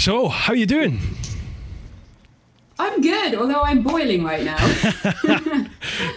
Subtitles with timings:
[0.00, 0.98] So, how are you doing?
[2.78, 4.56] I'm good, although I'm boiling right now.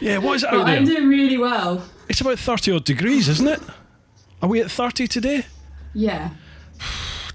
[0.01, 0.77] Yeah, what is it out there?
[0.77, 1.83] I'm doing really well.
[2.07, 3.59] It's about 30 odd degrees, isn't it?
[4.41, 5.45] Are we at 30 today?
[5.93, 6.29] Yeah.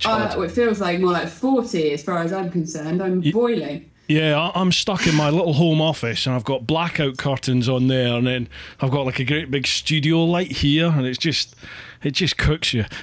[0.04, 3.02] Uh, it feels like more like 40 as far as I'm concerned.
[3.02, 3.90] I'm boiling.
[4.06, 8.14] Yeah, I'm stuck in my little home office and I've got blackout curtains on there
[8.14, 8.48] and then
[8.80, 11.56] I've got like a great big studio light here and it's just
[12.02, 12.84] it just cooks you.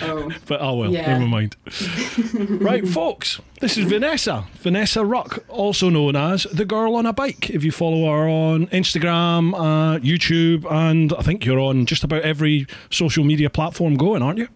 [0.00, 1.12] Oh, But oh well, Yeah.
[1.12, 1.56] never mind.
[2.60, 4.44] right, folks, this is Vanessa.
[4.60, 7.50] Vanessa Ruck, also known as the girl on a bike.
[7.50, 12.22] If you follow her on Instagram, uh, YouTube, and I think you're on just about
[12.22, 14.46] every social media platform going, aren't you?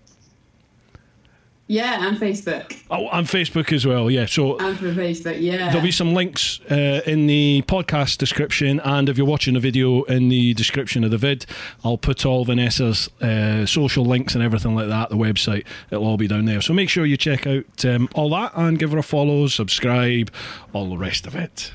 [1.73, 2.77] Yeah, and Facebook.
[2.91, 4.27] Oh, and Facebook as well, yeah.
[4.27, 5.69] So And for Facebook, yeah.
[5.69, 10.03] There'll be some links uh, in the podcast description, and if you're watching the video,
[10.03, 11.47] in the description of the vid,
[11.83, 15.09] I'll put all Vanessa's uh, social links and everything like that.
[15.09, 16.61] The website, it'll all be down there.
[16.61, 20.31] So make sure you check out um, all that and give her a follow, subscribe,
[20.75, 21.73] all the rest of it.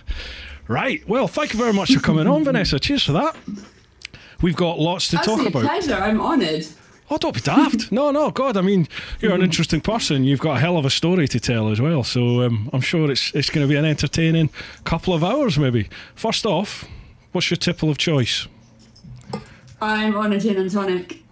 [0.68, 1.08] Right.
[1.10, 2.80] Well, thank you very much for coming on, Vanessa.
[2.80, 3.36] Cheers for that.
[4.44, 5.64] We've got lots to talk Absolute about.
[5.64, 5.96] pleasure.
[5.96, 6.68] I'm honoured.
[7.10, 7.92] Oh, don't be daft.
[7.98, 8.58] No, no, God.
[8.58, 8.88] I mean,
[9.22, 10.24] you're an interesting person.
[10.24, 12.04] You've got a hell of a story to tell as well.
[12.04, 14.50] So um, I'm sure it's it's going to be an entertaining
[14.84, 15.90] couple of hours, maybe.
[16.16, 16.86] First off,
[17.32, 18.48] what's your tipple of choice?
[19.82, 21.24] I'm on a gin and tonic.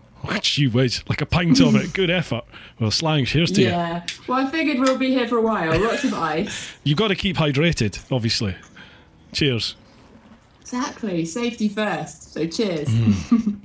[0.41, 1.93] Gee whiz, like a pint of it.
[1.93, 2.43] Good effort.
[2.79, 3.67] Well, slang, here's to you.
[3.67, 4.05] Yeah.
[4.27, 5.79] Well, I figured we'll be here for a while.
[5.79, 6.73] Lots of ice.
[6.83, 8.55] You've got to keep hydrated, obviously.
[9.33, 9.75] Cheers.
[10.61, 11.25] Exactly.
[11.25, 12.33] Safety first.
[12.33, 12.87] So cheers.
[12.87, 13.59] Mm.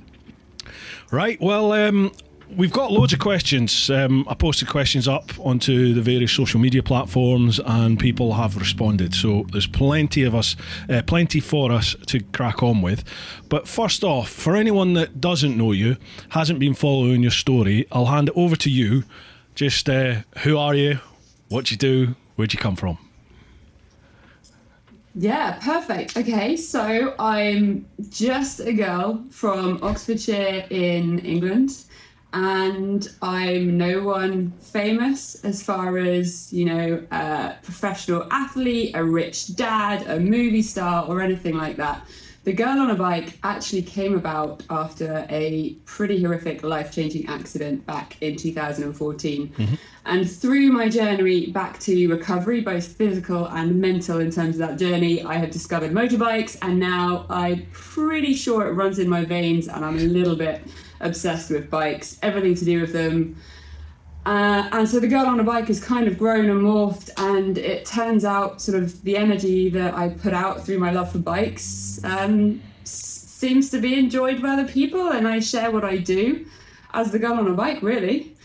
[1.11, 1.39] Right.
[1.41, 2.13] Well, um,
[2.55, 3.89] we've got loads of questions.
[3.89, 9.13] Um, I posted questions up onto the various social media platforms, and people have responded.
[9.13, 10.55] So there's plenty of us,
[10.89, 13.03] uh, plenty for us to crack on with.
[13.49, 15.97] But first off, for anyone that doesn't know you,
[16.29, 19.03] hasn't been following your story, I'll hand it over to you.
[19.53, 20.99] Just uh, who are you?
[21.49, 22.15] What do you do?
[22.37, 23.10] Where'd you come from?
[25.13, 26.15] Yeah, perfect.
[26.15, 31.83] Okay, so I'm just a girl from Oxfordshire in England,
[32.33, 39.55] and I'm no one famous as far as, you know, a professional athlete, a rich
[39.55, 42.05] dad, a movie star, or anything like that.
[42.43, 47.85] The Girl on a Bike actually came about after a pretty horrific life changing accident
[47.85, 49.47] back in 2014.
[49.49, 49.75] Mm-hmm.
[50.03, 54.79] And through my journey back to recovery, both physical and mental, in terms of that
[54.79, 59.67] journey, I have discovered motorbikes, and now I'm pretty sure it runs in my veins,
[59.67, 60.63] and I'm a little bit
[61.01, 63.35] obsessed with bikes, everything to do with them.
[64.25, 67.59] Uh, and so the girl on a bike has kind of grown and morphed, and
[67.59, 71.19] it turns out sort of the energy that I put out through my love for
[71.19, 76.45] bikes um, seems to be enjoyed by other people, and I share what I do
[76.93, 78.35] as the girl on a bike, really.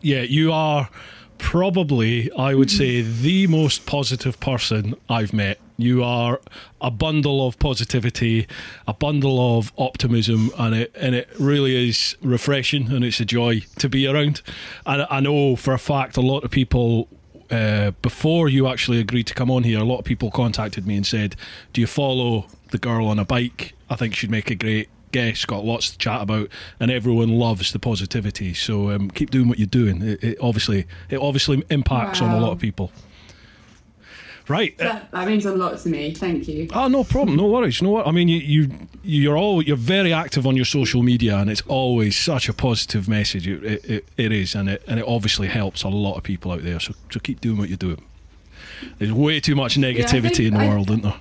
[0.00, 0.88] Yeah, you are
[1.36, 5.58] probably, I would say, the most positive person I've met.
[5.76, 6.40] You are
[6.80, 8.46] a bundle of positivity,
[8.86, 13.60] a bundle of optimism, and it and it really is refreshing and it's a joy
[13.78, 14.42] to be around.
[14.84, 17.08] And I know for a fact a lot of people
[17.50, 20.96] uh, before you actually agreed to come on here, a lot of people contacted me
[20.96, 21.34] and said,
[21.72, 23.74] "Do you follow the girl on a bike?
[23.88, 25.46] I think she'd make a great guest.
[25.46, 26.48] Got lots to chat about,
[26.78, 28.54] and everyone loves the positivity.
[28.54, 30.02] So um, keep doing what you're doing.
[30.02, 32.90] It, it obviously it obviously impacts on a lot of people."
[34.48, 34.74] Right.
[34.80, 36.12] uh, That, that means a lot to me.
[36.12, 36.66] Thank you.
[36.72, 37.36] Oh, no problem.
[37.36, 37.80] No worries.
[37.80, 38.70] No, wor- I mean, you, you,
[39.04, 43.08] you're all you're very active on your social media, and it's always such a positive
[43.08, 43.46] message.
[43.46, 46.64] It, it, it, is, and it and it obviously helps a lot of people out
[46.64, 46.80] there.
[46.80, 48.02] So, so keep doing what you're doing.
[48.98, 51.14] There's way too much negativity think in the I- world, isn't there?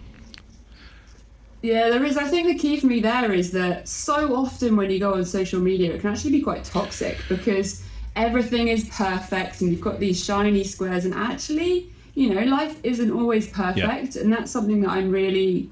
[1.61, 2.17] Yeah, there is.
[2.17, 5.25] I think the key for me there is that so often when you go on
[5.25, 7.83] social media, it can actually be quite toxic because
[8.15, 13.11] everything is perfect and you've got these shiny squares, and actually, you know, life isn't
[13.11, 15.69] always perfect, and that's something that I'm really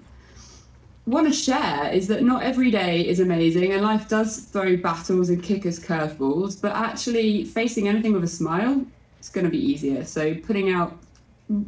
[1.06, 5.30] want to share is that not every day is amazing and life does throw battles
[5.30, 8.86] and kick us curveballs but actually facing anything with a smile
[9.18, 10.04] it's going to be easier.
[10.04, 10.98] So putting out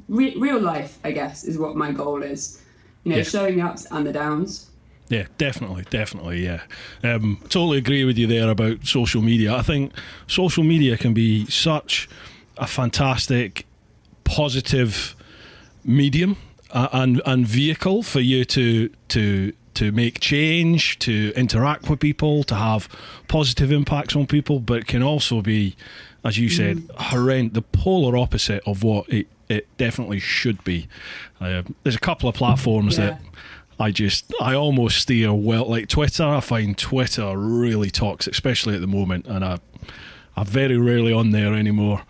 [0.09, 2.61] re- real life i guess is what my goal is
[3.09, 3.23] you know Yeah.
[3.23, 4.67] showing the ups and the downs
[5.09, 6.61] Yeah, definitely, definitely, yeah.
[7.03, 9.55] Um, totally agree with you there about social media.
[9.55, 9.91] I think
[10.27, 12.07] social media can be such
[12.57, 13.65] a fantastic,
[14.23, 15.15] positive
[15.83, 16.37] medium
[16.71, 22.55] and and vehicle for you to to to make change, to interact with people, to
[22.55, 22.87] have
[23.27, 24.59] positive impacts on people.
[24.59, 25.75] But it can also be,
[26.23, 30.87] as you said, horrendous, the polar opposite of what it it definitely should be.
[31.39, 33.05] Uh, there's a couple of platforms Yeah.
[33.11, 33.21] that
[33.79, 36.23] I just I almost steer well like Twitter.
[36.25, 39.59] I find Twitter really toxic, especially at the moment, and I
[40.35, 42.01] I'm very rarely on there anymore.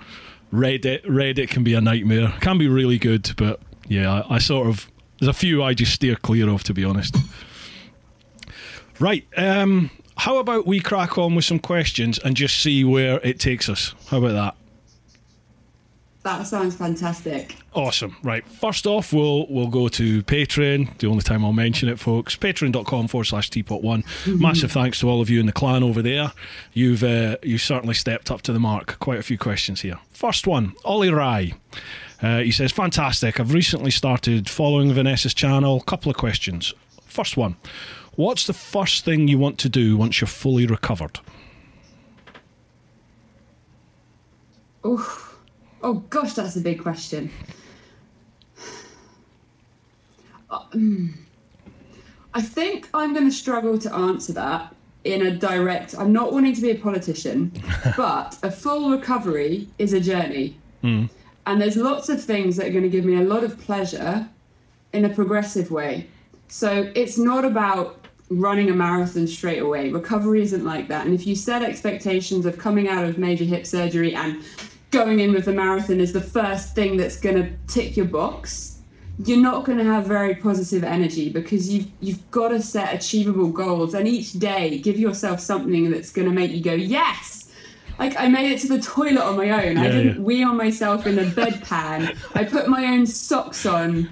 [0.52, 2.34] Reddit Reddit can be a nightmare.
[2.42, 4.90] Can be really good, but yeah, I, I sort of
[5.20, 7.16] there's a few I just steer clear of to be honest.
[9.00, 9.26] Right.
[9.38, 13.70] Um, how about we crack on with some questions and just see where it takes
[13.70, 13.94] us?
[14.08, 14.56] How about that?
[16.24, 17.56] That sounds fantastic.
[17.74, 18.18] Awesome.
[18.24, 18.46] Right.
[18.46, 20.98] First off, we'll we'll go to Patreon.
[20.98, 22.36] The only time I'll mention it, folks.
[22.36, 24.04] Patreon.com forward slash teapot one.
[24.28, 26.34] Massive thanks to all of you in the clan over there.
[26.74, 29.00] You've uh, you've certainly stepped up to the mark.
[29.00, 29.98] Quite a few questions here.
[30.12, 31.54] First one, Ollie Rye.
[32.22, 33.40] Uh, he says, Fantastic.
[33.40, 35.80] I've recently started following Vanessa's channel.
[35.80, 36.74] Couple of questions.
[37.06, 37.56] First one,
[38.16, 41.20] what's the first thing you want to do once you're fully recovered?
[44.84, 45.29] Oh,
[45.84, 47.32] oh gosh, that's a big question.
[50.50, 51.14] Uh, mm.
[52.34, 55.96] I think I'm going to struggle to answer that in a direct.
[55.98, 57.52] I'm not wanting to be a politician,
[57.98, 60.58] but a full recovery is a journey.
[60.84, 61.10] Mm.
[61.46, 64.30] And there's lots of things that are going to give me a lot of pleasure
[64.94, 66.08] in a progressive way.
[66.48, 69.90] So it's not about running a marathon straight away.
[69.90, 71.06] Recovery isn't like that.
[71.06, 74.44] And if you set expectations of coming out of major hip surgery and
[74.92, 78.80] going in with a marathon is the first thing that's going to tick your box,
[79.26, 83.50] you're not going to have very positive energy because you've you've got to set achievable
[83.50, 87.52] goals and each day give yourself something that's going to make you go yes.
[88.00, 89.78] Like I made it to the toilet on my own.
[89.78, 90.22] I didn't yeah.
[90.22, 92.18] wee on myself in a bedpan.
[92.34, 94.10] I put my own socks on.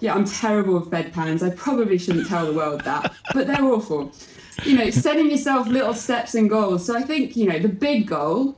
[0.00, 1.46] Yeah, I'm terrible with bedpans.
[1.46, 4.12] I probably shouldn't tell the world that, but they're awful.
[4.64, 6.86] You know, setting yourself little steps and goals.
[6.86, 8.56] So I think, you know, the big goal,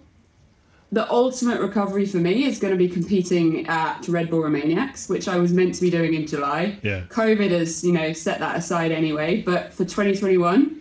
[0.92, 5.28] the ultimate recovery for me is going to be competing at Red Bull Romaniacs, which
[5.28, 6.78] I was meant to be doing in July.
[6.82, 7.02] Yeah.
[7.08, 9.40] COVID has, you know, set that aside anyway.
[9.40, 10.80] But for 2021,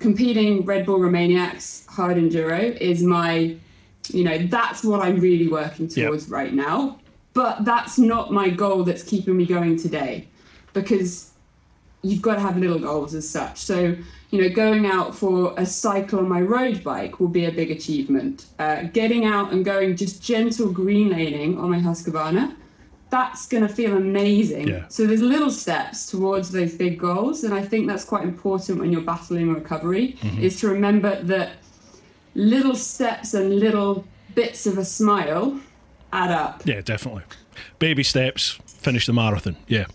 [0.00, 3.56] competing Red Bull Romaniacs hard enduro is my,
[4.08, 6.06] you know, that's what I'm really working Yep.
[6.06, 6.98] towards right now.
[7.34, 10.28] But that's not my goal that's keeping me going today
[10.72, 11.30] because
[12.02, 13.58] you've got to have little goals as such.
[13.58, 13.96] So,
[14.34, 17.70] you know, going out for a cycle on my road bike will be a big
[17.70, 18.46] achievement.
[18.58, 22.52] Uh, getting out and going just gentle green laning on my Husqvarna,
[23.10, 24.66] that's going to feel amazing.
[24.66, 24.88] Yeah.
[24.88, 28.90] So there's little steps towards those big goals, and I think that's quite important when
[28.90, 30.18] you're battling recovery.
[30.40, 31.52] Is to remember that
[32.34, 34.04] little steps and little
[34.34, 35.60] bits of a smile
[36.12, 36.66] add up.
[36.66, 37.22] Yeah, definitely.
[37.78, 39.56] Baby steps, finish the marathon.
[39.68, 39.86] Yeah.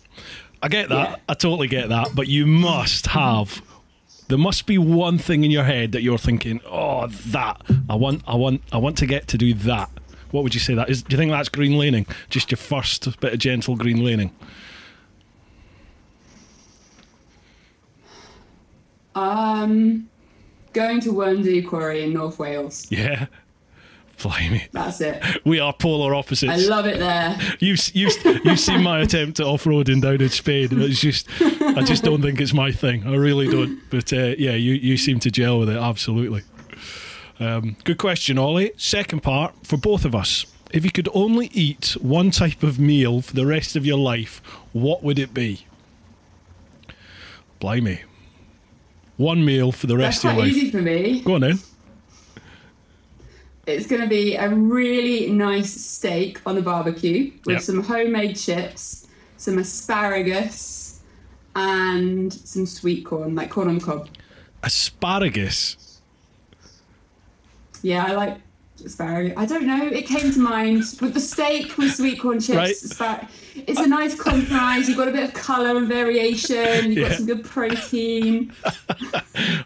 [0.62, 1.10] I get that.
[1.10, 1.16] Yeah.
[1.28, 2.14] I totally get that.
[2.14, 3.60] But you must have
[4.30, 7.60] there must be one thing in your head that you're thinking, oh that.
[7.88, 9.90] I want I want I want to get to do that.
[10.30, 11.02] What would you say that is?
[11.02, 12.06] Do you think that's green laning?
[12.28, 14.30] Just your first bit of gentle green laning?
[19.16, 20.08] Um,
[20.72, 22.86] going to Wern Ddu Quarry in North Wales.
[22.90, 23.26] Yeah.
[24.22, 24.66] Blimey.
[24.72, 25.22] That's it.
[25.44, 26.52] We are polar opposites.
[26.52, 27.38] I love it there.
[27.58, 28.14] You've you've
[28.44, 30.68] you've seen my attempt at off roading down in Spain.
[30.72, 33.06] It's just I just don't think it's my thing.
[33.06, 33.80] I really don't.
[33.90, 36.42] But uh, yeah, you you seem to gel with it absolutely.
[37.38, 38.72] Um, good question, Ollie.
[38.76, 40.44] Second part for both of us.
[40.72, 44.40] If you could only eat one type of meal for the rest of your life,
[44.72, 45.64] what would it be?
[47.58, 48.00] Blimey.
[49.16, 50.56] One meal for the That's rest of quite your life.
[50.56, 51.20] easy for me.
[51.20, 51.58] Go on then.
[53.76, 57.62] It's going to be a really nice steak on the barbecue with Yep.
[57.62, 61.00] some homemade chips, some asparagus,
[61.54, 64.08] and some sweet corn, like corn on the cob.
[64.62, 66.00] Asparagus.
[67.82, 68.38] Yeah, I like
[68.84, 69.34] asparagus.
[69.36, 69.86] I don't know.
[69.86, 72.56] It came to mind with the steak with sweet corn chips.
[72.56, 72.70] Right.
[72.70, 73.28] aspar-
[73.66, 74.88] it's a nice compromise.
[74.88, 76.86] You've got a bit of colour and variation.
[76.92, 77.08] You've Yeah.
[77.08, 78.52] got some good protein.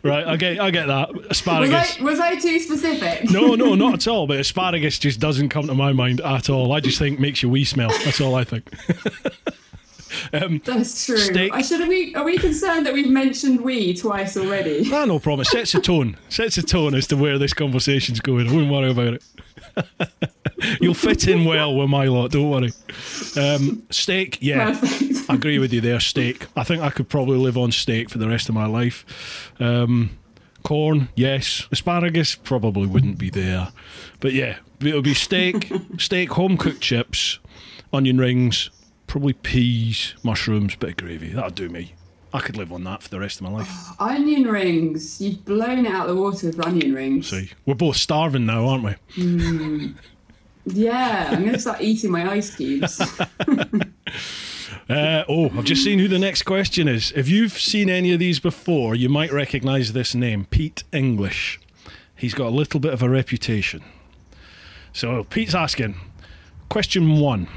[0.04, 1.12] Right, I get I get that.
[1.14, 1.98] Was Asparagus.
[1.98, 3.30] I, was I too specific?
[3.30, 4.26] No, no, not at all.
[4.26, 6.72] But asparagus just doesn't come to my mind at all.
[6.72, 7.88] I just think makes your wee smell.
[8.04, 8.70] That's all I think.
[10.32, 11.16] That's true.
[11.16, 11.52] Steak.
[11.52, 11.80] I should.
[11.80, 12.14] Are we?
[12.14, 14.88] Are we concerned that we've mentioned we twice already?
[14.92, 15.42] Ah, no problem.
[15.42, 16.16] It sets a tone.
[16.28, 18.48] Sets a tone as to where this conversation's going.
[18.48, 19.24] I wouldn't worry about it.
[20.80, 22.30] You'll fit in well with my lot.
[22.30, 22.72] Don't worry.
[23.36, 24.78] Um, steak, yeah.
[24.78, 25.30] Perfect.
[25.30, 26.00] I agree with you there.
[26.00, 26.46] Steak.
[26.56, 29.52] I think I could probably live on steak for the rest of my life.
[29.60, 30.16] Um,
[30.62, 31.68] corn, yes.
[31.70, 33.68] Asparagus probably wouldn't be there,
[34.20, 37.38] but yeah, it'll be steak, steak, home cooked chips,
[37.92, 38.70] onion rings,
[39.14, 41.28] probably peas, mushrooms, bit of gravy.
[41.28, 41.92] That'll do me.
[42.32, 43.70] I could live on that for the rest of my life.
[44.00, 45.20] Onion rings.
[45.20, 47.30] You've blown it out of the water with onion rings.
[47.30, 49.94] See, we're both starving now, aren't we?
[50.66, 53.00] Yeah, I'm going to start eating my ice cubes.
[54.88, 57.10] Uh, oh, I've just seen who the next question is.
[57.16, 61.58] If you've seen any of these before, you might recognise this name, Pete English.
[62.14, 63.82] He's got a little bit of a reputation.
[64.92, 65.96] So Pete's asking,
[66.68, 67.48] question one: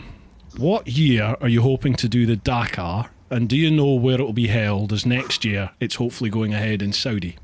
[0.57, 4.23] What year are you hoping to do the Dakar, and do you know where it
[4.23, 4.91] will be held?
[4.91, 7.35] As next year, it's hopefully going ahead in Saudi.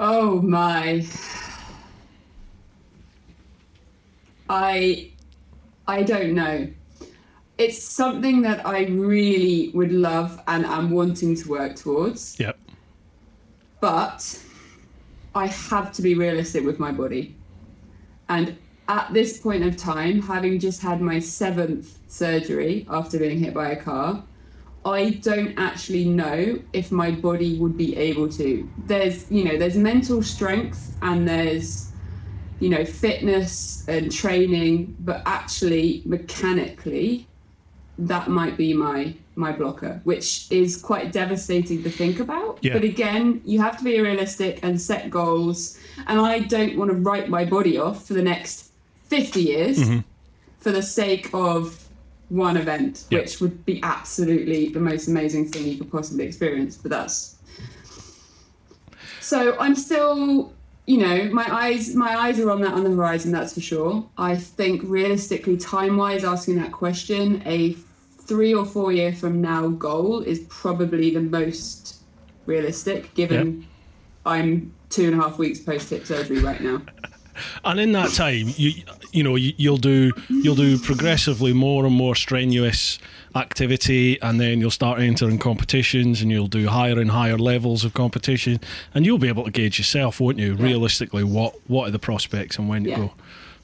[0.00, 1.06] Oh my.
[4.48, 5.10] I
[5.86, 6.68] I don't know.
[7.58, 12.58] It's something that I really would love and am wanting to work towards, Yep.
[13.80, 14.42] but
[15.34, 17.36] I have to be realistic with my body.
[18.28, 18.56] And
[18.88, 23.70] at this point of time, having just had my seventh surgery after being hit by
[23.70, 24.24] a car,
[24.84, 28.68] I don't actually know if my body would be able to.
[28.86, 31.92] There's, you know, there's mental strength and there's,
[32.58, 37.28] you know, fitness and training, but actually mechanically,
[37.98, 42.58] that might be my my blocker, which is quite devastating to think about.
[42.60, 42.74] Yeah.
[42.74, 45.78] But again, you have to be realistic and set goals.
[46.06, 48.71] And I don't want to write my body off for the next
[49.12, 49.98] 50 years mm-hmm.
[50.58, 51.86] for the sake of
[52.30, 53.18] one event, Yeah.
[53.18, 56.78] which would be absolutely the most amazing thing you could possibly experience.
[56.78, 57.36] But that's
[59.20, 60.54] so I'm still,
[60.86, 63.32] you know, my eyes my eyes are on that on the horizon.
[63.32, 64.08] That's for sure.
[64.16, 67.74] I think realistically, time wise, asking that question, a
[68.28, 71.96] three or four year from now goal is probably the most
[72.46, 73.66] realistic, given
[74.24, 76.80] I'm two and a half weeks post hip surgery right now.
[77.64, 78.72] And in that time, you
[79.12, 82.98] you know you, you'll do you'll do progressively more and more strenuous
[83.34, 87.94] activity, and then you'll start entering competitions, and you'll do higher and higher levels of
[87.94, 88.60] competition,
[88.94, 90.54] and you'll be able to gauge yourself, won't you?
[90.54, 93.12] Realistically, what what are the prospects and when to go.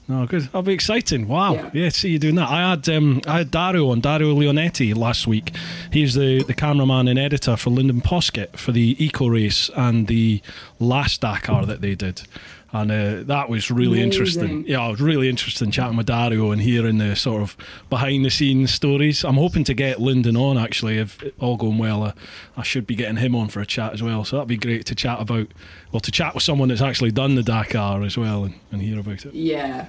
[0.09, 0.41] No, good.
[0.41, 1.27] That'll be exciting.
[1.27, 1.53] Wow.
[1.53, 1.69] Yeah.
[1.71, 1.89] Yeah.
[1.89, 2.49] see you doing that.
[2.49, 5.51] I had um, I had Dario on Dario Leonetti last week.
[5.93, 10.41] He's the, the cameraman and editor for Lyndon Poskett for the Eco Race and the
[10.79, 12.23] last Dakar that they did.
[12.71, 14.63] And uh, that was really interesting.
[14.67, 17.57] Yeah, it was really interesting chatting with Dario and hearing the sort of
[17.89, 19.23] behind the scenes stories.
[19.23, 22.03] I'm hoping to get Lyndon on actually, if all going well.
[22.03, 22.11] Uh,
[22.55, 24.23] I should be getting him on for a chat as well.
[24.23, 25.47] So that'd be great to chat about,
[25.91, 28.99] well, to chat with someone that's actually done the Dakar as well and, and hear
[28.99, 29.33] about it.
[29.33, 29.87] Yeah,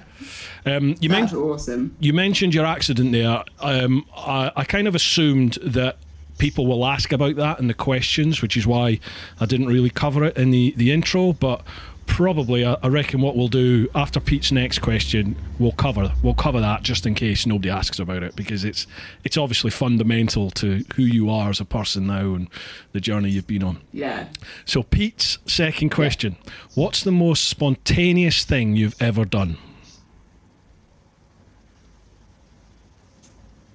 [0.65, 1.95] Um, you that's mentioned awesome.
[1.99, 3.43] you mentioned your accident there.
[3.59, 5.97] Um, I, I kind of assumed that
[6.39, 8.99] people will ask about that in the questions, which is why
[9.39, 11.33] I didn't really cover it in the, the intro.
[11.33, 11.61] But
[12.05, 16.83] probably, I, reckon what we'll do after Pete's next question, we'll cover we'll cover that
[16.83, 18.87] just in case nobody asks about it because it's
[19.23, 22.49] it's obviously fundamental to who you are as a person now and
[22.91, 23.81] the journey you've been on.
[23.91, 24.27] Yeah.
[24.65, 26.35] So, Pete's second question:
[26.75, 29.57] What's the most spontaneous thing you've ever done?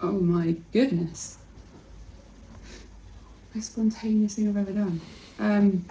[0.00, 1.38] Oh my goodness.
[3.54, 5.00] Most spontaneous thing I've ever done.
[5.38, 5.84] Um,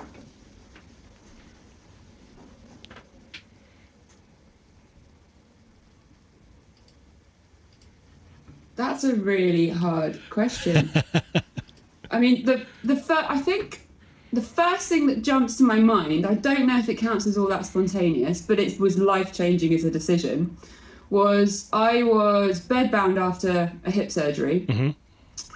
[8.75, 10.89] that's a really hard question.
[12.11, 13.87] I mean, the the fir- I think
[14.33, 17.37] the first thing that jumps to my mind, I don't know if it counts as
[17.37, 20.57] all that spontaneous, but it was life changing as a decision.
[21.09, 24.89] Was I was bedbound after a hip surgery, mm-hmm.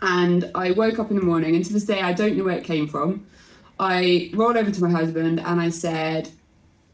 [0.02, 2.58] and I woke up in the morning, and to this day I don't know where
[2.58, 3.26] it came from.
[3.80, 6.30] I rolled over to my husband and I said,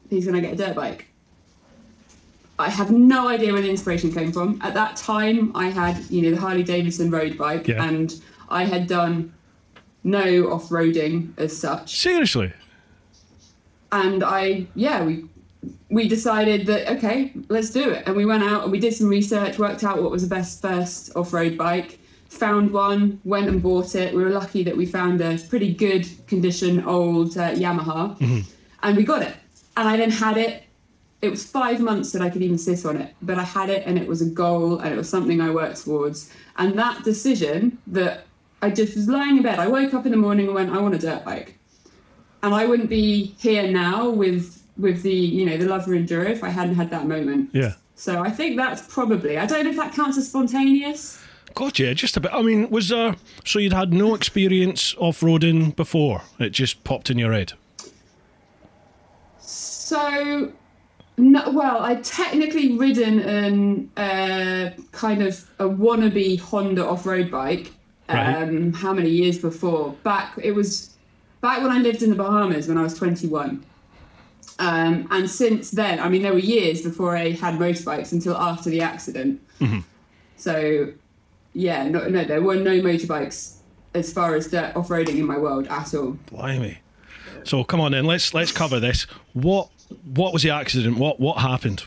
[0.10, 1.08] "He's gonna get a dirt bike."
[2.58, 4.60] I have no idea where the inspiration came from.
[4.62, 7.84] At that time, I had, you know, the Harley Davidson road bike, Yeah.
[7.84, 8.14] and
[8.50, 9.34] I had done
[10.04, 11.98] no off roading as such.
[12.00, 12.54] Seriously?
[13.92, 15.26] And I, yeah, we
[15.90, 18.04] we decided that okay, let's do it.
[18.06, 20.62] And we went out and we did some research, worked out what was the best
[20.62, 24.14] first off road bike, found one, went and bought it.
[24.14, 28.46] We were lucky that we found a pretty good condition old uh, Yamaha,
[28.84, 29.34] and we got it.
[29.78, 30.64] And I then had it
[31.22, 33.84] it was five months that I could even sit on it, but I had it
[33.86, 36.32] and it was a goal and it was something I worked towards.
[36.58, 38.26] And that decision that
[38.62, 40.80] I just was lying in bed, I woke up in the morning and went, I
[40.80, 41.58] want a dirt bike.
[42.44, 46.44] And I wouldn't be here now with with the you know the Lover Enduro if
[46.44, 47.50] I hadn't had that moment.
[47.54, 47.74] Yeah.
[47.96, 51.22] So I think that's probably I don't know if that counts as spontaneous.
[51.56, 52.34] God, yeah, just a bit.
[52.34, 53.16] I mean, was there.
[53.46, 56.22] So you'd had no experience off roading before?
[56.38, 57.54] It just popped in your head?
[59.40, 60.52] So,
[61.18, 67.72] no, well, I'd technically ridden an uh, kind of a wannabe Honda off-road bike.
[68.10, 68.44] Right.
[68.44, 69.94] Um, how many years before?
[70.04, 70.96] Back it was
[71.42, 73.66] back when I lived in the Bahamas when I was 21.
[74.60, 78.70] Um, and since then, I mean, there were years before I had motorbikes until after
[78.70, 79.42] the accident.
[80.38, 80.94] So,
[81.54, 83.58] yeah, no, no, there were no motorbikes
[83.94, 86.18] as far as dirt off-roading in my world at all.
[86.28, 86.78] Blimey.
[87.44, 89.04] So come on then, let's let's cover this.
[89.34, 89.70] What
[90.14, 90.98] what was the accident?
[90.98, 91.86] What what happened?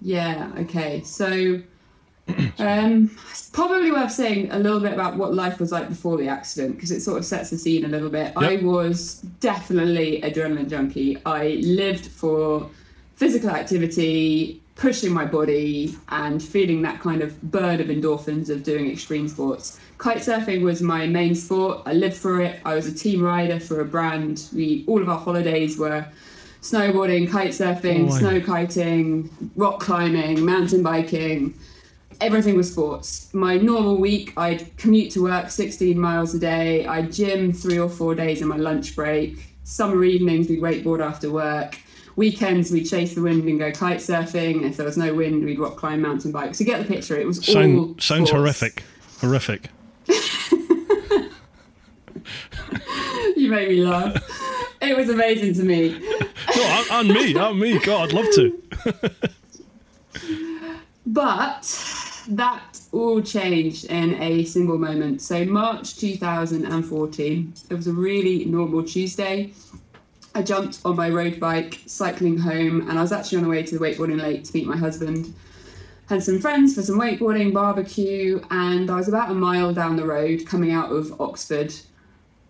[0.00, 1.02] Yeah, okay.
[1.02, 1.60] So
[2.58, 6.28] um, it's probably worth saying a little bit about what life was like before the
[6.28, 8.32] accident because it sort of sets the scene a little bit.
[8.36, 11.18] I was definitely adrenaline junkie.
[11.24, 12.68] I lived for
[13.14, 18.90] physical activity, pushing my body, and feeling that kind of burn of endorphins of doing
[18.90, 19.80] extreme sports.
[19.98, 21.82] Kite surfing was my main sport.
[21.86, 22.60] I lived for it.
[22.64, 24.48] I was a team rider for a brand.
[24.54, 26.06] We all of our holidays were
[26.60, 31.54] snowboarding, kite surfing, Oh, snow kiting, rock climbing, mountain biking.
[32.20, 33.32] Everything was sports.
[33.32, 36.86] My normal week, I'd commute to work 16 miles a day.
[36.86, 39.54] I'd gym three or four days in my lunch break.
[39.64, 41.78] Summer evenings, we'd wakeboard after work.
[42.16, 44.62] Weekends, we'd chase the wind and go kite surfing.
[44.62, 46.58] If there was no wind, we'd rock climb mountain bikes.
[46.58, 47.16] So get the picture.
[47.18, 48.30] It was all Sound, sounds sports.
[48.32, 48.82] horrific.
[49.20, 49.68] Horrific.
[53.36, 54.16] You made me laugh.
[54.80, 55.90] it was amazing to me.
[56.56, 57.78] No, and, and me, and me.
[57.80, 58.62] God, I'd love to.
[61.08, 61.62] But
[62.30, 65.22] that all changed in a single moment.
[65.22, 69.52] So, March 2014, it was a really normal Tuesday.
[70.36, 73.62] I jumped on my road bike cycling home, and I was actually on the way
[73.62, 75.34] to the wakeboarding lake to meet my husband.
[76.10, 80.04] Had some friends for some wakeboarding, barbecue, and I was about a mile down the
[80.04, 81.72] road coming out of Oxford,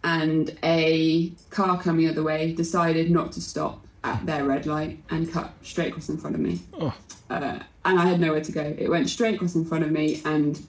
[0.03, 4.99] and a car coming the other way decided not to stop at their red light
[5.11, 6.93] and cut straight across in front of me Oh,
[7.31, 8.75] uh, and I had nowhere to go.
[8.77, 10.61] It went straight across in front of me, and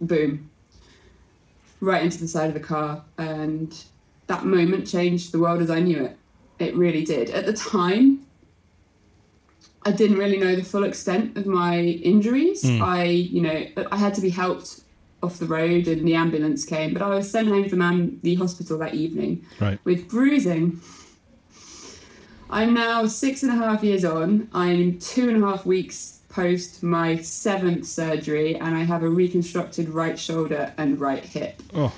[0.00, 0.50] boom,
[1.80, 3.04] right into the side of the car.
[3.18, 3.72] And
[4.26, 6.16] that moment changed the world as I knew it.
[6.58, 7.30] It really did.
[7.30, 8.26] At the time,
[9.84, 12.66] I didn't really know the full extent of my injuries.
[12.66, 12.82] Hmm.
[12.82, 14.80] I, you know, I had to be helped
[15.22, 16.92] off the road, and the ambulance came.
[16.92, 19.78] But I was sent home from am- the hospital that evening right.
[19.84, 20.80] with bruising.
[22.48, 24.48] I'm now six and a half years on.
[24.52, 29.88] I'm two and a half weeks post my seventh surgery, and I have a reconstructed
[29.88, 31.62] right shoulder and right hip.
[31.74, 31.92] Oh,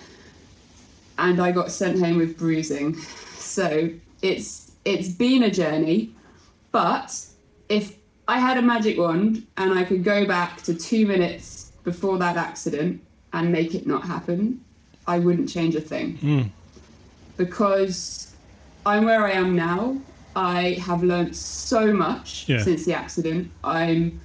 [1.19, 2.97] And I got sent home with bruising.
[3.39, 3.91] So
[4.23, 6.11] it's it's been a journey,
[6.73, 7.15] but
[7.69, 12.19] if I had a magic wand and I could go back to two minutes before
[12.19, 13.03] that accident
[13.33, 14.63] and make it not happen,
[15.07, 16.17] I wouldn't change a thing.
[16.19, 16.43] Hmm.
[17.37, 18.35] Because
[18.85, 19.99] I'm where I am now.
[20.37, 22.63] I have learned so much Yeah.
[22.63, 23.51] since the accident.
[23.65, 24.21] I'm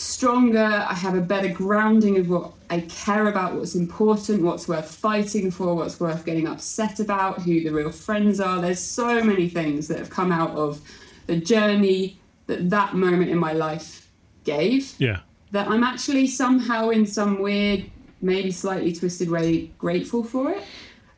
[0.00, 0.86] stronger.
[0.88, 5.50] I have a better grounding of what I care about, what's important, what's worth fighting
[5.50, 8.60] for, what's worth getting upset about, who the real friends are.
[8.60, 10.80] There's so many things that have come out of
[11.26, 14.08] the journey that that moment in my life
[14.44, 15.20] gave yeah.
[15.50, 17.84] that I'm actually somehow in some weird,
[18.22, 20.62] maybe slightly twisted way grateful for it.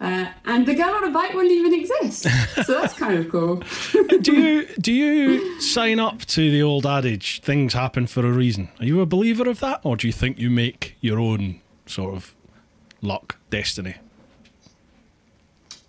[0.03, 2.27] Uh, and the girl on a bike wouldn't even exist.
[2.67, 3.62] So that's kind of cool.
[4.21, 8.69] do you do you sign up to the old adage things happen for a reason
[8.81, 12.15] are you a believer of that or do you think you make your own sort
[12.15, 12.35] of
[13.01, 13.95] luck destiny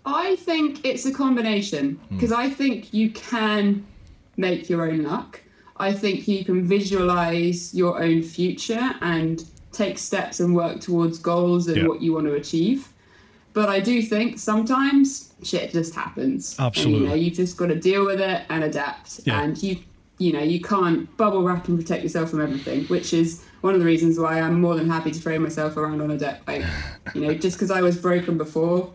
[0.06, 3.86] I think it's a combination because I think you can
[4.38, 5.42] make your own luck.
[5.78, 11.68] I think you can visualize your own future and take steps and work towards goals
[11.68, 11.88] and Yeah.
[11.88, 12.90] what you want to achieve.
[13.54, 16.58] But I do think sometimes shit just happens.
[16.58, 17.02] And, Absolutely.
[17.02, 19.22] you know, you've just got to deal with it and adapt.
[19.26, 19.42] Yeah.
[19.42, 19.78] And you,
[20.18, 23.80] you know, you can't bubble wrap and protect yourself from everything, which is one of
[23.80, 26.42] the reasons why I'm more than happy to throw myself around on a deck.
[26.48, 26.66] Like,
[27.14, 28.92] you know, just because I was broken before,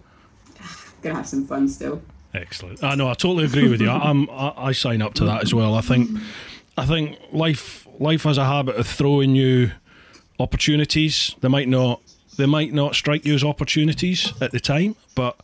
[1.03, 2.03] gonna have some fun still.
[2.35, 2.83] Excellent.
[2.83, 3.09] Uh, I know.
[3.09, 3.88] I totally agree with you.
[3.88, 4.29] I, I'm.
[4.31, 5.75] I, I sign up to that as well.
[5.75, 6.11] I think.
[6.77, 9.73] I think life life has a habit of throwing you
[10.38, 11.35] opportunities.
[11.40, 12.01] They might not.
[12.38, 15.38] They might not strike you as opportunities at the time, but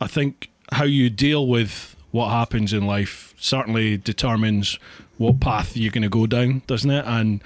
[0.00, 4.78] I think how you deal with what happens in life certainly determines
[5.18, 7.04] what path you're going to go down, doesn't it?
[7.06, 7.42] And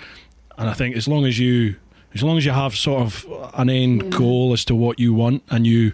[0.57, 1.77] and I think as long as you
[2.15, 5.43] as long as you have sort of an end goal as to what you want
[5.51, 5.93] and you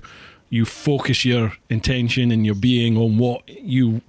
[0.48, 4.00] you focus your intention and your being on what you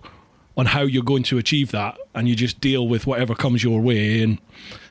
[0.55, 3.81] on how you're going to achieve that and you just deal with whatever comes your
[3.81, 4.39] way and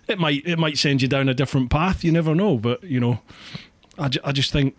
[0.09, 2.99] it might it might send you down a different path you never know but you
[2.99, 3.21] know
[3.99, 4.77] I, ju- I just think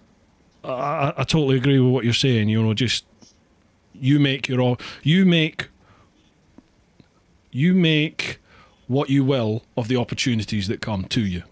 [0.63, 3.05] I, I- totally agree with what you're saying you know just
[3.93, 5.69] you make your all you make
[7.51, 8.39] you make
[8.87, 11.43] what you will of the opportunities that come to you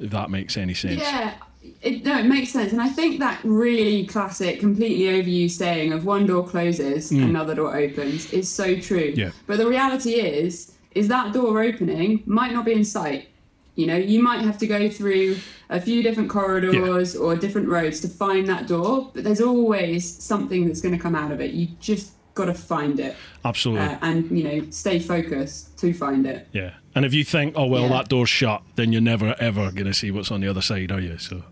[0.00, 1.34] if that makes any sense Yeah,
[1.82, 6.04] it, no, it makes sense, and I think that really classic, completely overused saying of
[6.04, 7.22] "one door closes, mm.
[7.22, 9.12] another door opens" is so true.
[9.14, 9.30] Yeah.
[9.46, 13.28] But the reality is, is that door opening might not be in sight.
[13.76, 15.36] You know, you might have to go through
[15.68, 20.66] a few different corridors or different roads to find that door, but there's always something
[20.66, 21.50] that's going to come out of it.
[21.52, 23.86] You just got to find it Absolutely.
[23.86, 26.48] uh, and you know stay focused to find it.
[26.52, 26.74] yeah.
[26.96, 27.88] And if you think, oh well, Yeah.
[27.88, 30.92] that door's shut, then you're never ever going to see what's on the other side,
[30.92, 31.18] are you?
[31.18, 31.42] So,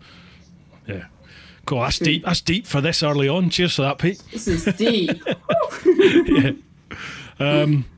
[0.87, 1.07] yeah.
[1.67, 1.81] Cool.
[1.81, 2.05] That's True.
[2.07, 2.25] deep.
[2.25, 3.51] That's deep for this early on.
[3.51, 4.23] Cheers for that, Pete.
[4.33, 5.21] This is deep.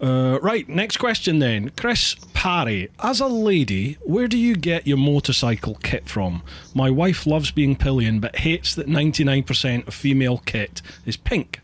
[0.00, 1.70] Uh, right, next question then.
[1.76, 2.88] Chris Parry.
[3.00, 6.42] As a lady, where do you get your motorcycle kit from?
[6.74, 11.60] My wife loves being pillion but hates that 99% of female kit is pink.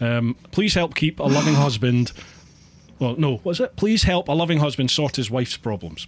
[0.00, 2.12] Um, please help keep a loving husband.
[2.98, 3.76] Well, no, what's it?
[3.76, 6.06] Please help a loving husband sort his wife's problems.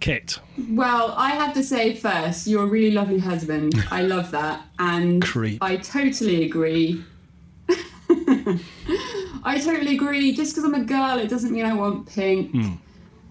[0.00, 0.38] Kit.
[0.70, 3.74] Well, I have to say first, you're a really lovely husband.
[3.90, 4.62] I love that.
[4.78, 5.62] And Creep.
[5.62, 7.02] I totally agree.
[9.44, 10.32] I totally agree.
[10.32, 12.54] Just because I'm a girl, it doesn't mean I want pink.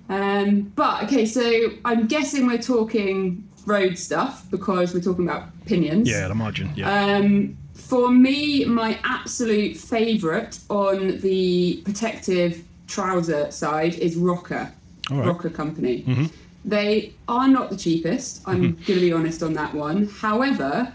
[0.10, 6.10] Um, but, okay, so I'm guessing we're talking road stuff because we're talking about pillions.
[6.10, 6.72] Yeah, I'd imagine.
[6.76, 7.15] Yeah.
[7.15, 14.72] Um, for me, my absolute favourite on the protective trouser side is Rokker.
[15.10, 15.26] Right.
[15.26, 16.30] Rokker Company.
[16.65, 18.41] They are not the cheapest.
[18.46, 20.08] I'm going to be honest on that one.
[20.08, 20.93] However,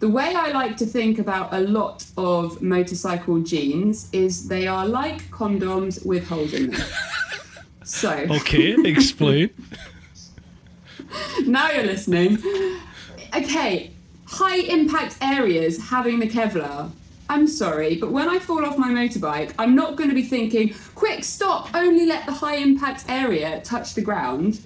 [0.00, 4.86] the way I like to think about a lot of motorcycle jeans is they are
[4.86, 6.82] like condoms with holes in them.
[7.82, 9.50] so okay, explain.
[11.46, 12.38] now you're listening.
[13.34, 13.92] Okay,
[14.26, 16.90] high impact areas having the Kevlar.
[17.30, 20.74] I'm sorry, but when I fall off my motorbike, I'm not going to be thinking,
[20.94, 24.60] quick, stop, only let the high impact area touch the ground.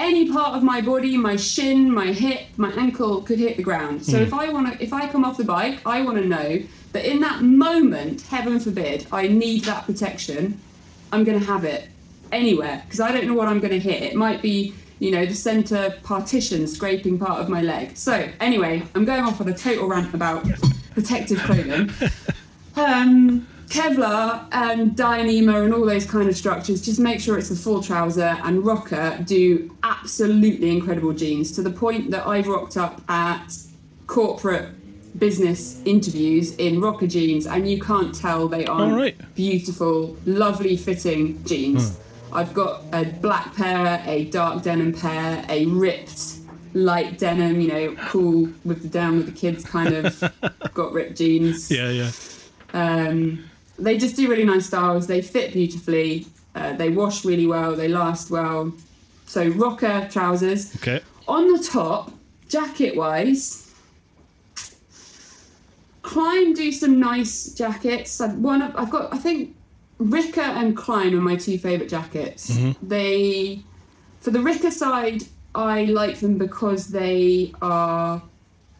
[0.00, 4.02] Any part of my body, my shin, my hip, my ankle could hit the ground.
[4.02, 6.62] So if I want to, if I come off the bike, I want to know
[6.92, 10.58] that in that moment, heaven forbid, I need that protection.
[11.12, 11.88] I'm going to have it
[12.32, 14.02] anywhere because I don't know what I'm going to hit.
[14.02, 17.94] It might be, you know, the center partition scraping part of my leg.
[17.94, 20.46] So, anyway, I'm going off on a total rant about
[20.94, 21.90] protective clothing.
[22.76, 27.56] Um, Kevlar and Dyneema and all those kind of structures, just make sure it's a
[27.56, 28.36] full trouser.
[28.42, 33.56] And Rokker do absolutely incredible jeans to the point that I've rocked up at
[34.08, 34.68] corporate
[35.18, 39.34] business interviews in Rokker jeans, and you can't tell they aren't All right.
[39.36, 41.96] beautiful, lovely fitting jeans.
[42.32, 46.38] I've got a black pair, a dark denim pair, a ripped
[46.74, 50.34] light denim, you know, cool with the down with the kids kind of
[50.74, 51.70] got ripped jeans.
[51.70, 52.10] Yeah, yeah.
[52.72, 53.49] Um,
[53.80, 55.06] they just do really nice styles.
[55.06, 56.26] They fit beautifully.
[56.54, 57.74] Uh, they wash really well.
[57.74, 58.72] They last well.
[59.26, 60.74] So Rokker trousers.
[60.76, 61.00] Okay.
[61.28, 62.12] On the top,
[62.48, 63.72] jacket wise,
[66.02, 68.20] Klim do some nice jackets.
[68.20, 69.54] I've, one of, I've got, I think,
[69.98, 72.58] Ricker and Klim are my two favourite jackets.
[72.82, 73.62] They,
[74.20, 78.22] for the Ricker side, I like them because they are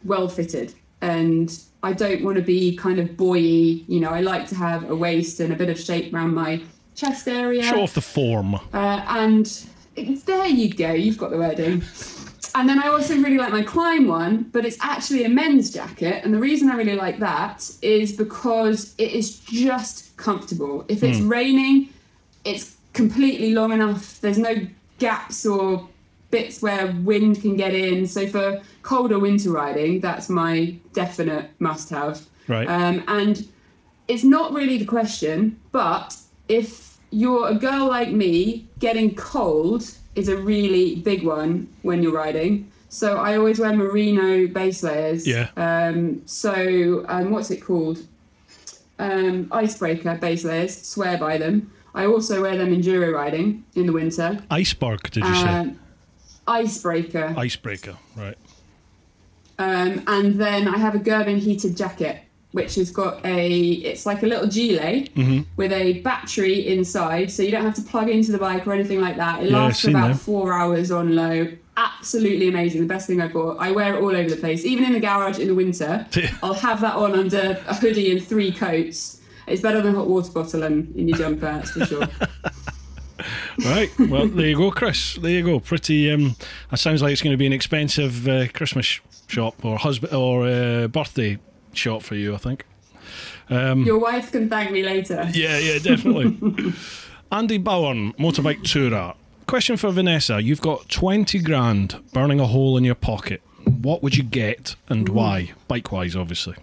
[0.03, 3.85] well fitted and I don't want to be kind of boyi.
[3.88, 6.61] You know, I like to have a waist and a bit of shape around my
[6.95, 7.62] chest area.
[7.62, 8.55] Show off the form.
[8.55, 8.61] Uh,
[9.09, 9.47] and
[9.97, 11.83] it- there you go, you've got the wording.
[12.55, 16.25] And then I also really like my Klim one, but it's actually a men's jacket.
[16.25, 20.85] And the reason I really like that is because it is just comfortable.
[20.88, 21.90] If it's raining,
[22.45, 24.21] it's completely long enough.
[24.21, 24.55] There's no
[24.99, 25.88] gaps or
[26.33, 28.07] bits where wind can get in.
[28.09, 32.27] So for colder winter riding, that's my definite must have.
[32.49, 32.69] Right.
[32.69, 33.47] Um, and
[34.09, 36.16] it's not really the question, but
[36.49, 42.12] if you're a girl like me, getting cold is a really big one when you're
[42.12, 42.71] riding.
[42.88, 45.27] So I always wear merino base layers.
[45.27, 45.51] Yeah.
[45.57, 48.05] Um, so um, what's it called?
[48.99, 50.77] Um, icebreaker base layers.
[50.77, 51.73] Swear by them.
[51.95, 54.43] I also wear them enduro riding in the winter.
[54.51, 55.49] Iceberg, did you say?
[55.49, 55.81] Um,
[56.47, 57.35] icebreaker.
[57.37, 58.37] Icebreaker, right.
[59.61, 63.59] Um, and then I have a Gerbing heated jacket, which has got a,
[63.90, 65.40] it's like a little gilet Mm-hmm.
[65.57, 69.01] with a battery inside, so you don't have to plug into the bike or anything
[69.01, 69.42] like that.
[69.42, 71.49] It Yeah, lasts for about four hours on low.
[71.77, 72.81] Absolutely amazing.
[72.81, 73.59] The best thing I bought.
[73.59, 76.07] I wear it all over the place, even in the garage in the winter.
[76.42, 79.20] I'll have that on under a hoodie and three coats.
[79.46, 82.07] It's better than a hot water bottle and in your jumper, that's for sure.
[83.64, 83.90] Right.
[83.99, 85.16] Well, there you go, Chris.
[85.16, 85.61] There you go.
[85.61, 86.11] Pretty.
[86.11, 86.35] Um,
[86.70, 90.47] that sounds like it's going to be an expensive uh, Christmas shop or husband or
[90.47, 91.38] uh, birthday
[91.73, 92.35] shop for you.
[92.35, 92.64] I think.
[93.49, 95.29] Your wife can thank me later.
[95.33, 96.73] Yeah, yeah, definitely.
[97.33, 99.14] Andy Bowen, motorbike tourer.
[99.47, 103.43] Question for Vanessa: You've got twenty grand burning a hole in your pocket.
[103.64, 105.53] What would you get and why?
[105.69, 106.57] Bike wise, obviously.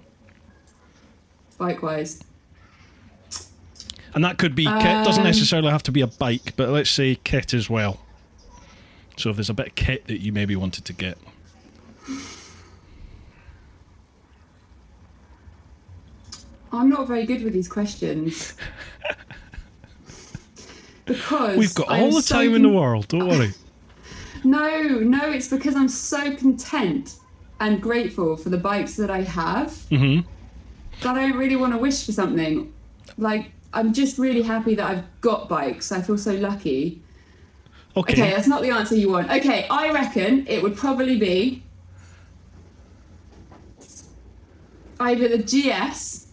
[1.59, 2.23] Likewise.
[4.13, 5.05] And that could be kit.
[5.05, 7.99] Doesn't necessarily have to be a bike, but let's say kit as well.
[9.17, 11.17] So if there's a bit of kit that you maybe wanted to get.
[16.71, 18.53] I'm not very good with these questions.
[21.05, 23.07] because We've got all the so time in the world.
[23.07, 23.53] Don't worry.
[24.43, 27.15] No, no, it's because I'm so content
[27.59, 30.19] and grateful for the bikes that I have hmm
[31.01, 32.71] that I really want to wish for something.
[33.17, 35.91] Like, I'm just really happy that I've got bikes.
[35.91, 37.01] I feel so lucky.
[37.95, 38.13] Okay.
[38.13, 39.29] Okay, that's not the answer you want.
[39.29, 41.63] Okay, I reckon it would probably be
[44.99, 46.26] either the GS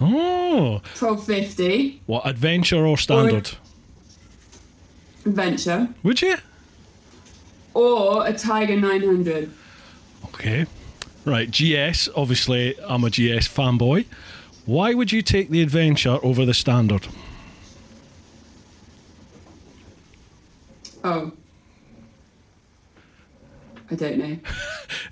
[0.00, 3.50] Oh, 1250 what adventure or standard?
[5.24, 6.36] Adventure Would you?
[7.74, 9.50] or a Tiger 900.
[10.26, 10.66] Okay.
[11.24, 12.08] Right, GS.
[12.14, 14.04] Obviously, I'm a GS fanboy.
[14.66, 17.08] Why would you take the adventure over the standard?
[21.02, 21.32] Oh.
[23.90, 24.38] I don't know.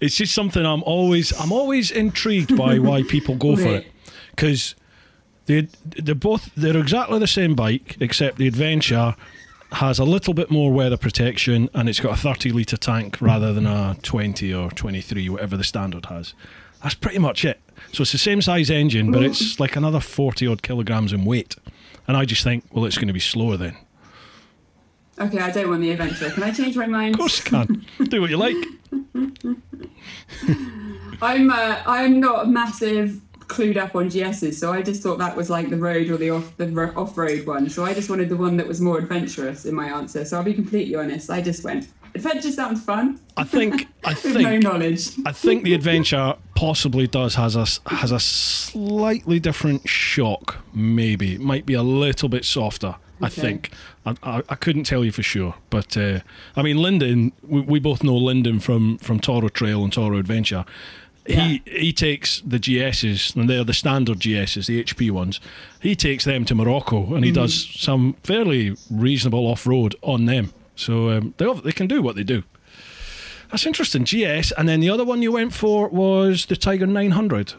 [0.01, 3.92] It's just something I'm always I'm always intrigued by why people go for it.
[4.35, 4.75] Because
[5.47, 9.17] they they're both they're exactly the same bike except the Adventure
[9.73, 13.55] has a little bit more weather protection and it's got a 30 litre tank rather
[13.55, 16.35] than a 20 or 23 whatever the standard has.
[16.83, 17.61] That's pretty much it.
[17.93, 21.57] So it's the same size engine but it's like another 40 odd kilograms in weight.
[22.07, 23.77] And I just think well it's going to be slower then.
[25.19, 26.31] Okay, I don't want the adventure.
[26.31, 27.15] Can I change my mind?
[27.15, 27.87] Of course you can.
[28.09, 28.57] Do what you like.
[31.23, 33.21] I'm uh, I'm not a massive
[33.53, 36.31] clued up on GSs, so I just thought that was like the road or the
[36.31, 37.69] off the ro- off road one.
[37.69, 40.25] So I just wanted the one that was more adventurous in my answer.
[40.25, 41.31] So I'll be completely honest.
[41.31, 45.11] I just went adventure sounds fun I think I think no knowledge.
[45.25, 50.59] I think the adventure possibly does has a has a slightly different shock.
[50.75, 52.97] Maybe it might be a little bit softer.
[53.21, 53.71] I think
[54.05, 56.21] I, I, I couldn't tell you for sure, but uh,
[56.57, 57.33] I mean Lyndon.
[57.43, 60.65] We, we both know Lyndon from from Toro Trail and Toro Adventure.
[61.27, 65.41] He he takes the GSs and they're the standard GSs, the HP ones.
[65.81, 70.53] He takes them to Morocco and he does some fairly reasonable off road on them.
[70.75, 72.43] So um, they they can do what they do.
[73.51, 74.05] That's interesting.
[74.05, 77.53] GS, and then the other one you went for was the Tiger 900.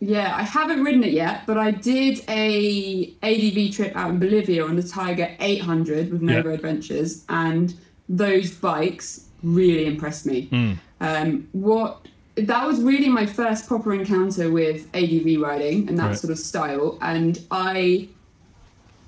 [0.00, 4.64] Yeah, I haven't ridden it yet, but I did a ADV trip out in Bolivia
[4.66, 6.54] on the Tiger 800 with Nova Yeah.
[6.54, 7.74] Adventures, and
[8.08, 10.42] those bikes really impressed me.
[10.42, 10.72] Hmm.
[11.00, 16.18] Um, what that was really my first proper encounter with ADV riding and that Right.
[16.18, 18.08] sort of style, and I.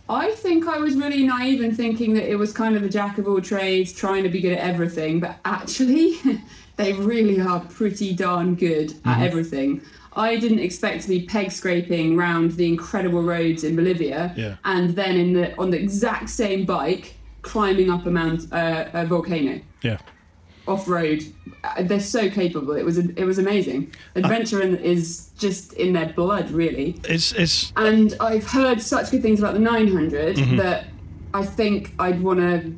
[0.09, 3.19] I think I was really naive in thinking that it was kind of the jack
[3.19, 6.19] of all trades, trying to be good at everything, but actually,
[6.77, 9.81] they really are pretty darn good at everything.
[10.15, 14.57] I didn't expect to be peg scraping round the incredible roads in Bolivia, Yeah.
[14.65, 19.07] and then in the on the exact same bike climbing up a mount uh, a
[19.07, 19.99] volcano Yeah.
[20.73, 21.23] Off road.
[21.81, 22.73] They're so capable.
[22.75, 23.93] It was it was amazing.
[24.17, 26.97] Adventure in, is just in their blood, really.
[27.09, 30.57] It's it's And I've heard such good things about the 900 Mm-hmm.
[30.57, 30.87] that
[31.35, 32.77] I think I'd want to,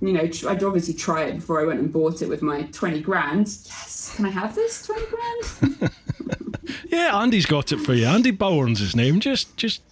[0.00, 2.62] you know, tr- I'd obviously try it before I went and bought it with my
[2.72, 3.46] 20 grand.
[3.66, 5.90] Yes, can I have this 20 grand?
[6.88, 7.18] yeah.
[7.20, 8.06] Andy's got it for you.
[8.06, 9.20] Andy Bowen's his name.
[9.20, 9.82] Just just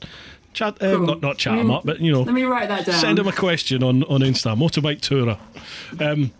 [0.52, 0.74] chat.
[0.82, 1.06] Uh, Cool.
[1.06, 2.94] Not not chat him up, but you know, Let me write that down.
[3.00, 4.56] send him a question on on Insta.
[4.56, 5.38] Motorbike tourer.
[6.00, 6.30] Um,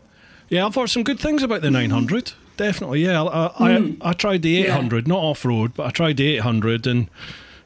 [0.50, 2.32] yeah, I've heard some good things about the 900.
[2.56, 3.22] Definitely, yeah.
[3.22, 4.10] I I, I hmm.
[4.12, 7.08] tried the 800, not off road, but I tried the 800, and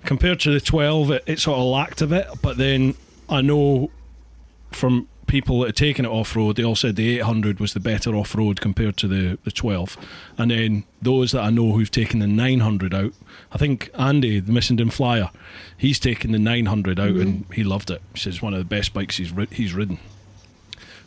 [0.04, 2.28] compared to the 12, it, it sort of lacked a bit.
[2.40, 2.94] But then
[3.28, 3.90] I know
[4.70, 7.80] from people that had taken it off road, they all said the 800 was the
[7.80, 9.96] better off road compared to the, the 12.
[10.38, 13.12] And then those that I know who've taken the 900 out,
[13.50, 15.30] I think Andy, the Missenden Flyer,
[15.76, 17.20] he's taken the 900 out mm-hmm.
[17.20, 18.02] and he loved it.
[18.12, 19.98] He says it's one of the best bikes he's he's ridden.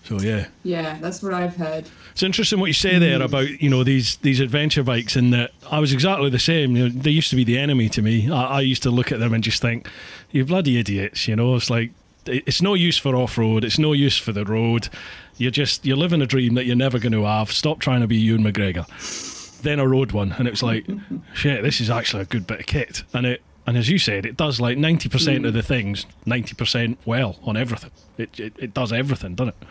[0.08, 1.90] So yeah, Yeah, that's what I've heard.
[2.14, 3.26] it's interesting what you say there mm.
[3.26, 6.78] about you know these these adventure bikes, and that I was exactly the same.
[6.78, 8.32] You know, they used to be the enemy to me.
[8.32, 9.90] I, I used to look at them and just think,
[10.32, 11.92] "You bloody idiots!" You know, it's like
[12.26, 13.66] it's no use for off road.
[13.66, 14.88] It's no use for the road.
[15.36, 17.52] You're just you're living a dream that you're never going to have.
[17.52, 18.88] Stop trying to be Ewan McGregor.
[19.62, 20.86] Then I rode one, and it was like,
[21.34, 23.42] shit, this is actually a good bit of kit, and it.
[23.68, 27.38] And as you said, it does like ninety percent of the things, ninety percent well
[27.44, 27.92] on everything.
[28.18, 29.68] It, it it does everything, doesn't it?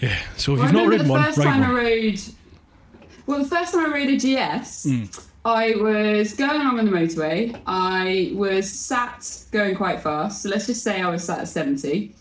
[0.00, 0.18] Yeah.
[0.36, 1.70] So if Well, you've not the one, first time one.
[1.70, 2.20] I rode.
[3.26, 5.04] Well, the first time I rode a GS, Hmm.
[5.44, 7.60] I was going along on the motorway.
[7.66, 10.42] I was sat going quite fast.
[10.42, 12.14] So let's just say I was sat at 70,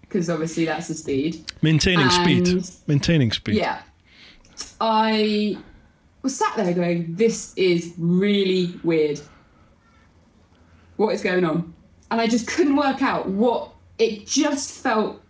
[0.00, 1.44] because obviously that's the speed.
[1.60, 2.64] Maintaining speed.
[2.86, 3.56] Maintaining speed.
[3.56, 3.82] Yeah.
[4.80, 5.58] I
[6.22, 9.20] was sat there going, this is really weird.
[10.96, 11.74] What is going on?
[12.10, 15.20] And I just couldn't work out what it just felt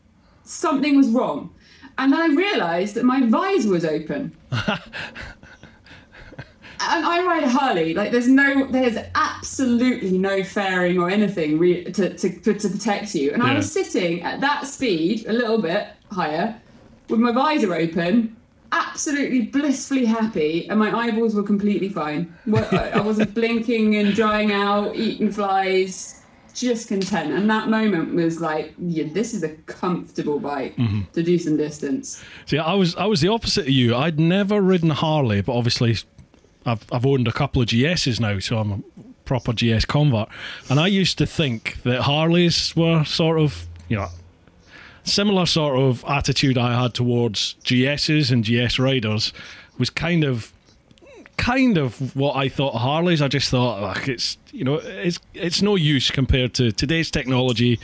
[0.44, 1.54] something was wrong.
[1.98, 4.36] And then I realised that my visor was open.
[4.50, 4.80] and
[6.80, 7.94] I ride a Harley.
[7.94, 13.32] Like there's no, there's absolutely no fairing or anything re- to, to to protect you.
[13.32, 16.60] And I was sitting at that speed, a little bit higher,
[17.08, 18.36] with my visor open,
[18.72, 22.34] absolutely blissfully happy, and my eyeballs were completely fine.
[22.52, 26.18] I I wasn't blinking and drying out, eating flies.
[26.54, 31.00] Just content, and that moment was like, yeah, this is a comfortable bike mm-hmm.
[31.14, 32.22] to do some distance.
[32.44, 33.96] See, I was I was the opposite of you.
[33.96, 35.96] I'd never ridden a Harley, but obviously,
[36.66, 38.82] I've I've owned a couple of GSs now, so I'm a
[39.24, 40.28] proper GS convert.
[40.68, 44.08] And I used to think that Harleys were sort of you know
[45.04, 49.32] similar sort of attitude I had towards GSs and GS riders
[49.78, 50.52] was kind of
[51.36, 53.20] kind of what I thought Harleys.
[53.20, 57.80] I just thought like it's you know it's it's no use compared to today's technology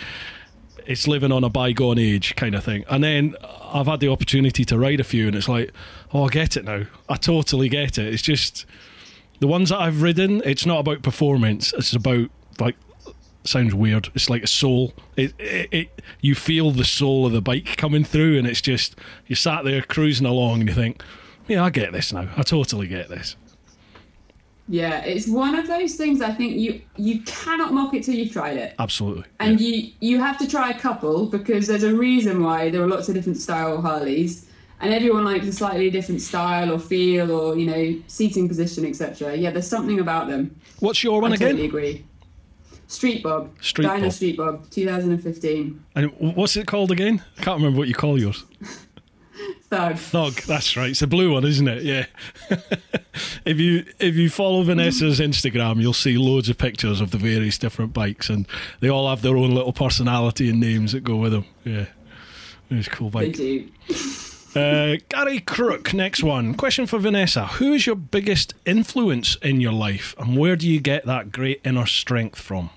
[0.88, 2.82] it's living on a bygone age kind of thing.
[2.88, 3.36] And then
[3.72, 5.70] I've had the opportunity to ride a few, and it's like,
[6.14, 6.84] oh, I get it now.
[7.10, 8.12] I totally get it.
[8.12, 8.64] It's just
[9.38, 10.40] the ones that I've ridden.
[10.46, 11.74] It's not about performance.
[11.74, 12.74] It's about like
[13.48, 14.10] sounds weird.
[14.14, 14.92] It's like a soul.
[15.16, 18.96] It, it, it you feel the soul of the bike coming through, and it's just
[19.26, 21.02] you sat there cruising along, and you think,
[21.48, 22.28] yeah, I get this now.
[22.36, 23.36] I totally get this.
[24.70, 26.20] Yeah, it's one of those things.
[26.20, 28.74] I think you you cannot mock it till you've tried it.
[28.78, 29.24] Absolutely.
[29.40, 29.66] And Yeah.
[29.68, 33.08] you you have to try a couple because there's a reason why there are lots
[33.08, 34.46] of different style Harleys,
[34.80, 39.34] and everyone likes a slightly different style or feel or you know seating position etc.
[39.36, 40.54] Yeah, there's something about them.
[40.80, 41.48] What's your one I again?
[41.52, 42.04] totally agree.
[42.88, 44.12] Street Bob, Street Dyna Bob.
[44.12, 45.84] Street Bob, 2015.
[45.94, 47.22] And what's it called again?
[47.38, 48.44] I can't remember what you call yours.
[49.70, 49.98] Thug.
[49.98, 50.90] Thug, that's right.
[50.90, 51.82] It's a blue one, isn't it?
[51.82, 52.06] Yeah.
[53.44, 57.58] if you if you follow Vanessa's Instagram, you'll see loads of pictures of the various
[57.58, 58.48] different bikes, and
[58.80, 61.44] they all have their own little personality and names that go with them.
[61.64, 61.84] Yeah,
[62.70, 63.68] it's a cool They do.
[64.56, 66.54] Uh, Gary Crook, next one.
[66.54, 70.80] Question for Vanessa: Who is your biggest influence in your life, and where do you
[70.80, 72.70] get that great inner strength from?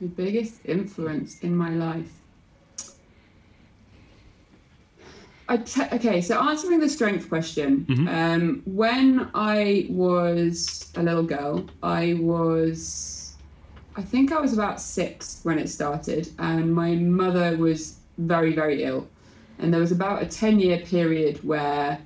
[0.00, 2.10] The biggest influence in my life.
[5.64, 12.14] Te- okay, so answering the strength question, um, when I was a little girl, I
[12.20, 13.34] was,
[13.96, 18.84] I think I was about six when it started, and my mother was very, very
[18.84, 19.08] ill.
[19.58, 21.98] And there was about a 10 year period where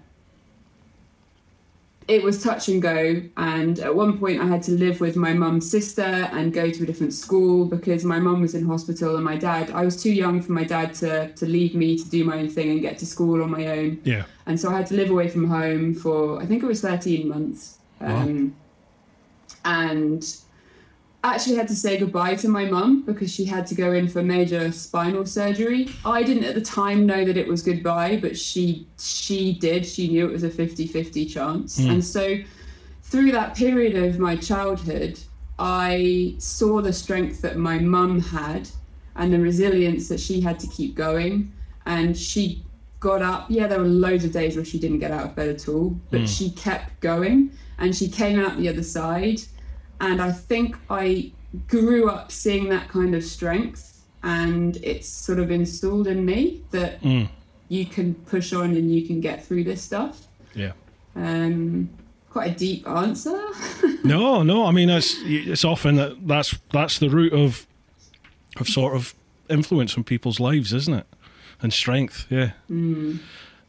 [2.07, 3.23] it was touch and go.
[3.37, 6.83] And at one point, I had to live with my mum's sister and go to
[6.83, 10.13] a different school because my mum was in hospital and my dad, I was too
[10.13, 12.99] young for my dad to, to leave me to do my own thing and get
[12.99, 14.01] to school on my own.
[14.05, 16.81] Yeah, And so I had to live away from home for, I think it was
[16.81, 17.79] 13 months.
[18.01, 18.55] Um,
[19.65, 20.23] And
[21.33, 24.23] actually had to say goodbye to my mum because she had to go in for
[24.23, 25.89] major spinal surgery.
[26.05, 29.87] I didn't at the time know that it was goodbye, but she she did.
[29.87, 31.79] She knew it was a 50-50 chance.
[31.79, 31.91] Hmm.
[31.91, 32.37] And so
[33.03, 35.19] through that period of my childhood,
[35.59, 38.69] I saw the strength that my mum had
[39.17, 41.53] and the resilience that she had to keep going.
[41.87, 42.65] And she
[43.01, 43.47] got up.
[43.49, 45.99] Yeah, there were loads of days where she didn't get out of bed at all,
[46.11, 46.27] but hmm.
[46.27, 49.41] she kept going and she came out the other side.
[50.05, 51.33] And I think I
[51.67, 57.03] grew up seeing that kind of strength, and it's sort of installed in me that
[57.69, 60.27] you can push on and you can get through this stuff.
[60.55, 60.73] yeah.
[61.17, 61.89] Um,
[62.31, 63.41] quite a deep answer.
[64.05, 64.67] No, no.
[64.67, 67.67] I mean, it's it's often that that's that's the root of
[68.61, 69.15] of sort of
[69.49, 71.07] influence on people's lives, isn't it?
[71.63, 72.27] And strength.
[72.29, 72.51] Yeah,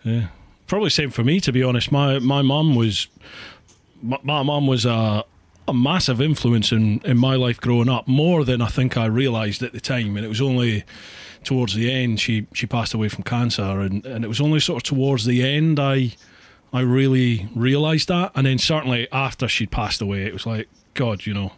[0.03, 0.27] yeah.
[0.67, 1.89] Probably same for me, to be honest.
[1.89, 3.07] My my mum was
[4.01, 5.23] my, my mum was a
[5.67, 9.63] a massive influence in in my life growing up, more than I think I realised
[9.63, 10.15] at the time.
[10.17, 10.83] And it was only
[11.43, 14.77] towards the end she she passed away from cancer, and and it was only sort
[14.77, 16.15] of towards the end I.
[16.73, 21.25] I really realised that, and then certainly after she'd passed away, it was like, God,
[21.25, 21.53] you know,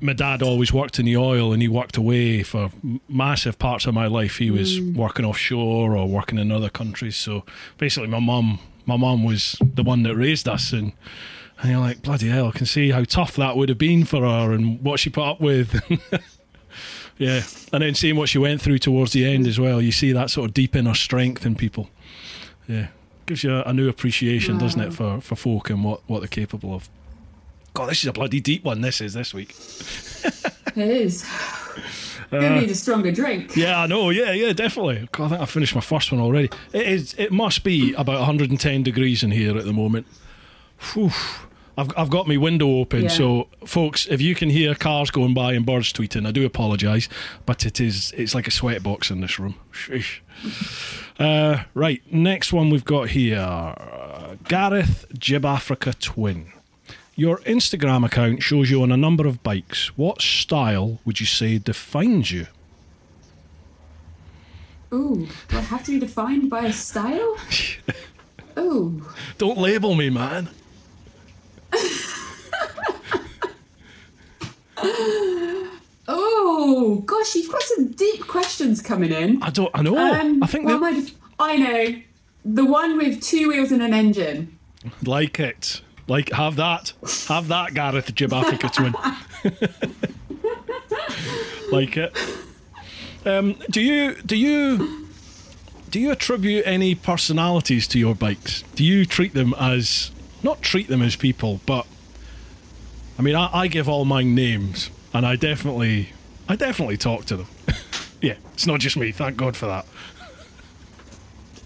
[0.00, 2.70] my dad always worked in the oil, and he worked away for
[3.08, 4.36] massive parts of my life.
[4.36, 4.94] He was mm.
[4.94, 7.16] working offshore or working in other countries.
[7.16, 7.44] So
[7.78, 10.92] basically, my mum, my mum was the one that raised us, and
[11.60, 14.22] and you're like, bloody hell, I can see how tough that would have been for
[14.22, 15.80] her and what she put up with.
[17.18, 17.42] yeah,
[17.72, 20.30] and then seeing what she went through towards the end as well, you see that
[20.30, 21.90] sort of deep inner strength in people.
[22.66, 22.88] Yeah,
[23.26, 26.28] gives you a, a new appreciation, doesn't it, for for folk and what what they're
[26.28, 26.88] capable of.
[27.74, 28.80] God, this is a bloody deep one.
[28.80, 29.54] This is this week.
[30.76, 31.24] it is.
[32.30, 33.56] Gonna uh, need a stronger drink.
[33.56, 34.10] Yeah, I know.
[34.10, 35.08] Yeah, yeah, definitely.
[35.10, 36.48] God, I think I finished my first one already.
[36.72, 37.14] It is.
[37.18, 40.06] It must be about 110 degrees in here at the moment.
[40.92, 41.10] Whew.
[41.80, 43.08] I've, I've got my window open, Yeah.
[43.08, 47.08] so folks, if you can hear cars going by and birds tweeting, I do apologise,
[47.46, 49.54] but it is it's like a sweatbox in this room.
[49.72, 50.20] Sheesh.
[51.20, 56.50] Uh, right, next one we've got here, uh, Gareth Jib Africa Twin.
[57.14, 59.88] Your Instagram account shows you on a number of bikes.
[59.98, 62.46] What style would you say defines you?
[64.94, 67.36] Ooh, do I have to be defined by a style?
[68.58, 69.04] Ooh.
[69.36, 70.48] Don't label me, man.
[76.12, 79.40] Oh, gosh, you've got some deep questions coming in.
[79.42, 79.70] I don't.
[79.74, 79.96] I know.
[79.96, 81.06] Um, I think am I,
[81.38, 82.02] I know.
[82.44, 84.58] The one with two wheels and an engine.
[85.04, 85.82] like it.
[86.08, 86.92] Like have that.
[87.28, 88.92] Have that, Gareth Jib Africa Twin.
[91.70, 92.16] like it.
[93.24, 95.06] Um, do you do you
[95.90, 98.62] do you attribute any personalities to your bikes?
[98.74, 100.10] Do you treat them as
[100.42, 101.86] not treat them as people, but
[103.18, 106.10] I mean, I, I give all mine names, and I definitely,
[106.48, 107.46] I definitely talk to them.
[108.22, 109.12] yeah, it's not just me.
[109.12, 109.84] Thank God for that.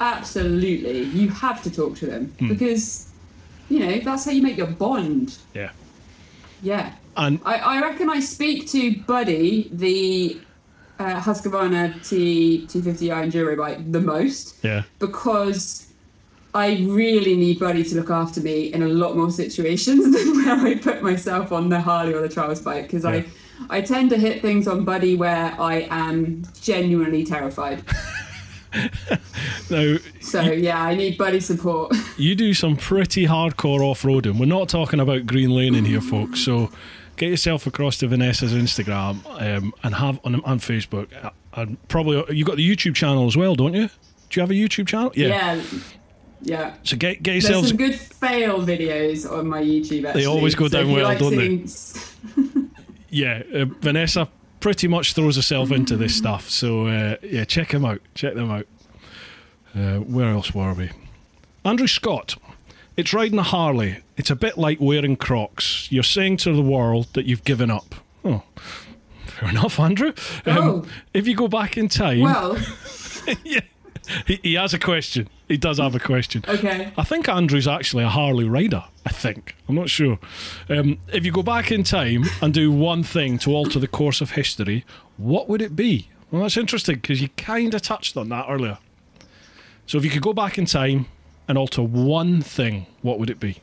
[0.00, 1.02] Absolutely.
[1.04, 2.48] You have to talk to them Hmm.
[2.48, 3.08] because,
[3.68, 5.36] you know, that's how you make your bond.
[5.54, 5.70] Yeah,
[6.62, 6.92] Yeah.
[7.16, 10.40] and I, I reckon I speak to Buddy, the
[10.98, 15.86] uh, Husqvarna T250i Enduro bike, the most yeah, because
[16.54, 20.56] I really need Buddy to look after me in a lot more situations than where
[20.56, 23.22] I put myself on the Harley or the Trials bike because Yeah.
[23.68, 27.82] I, I tend to hit things on Buddy where I am genuinely terrified.
[29.70, 31.94] now So yeah, I need Buddy support.
[32.16, 34.38] you do some pretty hardcore off-roading.
[34.38, 36.40] We're not talking about green lane in here, folks.
[36.40, 36.70] So
[37.16, 41.08] get yourself across to Vanessa's Instagram um, and have on on Facebook.
[41.24, 43.88] uh, And probably you've got the YouTube channel as well, don't you?
[44.30, 45.12] Do you have a YouTube channel?
[45.14, 45.54] yeah.
[45.54, 45.62] Yeah.
[46.82, 47.68] So get get There's yourselves.
[47.68, 50.04] some good fail videos on my YouTube.
[50.06, 50.26] Actually.
[50.26, 51.64] always go So down well, like don't they?
[53.10, 54.28] Yeah, uh, Vanessa
[54.58, 56.50] pretty much throws herself into this stuff.
[56.50, 58.00] So uh, yeah, check them out.
[58.14, 58.66] Check them out.
[59.74, 60.90] Uh, where else were we?
[61.64, 62.36] Andrew Scott.
[62.96, 63.98] It's riding a Harley.
[64.16, 65.90] It's a bit like wearing Crocs.
[65.92, 67.94] You're saying to the world that you've given up.
[68.24, 68.42] Oh,
[69.26, 70.12] fair enough, Andrew.
[70.46, 70.84] Um, Oh.
[71.12, 72.56] If you go back in time, Well,
[73.44, 73.60] yeah,
[74.26, 75.28] he, he has a question.
[75.48, 76.44] He does have a question.
[76.48, 76.92] okay.
[76.96, 78.84] I think Andrew's actually a Harley rider.
[79.06, 79.54] I think.
[79.68, 80.18] I'm not sure.
[80.68, 84.20] Um, if you go back in time and do one thing to alter the course
[84.20, 84.84] of history,
[85.16, 86.08] what would it be?
[86.30, 88.78] Well, that's interesting because you kind of touched on that earlier.
[89.86, 91.06] So if you could go back in time
[91.46, 93.60] and alter one thing, what would it be?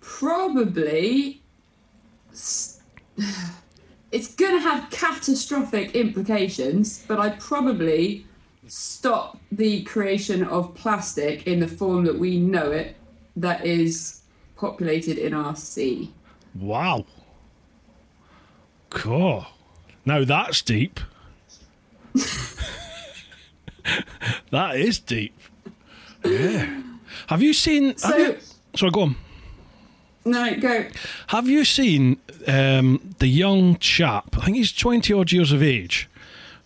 [0.00, 1.40] Probably.
[4.12, 8.26] It's going to have catastrophic implications, but I'd probably
[8.66, 12.96] stop the creation of plastic in the form that we know it,
[13.36, 14.22] that is
[14.56, 16.12] populated in our sea.
[16.56, 17.04] Wow.
[18.90, 19.46] Cool.
[20.04, 20.98] Now that's deep.
[24.50, 25.36] that is deep.
[26.24, 26.82] Yeah.
[27.28, 27.88] Have you seen?
[27.90, 28.38] have So- you,
[28.74, 29.16] sorry, go on.
[30.24, 30.86] No, go.
[31.28, 34.36] Have you seen um, the young chap?
[34.36, 36.08] I think he's 20 odd years of age,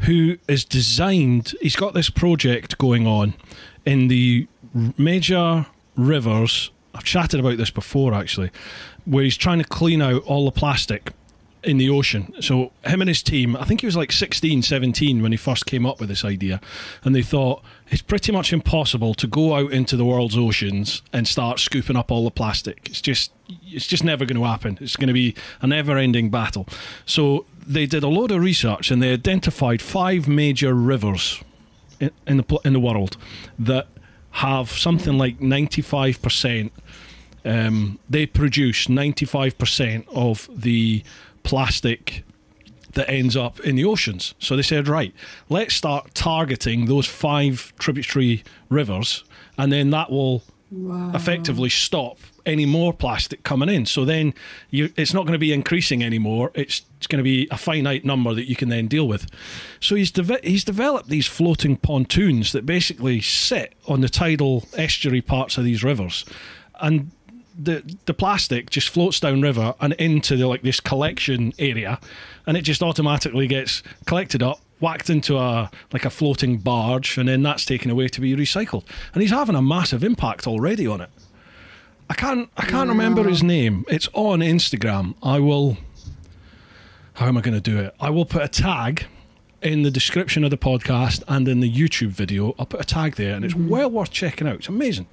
[0.00, 3.34] who is designed, he's got this project going on
[3.86, 4.48] in the
[4.98, 6.70] major rivers.
[6.94, 8.50] I've chatted about this before actually,
[9.04, 11.12] where he's trying to clean out all the plastic
[11.62, 12.32] in the ocean.
[12.40, 15.66] So him and his team, I think he was like 16, 17 when he first
[15.66, 16.60] came up with this idea,
[17.04, 21.28] and they thought it's pretty much impossible to go out into the world's oceans and
[21.28, 22.88] start scooping up all the plastic.
[22.88, 23.32] It's just
[23.66, 24.78] it's just never going to happen.
[24.80, 26.66] It's going to be a never-ending battle.
[27.04, 31.42] So they did a load of research and they identified five major rivers
[32.00, 33.16] in, in the in the world
[33.58, 33.88] that
[34.30, 36.70] have something like 95%
[37.44, 41.04] um, they produce 95% of the
[41.42, 42.24] plastic
[42.94, 44.34] that ends up in the oceans.
[44.38, 45.14] So they said, right,
[45.48, 49.24] let's start targeting those five tributary rivers,
[49.58, 51.12] and then that will Wow.
[51.14, 53.86] effectively stop any more plastic coming in.
[53.86, 54.34] So then
[54.70, 56.50] you, it's not going to be increasing anymore.
[56.54, 59.26] It's, it's going to be a finite number that you can then deal with.
[59.78, 65.20] So he's deve- he's developed these floating pontoons that basically sit on the tidal estuary
[65.20, 66.24] parts of these rivers,
[66.80, 67.12] and
[67.56, 72.00] the the plastic just floats down river and into the, like this collection area,
[72.46, 77.28] and it just automatically gets collected up, whacked into a like a floating barge, and
[77.28, 78.84] then that's taken away to be recycled.
[79.12, 81.10] And he's having a massive impact already on it.
[82.10, 83.84] I can't I can't remember his name.
[83.88, 85.14] It's on Instagram.
[85.22, 85.78] I will.
[87.14, 87.94] How am I going to do it?
[88.00, 89.06] I will put a tag
[89.62, 92.56] in the description of the podcast and in the YouTube video.
[92.58, 93.68] I'll put a tag there, and it's mm-hmm.
[93.68, 94.56] well worth checking out.
[94.56, 95.06] It's amazing.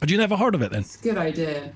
[0.00, 0.80] Had you never heard of it then?
[0.80, 1.72] It's a good idea.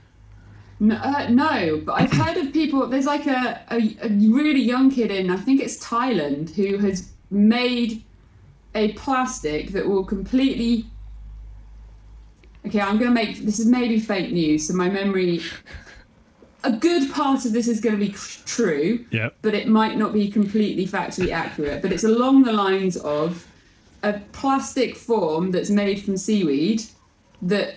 [0.81, 2.87] No, uh, no, but I've heard of people.
[2.87, 7.11] There's like a, a, a really young kid in, I think it's Thailand, who has
[7.31, 8.03] made
[8.75, 10.87] a plastic that will completely.
[12.67, 15.41] Okay, I'm going to make this is maybe fake news, so my memory.
[16.65, 18.15] A good part of this is going to be
[18.47, 19.29] true, Yeah.
[19.43, 21.83] but it might not be completely factually accurate.
[21.83, 23.47] But it's along the lines of
[24.03, 26.83] a plastic form that's made from seaweed
[27.43, 27.77] that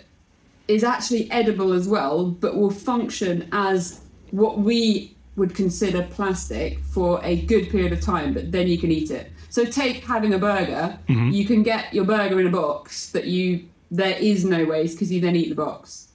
[0.67, 4.01] is actually edible as well, but will function as
[4.31, 8.91] what we would consider plastic for a good period of time, but then you can
[8.91, 9.31] eat it.
[9.49, 11.29] So take having a burger, mm-hmm.
[11.29, 15.11] you can get your burger in a box that you there is no waste because
[15.11, 16.09] you then eat the box.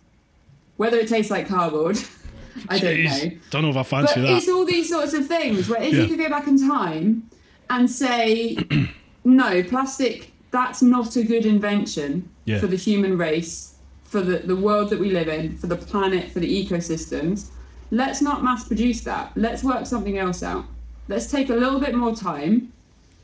[0.77, 1.99] Whether it tastes like cardboard,
[2.69, 3.31] I don't know.
[3.51, 4.31] Don't know if I But fancy that.
[4.31, 6.03] it's all these sorts of things where if Yeah.
[6.03, 7.31] you could go back in time
[7.71, 8.59] and say,
[9.25, 12.61] no, plastic, that's not a good invention Yeah.
[12.61, 13.72] for the human race,
[14.13, 17.49] for the, the world that we live in, for the planet, for the ecosystems.
[17.91, 19.33] Let's not mass produce that.
[19.37, 20.67] Let's work something else out.
[21.09, 22.75] Let's take a little bit more time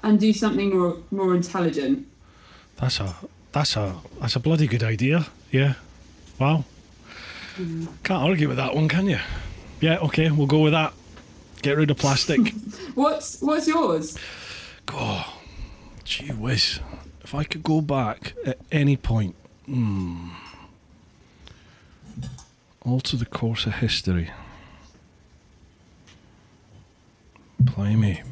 [0.02, 2.06] and do something more more intelligent.
[2.76, 3.14] That's a
[3.52, 5.26] that's a that's a bloody good idea.
[5.50, 5.74] Yeah.
[6.38, 6.64] Wow.
[7.56, 9.18] Can't argue with that one, can you?
[9.80, 9.98] Yeah.
[9.98, 10.94] Okay, we'll go with that.
[11.60, 12.40] Get rid of plastic.
[12.94, 14.16] What's what's yours?
[14.92, 15.34] oh,
[16.04, 16.80] gee whiz!
[17.22, 19.34] If I could go back at any point,
[19.66, 20.30] hmm,
[22.82, 24.30] alter the course of history.
[27.60, 28.22] Blimey.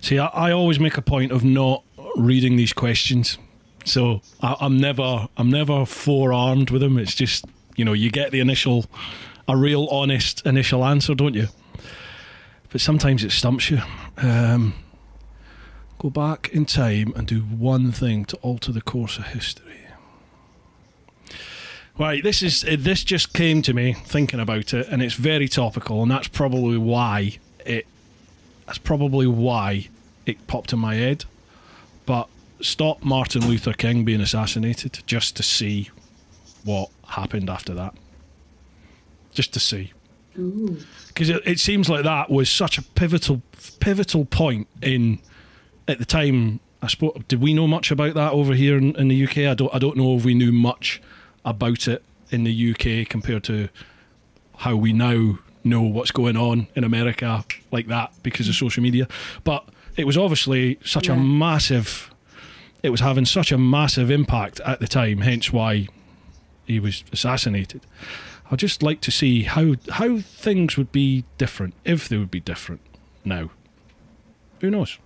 [0.00, 1.82] See, I, I always make a point of not
[2.16, 3.38] reading these questions,
[3.84, 6.98] so I, I'm never, I'm never forearmed with them.
[6.98, 7.44] It's just,
[7.76, 8.86] you know, you get the initial,
[9.48, 11.48] a real honest initial answer, don't you?
[12.70, 13.80] But sometimes it stumps you.
[14.18, 14.74] Um,
[15.98, 19.85] go back in time and do one thing to alter the course of history.
[21.98, 25.48] Right, this is uh, this just came to me thinking about it, and it's very
[25.48, 27.86] topical, and that's probably why it.
[28.66, 29.88] That's probably why
[30.26, 31.24] it popped in my head.
[32.04, 32.28] But
[32.60, 35.90] stop Martin Luther King being assassinated just to see
[36.64, 37.94] what happened after that.
[39.32, 39.92] Just to see
[41.08, 43.40] because it, it seems like that was such a pivotal
[43.80, 45.18] pivotal point in
[45.88, 46.60] at the time.
[46.82, 49.38] I suppose did we know much about that over here in, in the UK?
[49.38, 51.00] I don't I don't know if we knew much
[51.46, 53.68] about it in the UK compared to
[54.58, 58.60] how we now know what's going on in America like that because of mm.
[58.60, 59.08] social media.
[59.44, 62.10] But it was obviously such a massive.
[62.82, 65.88] It was having such a massive impact at the time, hence why
[66.66, 67.82] he was assassinated.
[68.50, 72.40] I'd just like to see how how things would be different if they would be
[72.40, 72.80] different
[73.24, 73.50] now.
[74.60, 74.98] Who knows?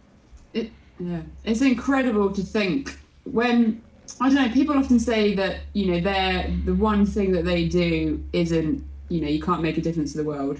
[0.52, 3.82] It, yeah, it's incredible to think when
[4.20, 4.48] I don't know.
[4.52, 9.20] People often say that you know they're the one thing that they do isn't you
[9.20, 10.58] know you can't make a difference to the world,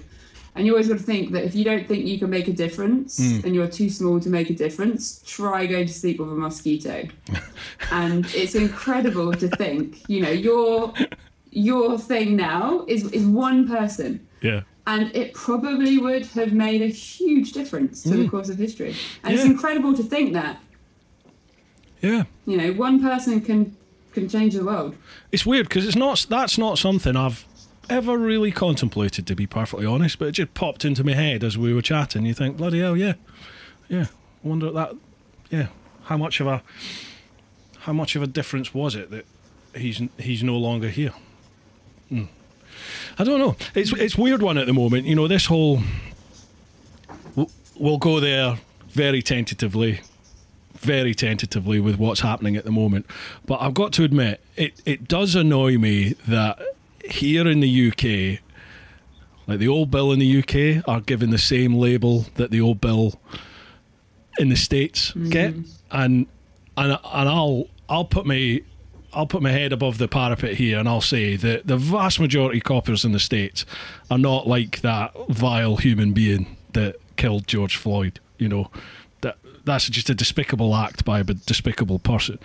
[0.54, 2.52] and you always got to think that if you don't think you can make a
[2.52, 6.34] difference and you're too small to make a difference, try going to sleep with a
[6.34, 7.06] mosquito.
[7.92, 10.92] and it's incredible to think you know your
[11.50, 14.62] your thing now is is one person Yeah.
[14.86, 18.94] and it probably would have made a huge difference to the course of history.
[19.24, 19.50] And it's Mm.
[19.52, 20.61] Incredible to think that
[22.01, 22.24] Yeah.
[22.46, 23.76] you know one person can
[24.12, 24.96] can change the world.
[25.30, 27.44] It's weird because it's not that's not something I've
[27.88, 31.59] ever really contemplated to be perfectly honest, but it just popped into my head as
[31.59, 32.24] we were chatting.
[32.24, 33.14] You think, bloody hell, yeah,
[33.88, 34.07] yeah.
[34.44, 34.96] I wonder if that,
[35.51, 35.66] yeah,
[36.05, 36.62] how much of a
[37.80, 39.26] how much of a difference was it that
[39.74, 41.12] he's he's no longer here?
[42.09, 42.24] Hmm.
[43.18, 43.57] I don't know.
[43.74, 45.07] It's it's weird one at the moment.
[45.07, 45.80] You know, this whole
[47.76, 50.01] we'll go there very tentatively
[50.81, 53.07] very tentatively with what's happening at the moment.
[53.47, 56.59] But I've got to admit, it, it does annoy me that
[57.05, 58.41] here in the UK,
[59.47, 62.81] like the old bill in the UK are given the same label that the old
[62.81, 63.20] bill
[64.39, 65.31] in the States mm.
[65.31, 65.55] get.
[65.91, 66.26] And
[66.76, 68.62] and and I'll I'll put my
[69.12, 72.59] I'll put my head above the parapet here and I'll say that the vast majority
[72.59, 73.66] of coppers in the States
[74.11, 78.70] are not like that vile human being that killed George Floyd, you know.
[79.70, 82.40] That that's just a despicable act by a despicable person.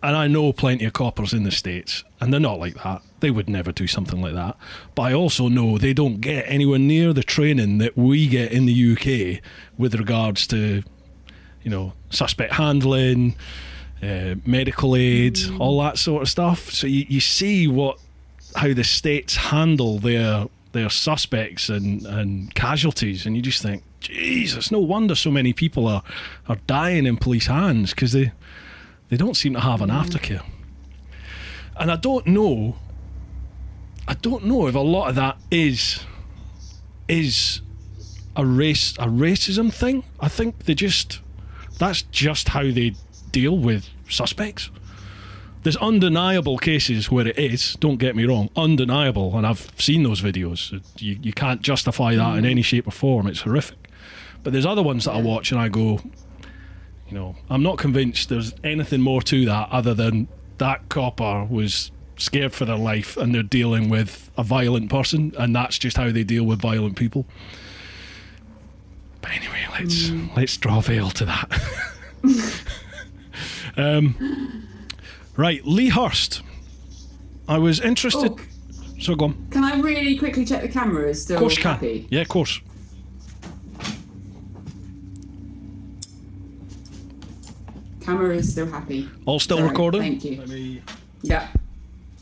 [0.00, 3.02] And I know plenty of coppers in the States, and they're not like that.
[3.18, 4.56] They would never do something like that.
[4.94, 8.66] But I also know they don't get anywhere near the training that we get in
[8.66, 9.42] the UK
[9.76, 10.84] with regards to,
[11.64, 13.34] you know, suspect handling,
[14.00, 16.70] uh, medical aid, all that sort of stuff.
[16.70, 17.98] So you, you see what
[18.54, 24.70] how the states handle their their suspects and, and casualties, and you just think, Jesus,
[24.70, 26.02] no wonder so many people are,
[26.48, 28.32] are dying in police hands because they
[29.08, 30.02] they don't seem to have an mm.
[30.02, 30.42] aftercare.
[31.76, 32.76] And I don't know
[34.06, 36.00] I don't know if a lot of that is
[37.08, 37.60] is
[38.36, 40.04] a race a racism thing.
[40.20, 41.20] I think they just
[41.78, 42.94] that's just how they
[43.30, 44.70] deal with suspects.
[45.62, 47.76] There's undeniable cases where it is.
[47.78, 50.72] Don't get me wrong, undeniable, and I've seen those videos.
[51.00, 52.50] You you can't justify that in mm.
[52.50, 53.28] any shape or form.
[53.28, 53.81] It's horrific.
[54.42, 56.00] But there's other ones that I watch and I go,
[57.08, 60.28] you know, I'm not convinced there's anything more to that other than
[60.58, 65.54] that copper was scared for their life and they're dealing with a violent person and
[65.54, 67.24] that's just how they deal with violent people.
[69.20, 71.62] But anyway, let's let's draw veil to that.
[73.76, 74.68] um,
[75.36, 76.42] right, Lee Hurst.
[77.48, 78.32] I was interested.
[78.32, 78.40] Oh,
[79.00, 79.46] So go on.
[79.50, 81.72] can I really quickly check the camera is still Of course can.
[81.74, 82.06] happy?
[82.10, 82.60] Yeah, of course.
[88.04, 89.08] Camera is still happy.
[89.26, 90.00] All still Sorry, recording.
[90.02, 90.36] thank you.
[90.46, 90.82] Me-
[91.22, 91.48] Yeah.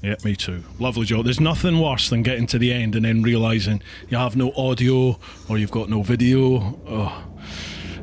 [0.03, 0.63] Yeah, me too.
[0.79, 1.25] Lovely job.
[1.25, 5.19] There's nothing worse than getting to the end and then realizing you have no audio
[5.49, 6.79] or you've got no video.
[6.89, 7.23] Oh,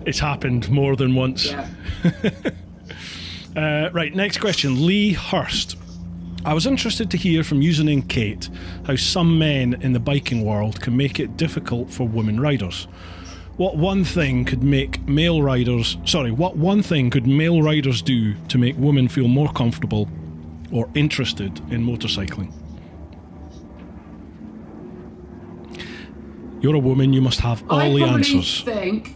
[0.06, 1.46] it's happened more than once.
[1.48, 1.68] Yeah.
[3.56, 4.86] Uh, right, next question.
[4.86, 5.78] Lee Hurst.
[6.46, 8.48] I was interested to hear from username Kate
[8.86, 12.88] how some men in the biking world can make it difficult for women riders.
[13.58, 18.36] What one thing could make male riders, sorry, what one thing could male riders do
[18.50, 20.08] to make women feel more comfortable
[20.72, 22.52] or interested in motorcycling?
[26.62, 28.62] You're a woman, you must have all I the answers.
[28.62, 29.16] think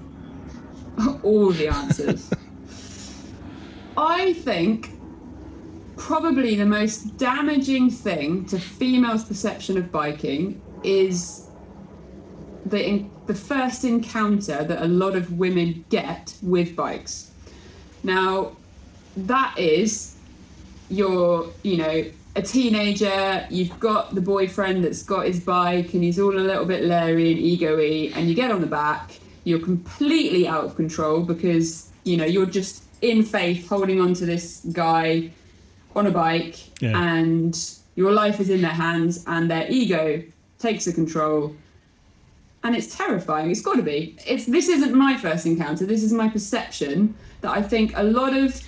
[1.23, 2.31] all the answers.
[3.97, 4.89] I think
[5.97, 11.50] probably the most damaging thing to females' perception of biking is
[12.65, 17.31] the in, the first encounter that a lot of women get with bikes.
[18.03, 18.55] Now,
[19.15, 20.15] that is
[20.89, 22.03] you're, you know,
[22.35, 26.65] a teenager, you've got the boyfriend that's got his bike and he's all a little
[26.65, 31.21] bit leery and ego-y, and you get on the back, you're completely out of control
[31.21, 35.29] because, you know, you're just in faith holding on to this guy
[35.95, 37.01] on a bike Yeah.
[37.01, 37.57] and
[37.95, 40.21] your life is in their hands and their ego
[40.59, 41.55] takes the control
[42.63, 43.49] and it's terrifying.
[43.51, 44.15] It's got to be.
[44.27, 45.85] It's this isn't my first encounter.
[45.85, 48.61] This is my perception that I think a lot of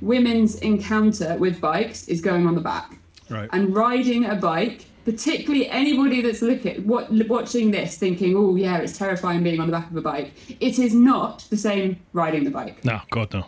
[0.00, 2.96] women's encounter with bikes is going on the back
[3.28, 3.48] Right.
[3.52, 4.86] and riding a bike.
[5.06, 9.72] Particularly anybody that's looking what, watching this, thinking, "Oh yeah, it's terrifying being on the
[9.72, 12.84] back of a bike." It is not the same riding the bike.
[12.84, 13.46] No, God no.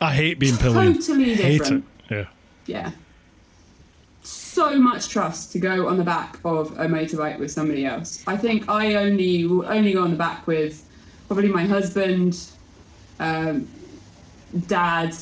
[0.00, 0.94] I hate being pilloried.
[0.96, 1.58] Totally Hate it.
[1.58, 1.84] different.
[2.10, 2.24] Yeah.
[2.66, 2.90] Yeah.
[4.50, 8.24] So much trust to go on the back of a motorbike with somebody else.
[8.26, 10.84] I think I only will only go on the back with
[11.28, 12.36] probably my husband,
[13.20, 13.68] um,
[14.66, 15.14] dad,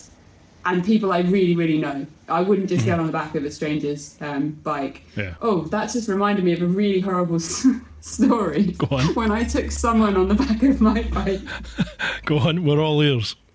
[0.64, 2.06] and people I really, really know.
[2.30, 5.02] I wouldn't just get on the back of a stranger's um, bike.
[5.14, 5.34] Yeah.
[5.42, 7.66] Oh, that just reminded me of a really horrible s-
[8.00, 8.72] story.
[8.78, 9.14] Go on.
[9.14, 11.40] When I took someone on the back of my bike.
[12.24, 13.36] Go on, we're all ears.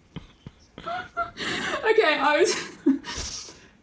[0.85, 3.32] Okay, I was.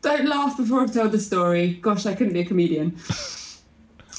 [0.03, 1.75] Don't laugh before I've told the story.
[1.75, 2.97] Gosh, I couldn't be a comedian.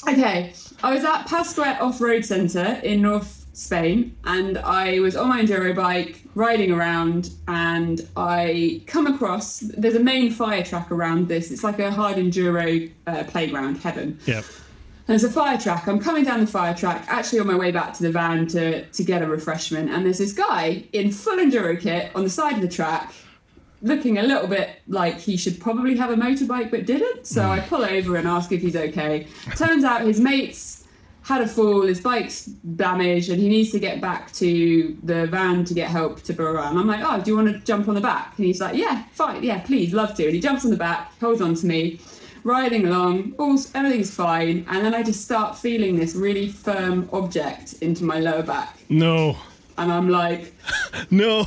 [0.08, 0.52] Okay,
[0.82, 5.42] I was at Pasquet Off Road Centre in North Spain, and I was on my
[5.42, 9.58] enduro bike riding around, and I come across.
[9.60, 11.50] There's a main fire track around this.
[11.50, 14.18] It's like a hard enduro uh, playground, heaven.
[14.26, 14.42] Yeah.
[15.06, 15.88] There's a fire track.
[15.88, 18.84] I'm coming down the fire track, actually on my way back to the van to,
[18.86, 19.90] to get a refreshment.
[19.90, 23.12] And there's this guy in full enduro kit on the side of the track,
[23.82, 27.26] looking a little bit like he should probably have a motorbike but didn't.
[27.26, 27.68] So I mm.
[27.68, 29.26] pull over and ask if he's okay.
[29.56, 30.82] Turns out his mates
[31.22, 35.64] had a fall, his bike's damaged, and he needs to get back to the van
[35.64, 36.62] to get help to Borough.
[36.62, 38.34] And I'm like, oh, do you want to jump on the back?
[38.36, 40.24] And he's like, yeah, fine, yeah, please, love to.
[40.24, 42.00] And he jumps on the back, holds on to me,
[42.42, 44.66] riding along, all everything's fine.
[44.68, 48.78] And then I just start feeling this really firm object into my lower back.
[48.88, 49.36] No.
[49.78, 50.54] And I'm like,
[51.10, 51.46] No.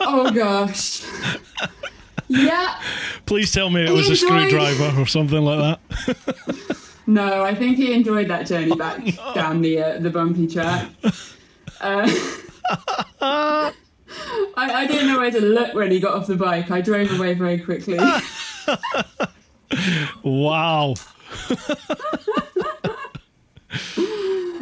[0.00, 1.02] oh gosh.
[2.28, 2.80] Yeah,
[3.26, 6.76] Please tell me it was a screwdriver or something like that.
[7.06, 9.02] No, I think he enjoyed that journey back
[9.34, 10.88] down the uh, the bumpy track.
[11.80, 12.08] Uh,
[13.20, 13.72] I,
[14.56, 16.70] I didn't know where to look when he got off the bike.
[16.70, 17.98] I drove away very quickly.
[20.22, 20.94] Wow.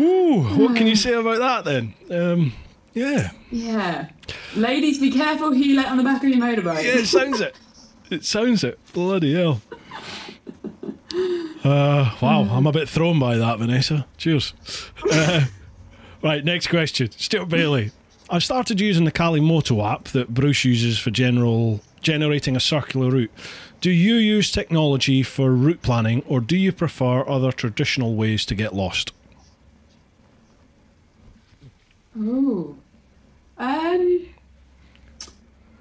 [0.00, 1.94] Ooh, what can you say about that then?
[2.10, 2.52] Um,
[2.94, 3.30] yeah.
[3.50, 4.08] yeah,
[4.56, 6.82] ladies, be careful who you let on the back of your motorbike.
[6.82, 7.56] Yeah, it sounds it.
[8.10, 8.78] It sounds it.
[8.92, 9.60] Bloody hell.
[11.64, 14.06] Uh, wow, I'm a bit thrown by that, Vanessa.
[14.16, 14.54] Cheers.
[15.10, 15.46] Uh,
[16.22, 17.10] right, next question.
[17.12, 17.90] Stuart Bailey.
[18.30, 23.30] I've started using the Calimoto app that Bruce uses for general generating a circular route.
[23.80, 28.54] Do you use technology for route planning or do you prefer other traditional ways to
[28.54, 29.12] get lost?
[32.16, 32.76] Ooh.
[33.56, 34.26] Um,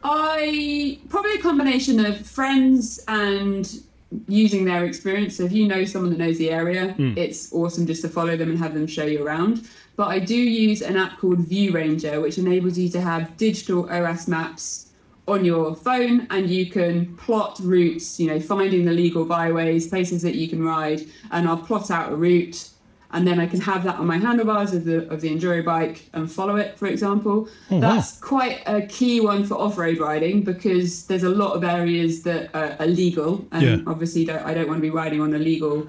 [0.03, 3.81] I probably a combination of friends and
[4.27, 5.37] using their experience.
[5.37, 8.49] So if you know someone that knows the area, it's awesome just to follow them
[8.49, 9.67] and have them show you around.
[9.95, 13.89] But I do use an app called View Ranger, which enables you to have digital
[13.89, 14.91] OS maps
[15.27, 20.21] on your phone and you can plot routes, you know, finding the legal byways, places
[20.21, 21.01] that you can ride,
[21.31, 22.69] and I'll plot out a route
[23.11, 26.09] and then I can have that on my handlebars of the of the enduro bike
[26.13, 27.47] and follow it, for example.
[27.71, 27.79] Oh, wow.
[27.79, 32.49] That's quite a key one for off-road riding because there's a lot of areas that
[32.53, 33.77] are illegal, and Yeah.
[33.87, 35.87] obviously don't, I don't want to be riding on illegal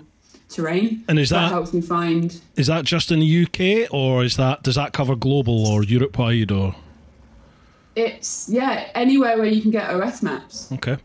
[0.49, 1.05] terrain.
[1.09, 2.41] And is So that- helps me find?
[2.57, 6.17] Is that just in the UK or is that does that cover global or Europe
[6.19, 6.75] wide or
[7.97, 10.71] It's yeah anywhere where you can get OS maps.
[10.73, 10.97] okay?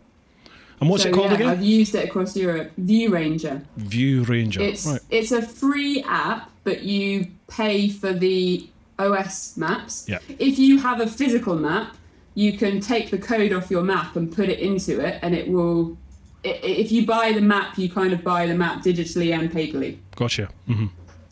[0.83, 1.47] And what's so, it called yeah, again?
[1.47, 2.73] I've used it across Europe.
[2.75, 3.61] View Ranger.
[3.77, 4.61] View Ranger.
[4.61, 4.99] It's right.
[5.09, 8.67] it's a free app, but you pay for the
[8.99, 10.03] OS maps.
[10.09, 10.19] Yeah.
[10.39, 11.95] If you have a physical map,
[12.35, 15.47] you can take the code off your map and put it into it, and it
[15.47, 15.97] will.
[16.43, 19.99] If you buy the map, you kind of buy the map digitally and paperly.
[20.17, 20.49] Gotcha.
[20.67, 20.87] Mm-hmm.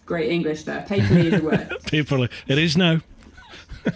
[0.05, 0.85] Great English there.
[0.87, 1.69] Paperly is a word.
[1.83, 2.29] Paperly.
[2.47, 3.01] It is now.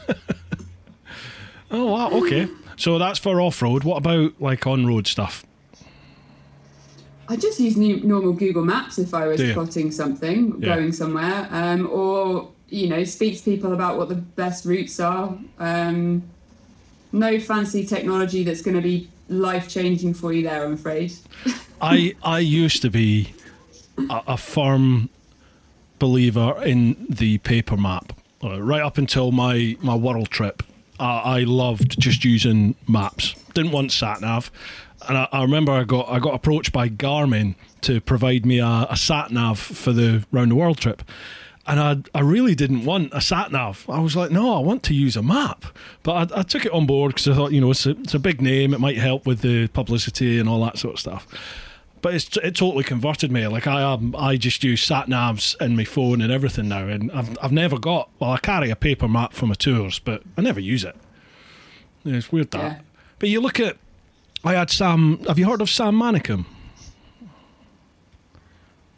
[1.72, 2.50] oh wow, okay.
[2.78, 3.84] So that's for off road.
[3.84, 5.46] What about like on road stuff?
[7.28, 10.76] I just use new, normal Google Maps if I was plotting something, Yeah.
[10.76, 15.38] going somewhere, um, or you know, speak to people about what the best routes are.
[15.60, 16.24] Um,
[17.12, 20.66] no fancy technology that's going to be life changing for you there.
[20.66, 21.14] I'm afraid.
[21.82, 23.34] I I used to be
[24.10, 25.10] a, a firm
[26.00, 28.14] believer in the paper map.
[28.44, 30.62] Uh, right up until my, my world trip,
[31.00, 33.36] I, I loved just using maps.
[33.54, 34.52] Didn't want sat nav,
[35.08, 38.88] and I, I remember I got I got approached by Garmin to provide me a,
[38.90, 41.04] a sat nav for the round the world trip.
[41.68, 43.90] And I, I really didn't want a sat nav.
[43.90, 45.66] I was like, no, I want to use a map.
[46.04, 48.14] But I, I took it on board because I thought, you know, it's a, it's
[48.14, 48.72] a big name.
[48.72, 51.28] It might help with the publicity and all that sort of stuff
[52.06, 53.48] but it's it totally converted me.
[53.48, 57.12] Like I um, I just use sat navs in my phone and everything now, and
[57.12, 58.12] I've I've never got.
[58.20, 60.96] Well, I carry a paper map for my tours, but I never use it.
[62.04, 62.62] Yeah, it's weird that.
[62.62, 62.80] Yeah.
[63.18, 63.78] But you look at,
[64.44, 65.18] I had Sam.
[65.28, 66.46] Have you heard of Sam Manicom?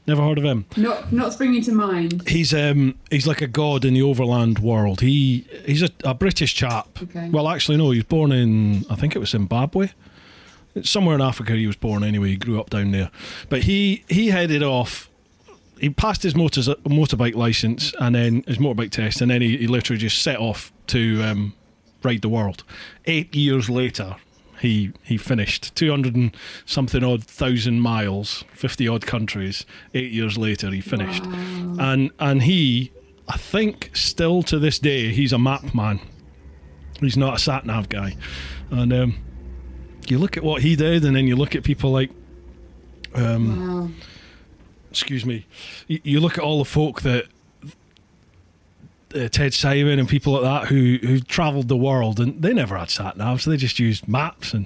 [0.06, 0.66] Never heard of him.
[0.76, 2.28] Not not springing to mind.
[2.28, 5.00] He's um he's like a god in the overland world.
[5.00, 6.90] He he's a, a British chap.
[7.04, 7.30] Okay.
[7.30, 9.92] Well, actually, no, he was born in I think it was Zimbabwe.
[10.84, 11.54] Somewhere in Africa.
[11.54, 12.30] He was born anyway.
[12.30, 13.12] He grew up down there,
[13.50, 15.10] but he he headed off.
[15.80, 19.68] He passed his motor, motorbike license and then his motorbike test, and then he, he
[19.68, 21.54] literally just set off to um,
[22.02, 22.64] ride the world.
[23.06, 24.16] Eight years later,
[24.60, 29.66] he he finished two hundred and something odd thousand miles, fifty odd countries.
[29.94, 32.92] Eight years later, he finished, and and he,
[33.28, 36.00] I think, still to this day, he's a map man.
[37.00, 38.16] He's not a sat nav guy,
[38.72, 39.16] and um,
[40.12, 42.12] you look at what he did, and then you look at people like
[43.16, 43.90] um, Wow.
[44.92, 45.46] excuse me,
[45.88, 47.26] you, you look at all the folk that
[49.16, 52.78] uh, Ted Simon and people like that who who travelled the world and they never
[52.78, 54.54] had sat nav, so They just used maps.
[54.54, 54.66] And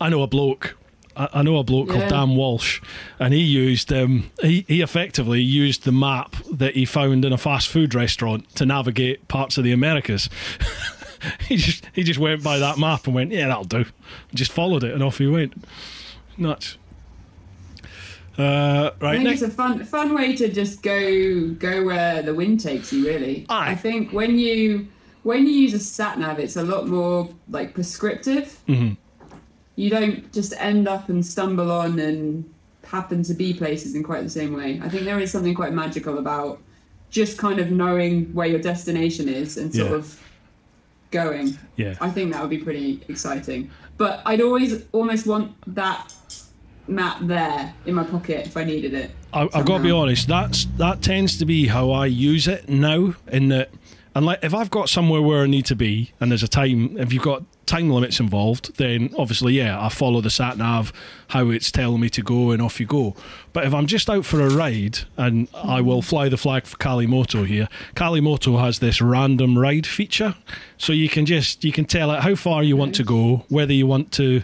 [0.00, 0.76] I know a bloke.
[1.14, 1.94] I I know a bloke Yeah.
[1.98, 2.80] called Dan Walsh,
[3.20, 7.38] and he used um, he he effectively used the map that he found in a
[7.38, 10.30] fast food restaurant to navigate parts of the Americas.
[11.48, 13.84] he just he just went by that map and went, yeah, that'll do.
[14.34, 15.54] Just followed it and off he went.
[16.36, 16.76] Nuts.
[18.38, 22.22] Uh, I right, think next, it's a fun fun way to just go go where
[22.22, 23.06] the wind takes you.
[23.06, 23.72] Really, Aye.
[23.72, 24.88] I think when you
[25.22, 28.58] when you use a sat nav, it's a lot more like prescriptive.
[28.66, 28.96] Mhm.
[29.76, 32.44] You don't just end up and stumble on and
[32.84, 34.80] happen to be places in quite the same way.
[34.82, 36.58] I think there is something quite magical about
[37.10, 39.96] just kind of knowing where your destination is and sort Yeah.
[39.96, 40.18] of
[41.12, 41.58] going.
[41.76, 41.94] yeah.
[42.00, 43.70] I think that would be pretty exciting.
[43.96, 46.12] But I'd always almost want that
[46.88, 49.12] map there in my pocket if I needed it.
[49.32, 50.26] I, I've got to be honest.
[50.26, 53.14] That's that tends to be how I use it now.
[53.28, 53.70] In that,
[54.14, 56.98] and like if I've got somewhere where I need to be, and there's a time,
[56.98, 60.92] if you've got time limits involved, then obviously, yeah, I follow the sat nav,
[61.28, 63.14] how it's telling me to go, and off you go.
[63.52, 66.76] But if I'm just out for a ride, and I will fly the flag for
[66.76, 67.68] Calimoto here.
[67.94, 70.34] Calimoto has this random ride feature,
[70.78, 73.72] so you can just you can tell it how far you want to go, whether
[73.72, 74.42] you want to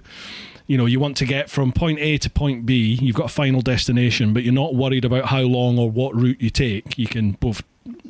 [0.67, 3.35] you know you want to get from point A to point B, you've got a
[3.35, 6.99] final destination, but you're not worried about how long or what route you take.
[6.99, 7.63] You can both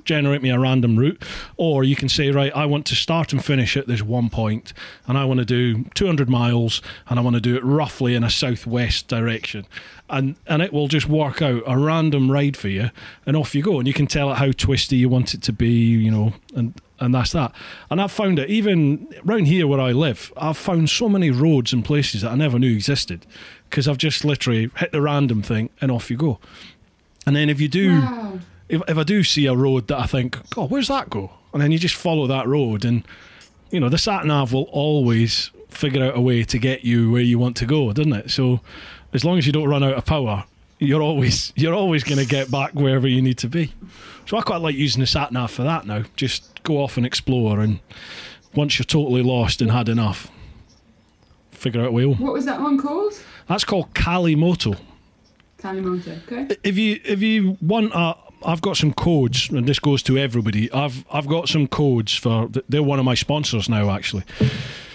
[0.09, 1.23] generate me a random route,
[1.59, 4.73] or you can say, right, I want to start and finish at this one point,
[5.07, 8.25] and I want to do 200 miles, and I want to do it roughly in
[8.25, 9.67] a southwest direction,
[10.09, 12.91] and and it will just work out a random ride for you,
[13.27, 15.53] and off you go, and you can tell it how twisty you want it to
[15.53, 17.53] be, you know, and and that's that.
[17.91, 20.33] And I've found it even around here where I live.
[20.37, 23.25] I've found so many roads and places that I never knew existed
[23.69, 26.41] because I've just literally hit the random thing and off you go.
[27.27, 28.39] And then if you do, Wow.
[28.69, 31.31] If, if I do see a road that I think, oh, where's that go?
[31.53, 33.03] And then you just follow that road, and
[33.71, 37.23] you know the sat nav will always figure out a way to get you where
[37.23, 38.31] you want to go, doesn't it?
[38.31, 38.61] So
[39.13, 40.45] as long as you don't run out of power,
[40.79, 43.73] you're always you're always going to get back wherever you need to be.
[44.27, 46.05] So I quite like using the sat nav for that now.
[46.17, 47.81] Just go off and explore, and
[48.55, 50.31] once you're totally lost and had enough,
[51.51, 52.19] figure out a way home.
[52.19, 53.15] What was that one called?
[53.49, 54.79] That's called Calimoto.
[55.59, 56.21] Calimoto.
[56.31, 56.57] Okay.
[56.63, 58.15] if you if you want a
[58.45, 60.71] I've got some codes, and this goes to everybody.
[60.73, 62.49] I've I've got some codes for.
[62.69, 64.25] They're one of my sponsors now, actually.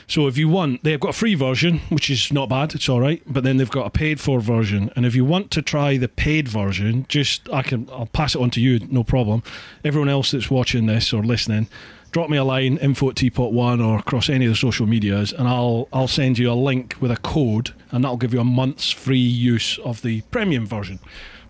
[0.08, 2.76] So if you want, they've got a free version, which is not bad.
[2.76, 3.22] It's all right.
[3.26, 6.08] But then they've got a paid for version, and if you want to try the
[6.08, 9.44] paid version, just I can I'll pass it on to you, no problem.
[9.84, 11.68] Everyone else that's watching this or listening,
[12.12, 15.34] drop me a line, info at teapot one or across any of the social medias,
[15.34, 18.46] and I'll I'll send you a link with a code, and that'll give you a
[18.46, 21.00] month's free use of the premium version.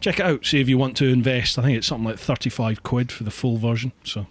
[0.03, 0.45] Check it out.
[0.45, 1.57] See if you want to invest.
[1.57, 3.93] I think it's something like thirty-five quid for the full version.
[4.03, 4.27] So,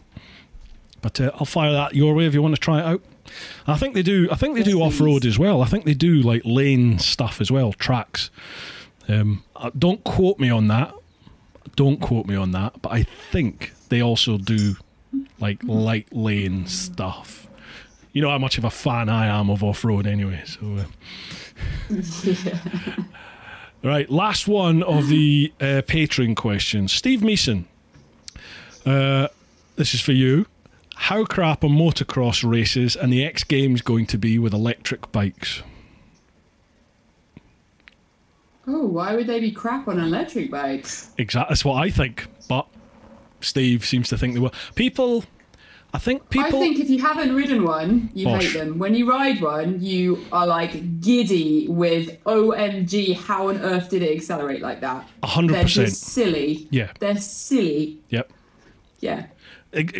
[1.01, 3.03] but uh, I'll fire that your way if you want to try it out.
[3.67, 4.29] I think they do.
[4.31, 4.83] I think they Yes, do please.
[4.83, 5.63] off-road as well.
[5.63, 8.29] I think they do like lane stuff as well, tracks.
[9.09, 10.93] Um, uh, don't quote me on that.
[11.75, 12.83] Don't quote me on that.
[12.83, 14.75] But I think they also do
[15.41, 17.49] like light lane stuff.
[18.13, 20.43] You know how much of a fan I am of off-road, anyway.
[20.45, 20.85] So.
[21.91, 22.03] Uh,
[23.85, 26.93] Right, last one of the uh, Patreon questions.
[26.93, 27.67] Steve Meeson,
[28.87, 29.27] uh,
[29.75, 30.47] this is for you.
[30.95, 35.65] How crap are motocross races and the X Games going to be with electric bikes?
[38.69, 41.11] Oh, why would they be crap on electric bikes?
[41.19, 42.29] Exactly, that's what I think.
[42.49, 42.69] But
[43.41, 44.55] Steve seems to think they will.
[44.77, 45.25] People,
[45.95, 46.47] I think people.
[46.47, 48.45] I think if you haven't ridden one, you Bosh.
[48.45, 48.79] hate them.
[48.79, 54.17] When you ride one, you are like giddy with OMG, how on earth did it
[54.17, 55.07] accelerate like that?
[55.23, 55.89] A hundred They're percent.
[55.89, 56.67] just silly.
[56.71, 56.93] Yeah.
[56.99, 57.99] They're silly.
[58.09, 58.33] Yep.
[59.01, 59.27] Yeah.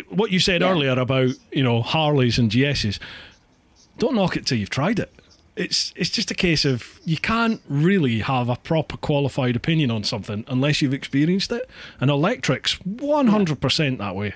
[0.09, 0.71] What you said Yeah.
[0.71, 2.97] earlier about you know Harleys and GSs,
[3.99, 5.11] don't knock it till you've tried it.
[5.55, 10.03] It's it's just a case of you can't really have a proper qualified opinion on
[10.03, 11.69] something unless you've experienced it.
[11.99, 14.33] And electrics, one hundred percent that way.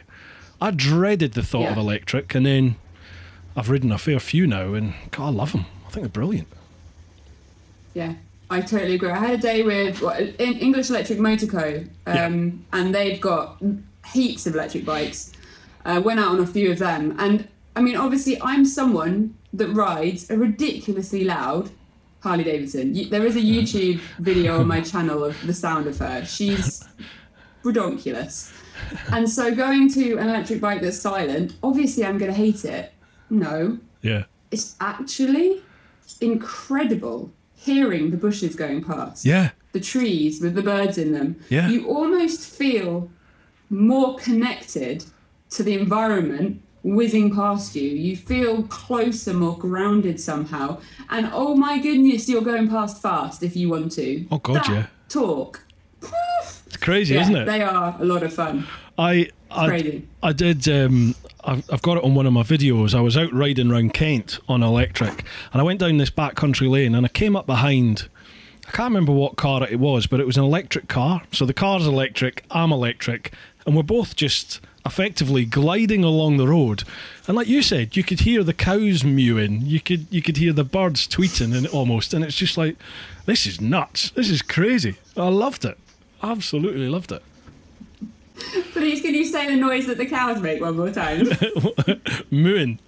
[0.61, 2.75] I dreaded the thought of electric, and then
[3.55, 5.65] I've ridden a fair few now, and God, I love them.
[5.85, 6.47] I think they're brilliant.
[7.93, 8.13] Yeah,
[8.49, 9.09] I totally agree.
[9.09, 11.83] I had a day with well, in English Electric Motor Co.
[12.05, 13.61] Um, and they've got
[14.13, 15.31] heaps of electric bikes.
[15.85, 19.69] Uh, went out on a few of them, and I mean, obviously, I'm someone that
[19.69, 21.69] rides a ridiculously loud
[22.21, 23.09] Harley Davidson.
[23.09, 26.25] There is a YouTube video on my channel of the sound of her.
[26.25, 26.83] She's
[27.63, 28.51] redonkulous.
[29.11, 32.93] And so going to an electric bike that's silent, obviously I'm going to hate it.
[33.29, 35.61] No, Yeah, it's actually
[36.21, 41.35] incredible hearing the bushes going past, yeah, the trees with the birds in them.
[41.49, 41.69] Yeah.
[41.69, 43.09] You almost feel
[43.69, 45.03] more connected
[45.51, 47.89] to the environment whizzing past you.
[47.89, 50.79] You feel closer, more grounded somehow.
[51.09, 54.25] And oh my goodness, you're going past fast if you want to.
[54.31, 54.85] Oh, God, That yeah.
[55.09, 55.63] Talk.
[56.67, 57.45] It's crazy, Yeah, isn't it?
[57.45, 58.67] They are a lot of fun.
[58.97, 60.03] I I.
[60.21, 60.67] I did.
[60.67, 62.93] Um, I've, I've got it on one of my videos.
[62.93, 66.93] I was out riding around Kent on electric, and I went down this backcountry lane,
[66.95, 68.09] and I came up behind.
[68.67, 71.21] I can't remember what car it was, but it was an electric car.
[71.31, 73.33] So the car's electric, I'm electric,
[73.65, 76.83] and we're both just effectively gliding along the road.
[77.27, 80.51] And like you said, you could hear the cows mewing, you could you could hear
[80.51, 82.75] the birds tweeting, and almost, and it's just like,
[83.25, 84.09] this is nuts.
[84.11, 84.95] This is crazy.
[85.15, 85.77] I loved it.
[86.23, 87.23] Absolutely loved it.
[88.71, 91.27] Please, can you say the noise that the cows make one more time?
[92.31, 92.79] Mooing.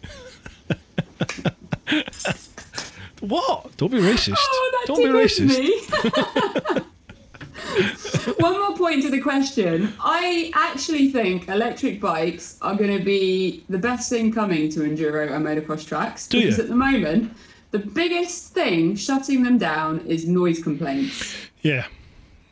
[3.21, 3.75] what?
[3.77, 4.35] Don't be racist.
[4.37, 6.85] Oh, Don't be racist.
[8.39, 9.93] One more point to the question.
[9.99, 15.31] I actually think electric bikes are going to be the best thing coming to enduro
[15.31, 16.27] and motocross tracks.
[16.27, 16.45] Do you?
[16.45, 17.33] because at the moment,
[17.71, 21.35] the biggest thing shutting them down is noise complaints.
[21.61, 21.85] Yeah.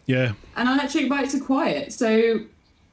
[0.07, 0.33] Yeah.
[0.55, 1.93] And electric bikes are quiet.
[1.93, 2.39] So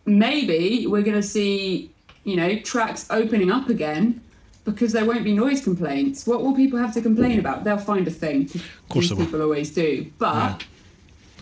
[0.04, 1.90] maybe we're going to see,
[2.24, 4.20] you know, tracks opening up again
[4.64, 6.26] because there won't be noise complaints.
[6.26, 7.64] What will people have to complain about?
[7.64, 8.44] They'll find a thing.
[8.54, 9.24] Of course they will.
[9.24, 10.10] people always do.
[10.18, 10.64] But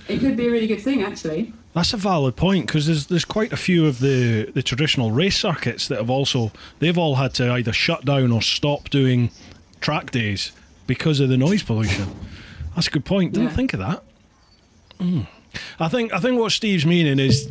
[0.09, 1.53] it could be a really good thing, actually.
[1.75, 5.39] That's a valid point because there's there's quite a few of the, the traditional race
[5.39, 9.31] circuits that have also they've all had to either shut down or stop doing
[9.81, 10.53] track days
[10.87, 12.09] because of the noise pollution.
[12.75, 13.33] That's a good point.
[13.33, 13.55] Didn't Yeah.
[13.57, 14.03] think of that.
[15.01, 15.27] Mm.
[15.79, 17.49] I think I think what Steve's meaning is,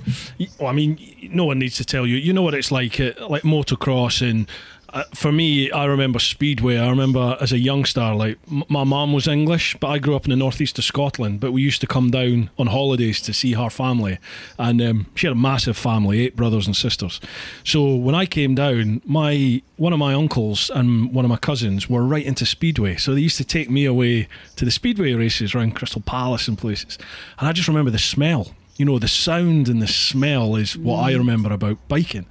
[0.59, 2.15] well, I mean, no one needs to tell you.
[2.15, 4.47] You know what it's like, at, like motocross and.
[4.93, 6.77] Uh, for me, I remember Speedway.
[6.77, 10.25] I remember as a youngster, like m- my mum was English, but I grew up
[10.25, 11.39] in the northeast of Scotland.
[11.39, 14.17] But we used to come down on holidays to see her family,
[14.59, 17.21] and um, she had a massive family, eight brothers and sisters.
[17.63, 21.89] So when I came down, my one of my uncles and one of my cousins
[21.89, 24.27] were right into Speedway, so they used to take me away
[24.57, 26.97] to the Speedway races around Crystal Palace and places.
[27.39, 28.53] And I just remember the smell.
[28.75, 32.25] You know, the sound and the smell is what I remember about biking,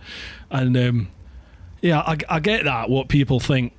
[0.51, 0.77] and.
[0.77, 1.09] Um,
[1.83, 2.91] yeah, I, I get that.
[2.91, 3.73] What people think,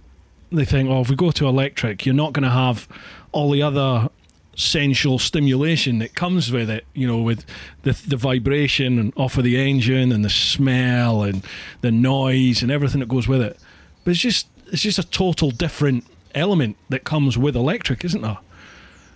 [0.51, 2.87] they think, oh, if we go to electric, you're not going to have
[3.31, 4.09] all the other
[4.55, 6.85] sensual stimulation that comes with it.
[6.93, 7.45] You know, with
[7.83, 11.45] the the vibration and off of the engine and the smell and
[11.81, 13.57] the noise and everything that goes with it.
[14.03, 18.37] But it's just it's just a total different element that comes with electric, isn't there?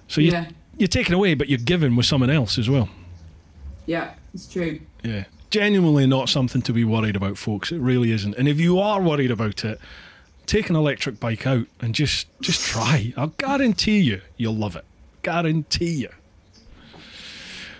[0.07, 0.49] So you Yeah.
[0.77, 2.89] you're taken away, but you're given with someone else as well.
[3.85, 4.79] Yeah, it's true.
[5.03, 5.25] Yeah.
[5.55, 7.71] Genuinely not something to be worried about, folks.
[7.71, 8.35] It really isn't.
[8.35, 9.79] And if you are worried about it,
[10.45, 13.13] take an electric bike out and just just try.
[13.15, 14.83] I'll guarantee you you'll love it.
[15.21, 16.09] Guarantee you.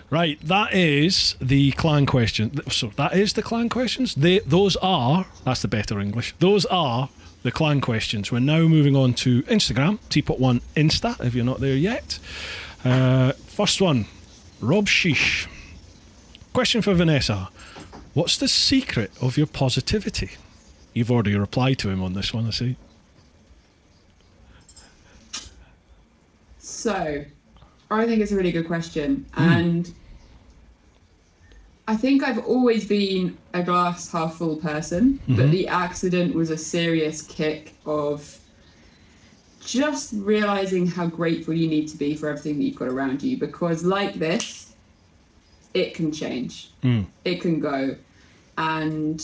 [0.08, 2.62] Right, that is the clan question.
[2.70, 4.14] So that is the clan questions.
[4.14, 6.34] They those are that's the better English.
[6.38, 7.10] Those are
[7.42, 8.32] the clan questions.
[8.32, 11.22] We're now moving on to Instagram, Teapot One Insta.
[11.22, 12.20] If you're not there yet,
[12.86, 14.06] uh, first one,
[14.62, 15.46] Rob Sheesh.
[16.54, 17.50] Question for Vanessa.
[18.16, 20.30] What's the secret of your positivity?
[20.94, 22.76] You've already replied to him on this one, I see.
[26.58, 27.26] So,
[27.90, 29.26] I think it's a really good question.
[29.34, 29.42] Hmm.
[29.42, 29.94] And
[31.86, 35.50] I think I've always been a glass half full person, but mm-hmm.
[35.50, 38.40] the accident was a serious kick of
[39.60, 43.36] just realizing how grateful you need to be for everything that you've got around you.
[43.36, 44.74] Because, like this,
[45.74, 47.02] it can change, hmm.
[47.22, 47.94] it can go.
[48.58, 49.22] And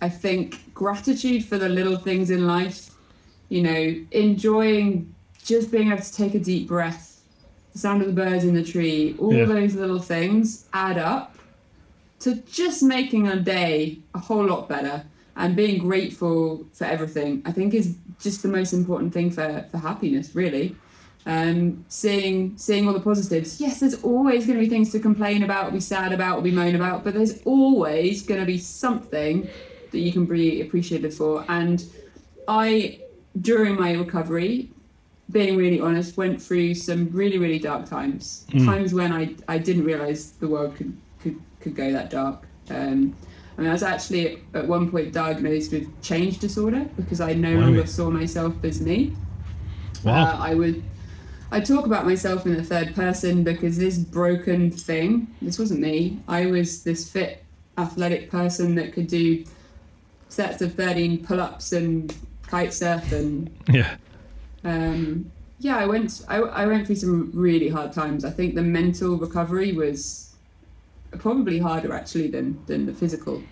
[0.00, 2.90] I think gratitude for the little things in life,
[3.48, 5.14] you know, enjoying
[5.44, 7.20] just being able to take a deep breath,
[7.72, 9.44] the sound of the birds in the tree, all Yeah.
[9.46, 11.36] those little things add up
[12.20, 15.04] to just making a day a whole lot better
[15.36, 17.42] and being grateful for everything.
[17.44, 20.74] I think is just the most important thing for, for happiness, really.
[21.28, 23.60] Um, seeing seeing all the positives.
[23.60, 26.50] Yes, there's always going to be things to complain about, be sad about, or be
[26.50, 29.46] moan about, but there's always going to be something
[29.90, 31.44] that you can be appreciated for.
[31.48, 31.84] And
[32.48, 33.00] I,
[33.42, 34.70] during my recovery,
[35.30, 38.46] being really honest, went through some really, really dark times.
[38.64, 42.46] Times when I, I didn't realize the world could, could, could go that dark.
[42.70, 43.14] Um,
[43.58, 47.58] I mean, I was actually at one point diagnosed with change disorder because I no
[47.58, 49.14] longer saw myself as me.
[50.04, 50.24] Wow.
[50.24, 50.82] Uh, I would
[51.50, 56.20] I talk about myself in the third person because this broken thing, this wasn't me.
[56.28, 57.42] I was this fit,
[57.78, 59.44] athletic person that could do
[60.28, 62.14] sets of 13 pull ups and
[62.46, 63.96] kite surf and yeah.
[64.64, 68.24] um, yeah, I went I, I went through some really hard times.
[68.24, 70.34] I think the mental recovery was
[71.18, 73.42] probably harder actually than than the physical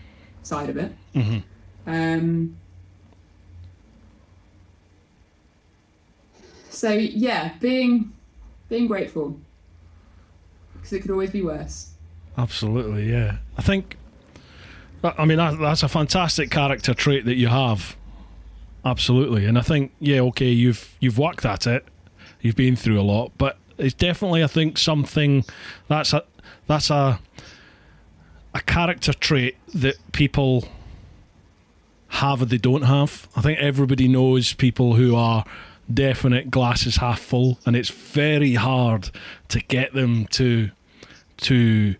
[0.42, 0.92] side of it.
[1.14, 1.42] Mhm.
[1.86, 2.56] Um,
[6.76, 8.12] so yeah, being
[8.68, 9.38] being grateful
[10.74, 11.92] because it could always be worse.
[12.38, 13.38] Absolutely, yeah.
[13.56, 13.96] I think,
[15.02, 17.96] I mean, that, that's a fantastic character trait that you have.
[18.84, 21.84] Absolutely, and I think, yeah, okay, you've you've worked at it,
[22.40, 25.44] you've been through a lot, but it's definitely, I think, something
[25.88, 26.24] that's a
[26.68, 27.18] that's a
[28.54, 30.68] a character trait that people
[32.08, 33.28] have or they don't have.
[33.34, 35.44] I think everybody knows people who are
[35.92, 39.10] definite glasses half full, and it's very hard
[39.48, 40.70] to get them to
[41.38, 41.94] to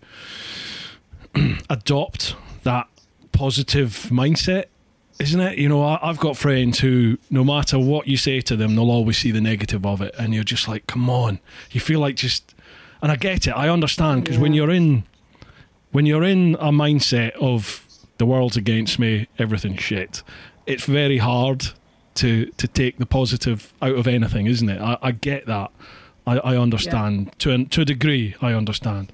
[1.69, 2.87] adopt that
[3.31, 4.65] positive mindset,
[5.19, 5.57] isn't it?
[5.57, 8.91] You know, I, I've got friends who, no matter what you say to them, they'll
[8.91, 11.39] always see the negative of it, and you're just like, come on.
[11.71, 12.55] You feel like just,
[13.01, 13.51] and I get it.
[13.51, 15.03] I understand because when you're in,
[15.91, 17.83] when you're in a mindset of
[18.17, 20.23] the world's against me, everything's shit.
[20.65, 21.67] It's very hard
[22.17, 24.81] to to take the positive out of anything, isn't it?
[24.81, 25.71] I, I get that.
[26.25, 28.35] I, I understand to a, to a degree.
[28.41, 29.13] I understand.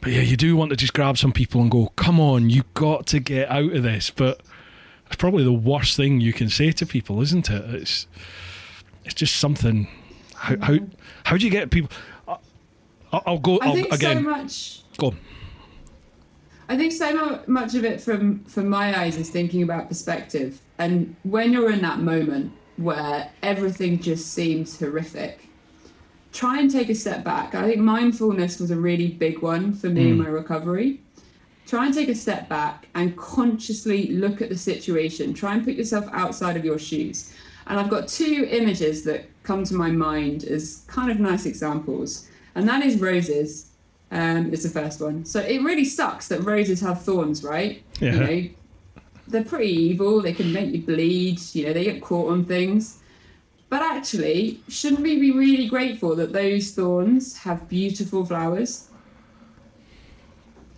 [0.00, 2.64] But yeah, you do want to just grab some people and go, "Come on, you
[2.74, 4.40] got to get out of this." But
[5.06, 7.74] it's probably the worst thing you can say to people, isn't it?
[7.74, 8.06] It's
[9.04, 9.88] it's just something.
[10.34, 10.92] How how mm-hmm.
[11.24, 11.90] how do you get people?
[12.26, 12.38] I,
[13.26, 14.16] I'll go I I'll, think again.
[14.16, 15.14] so much Go.
[16.68, 20.60] I think so much of it from from my eyes is thinking about perspective.
[20.82, 25.46] And when you're in that moment where everything just seems horrific,
[26.32, 27.54] try and take a step back.
[27.54, 31.00] I think mindfulness was a really big one for me in my recovery.
[31.68, 35.32] Try and take a step back and consciously look at the situation.
[35.34, 37.32] Try and put yourself outside of your shoes.
[37.68, 42.28] And I've got two images that come to my mind as kind of nice examples.
[42.56, 43.68] And that is roses.
[44.10, 45.24] Um, is the first one.
[45.24, 47.82] So it really sucks that roses have thorns, right?
[47.98, 48.12] Yeah.
[48.12, 48.48] You know,
[49.28, 50.20] they're pretty evil.
[50.20, 51.40] They can make you bleed.
[51.52, 52.98] You know, they get caught on things.
[53.68, 58.88] But actually, shouldn't we be really grateful that those thorns have beautiful flowers?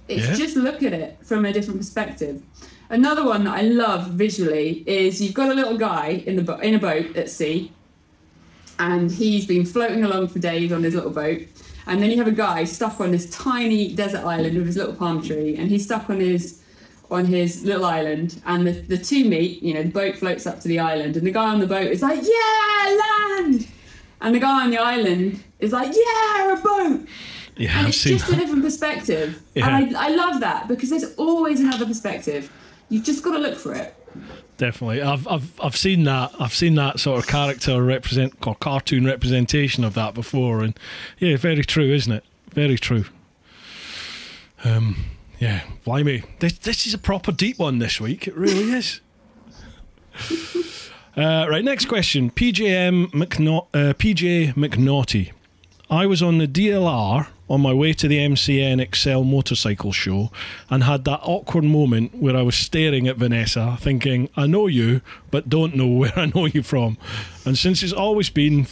[0.07, 0.34] It's Yeah.
[0.34, 2.42] just look at it from a different perspective.
[2.90, 6.59] Another one that I love visually is you've got a little guy in the bo-
[6.59, 7.72] in a boat at sea,
[8.78, 11.40] and he's been floating along for days on his little boat.
[11.86, 14.95] And then you have a guy stuck on this tiny desert island with his little
[14.95, 16.61] palm tree, and he's stuck on his
[17.11, 18.41] on his little island.
[18.47, 19.63] And the, the two meet.
[19.63, 21.87] You know, the boat floats up to the island, and the guy on the boat
[21.87, 22.99] is like, "Yeah,
[23.39, 23.69] land!"
[24.21, 27.07] And the guy on the island is like, "Yeah, a boat!"
[27.57, 29.41] Yeah, And I've it's just a different perspective.
[29.55, 29.69] Yeah.
[29.77, 32.53] And I, I love that because there's always another perspective.
[32.89, 33.95] You've just got to look for it.
[34.57, 36.33] Definitely, I've I've I've seen that.
[36.39, 40.79] I've seen that sort of character represent or cartoon representation of that before, and
[41.19, 42.25] yeah, very true, isn't it?
[42.53, 43.05] Very true.
[44.63, 44.97] Um,
[45.39, 48.26] yeah, blimey, this this is a proper deep one this week.
[48.28, 49.01] It really is.
[51.16, 52.28] Uh, right, next question.
[52.28, 55.30] PJM McNau- uh, PJ McNaughty.
[55.89, 60.32] I was on the DLR on my way to the MCN Excel motorcycle show
[60.70, 65.03] and had that awkward moment where I was staring at Vanessa, thinking, I know you,
[65.30, 66.99] but don't know where I know you from.
[67.45, 68.66] And since it's always been.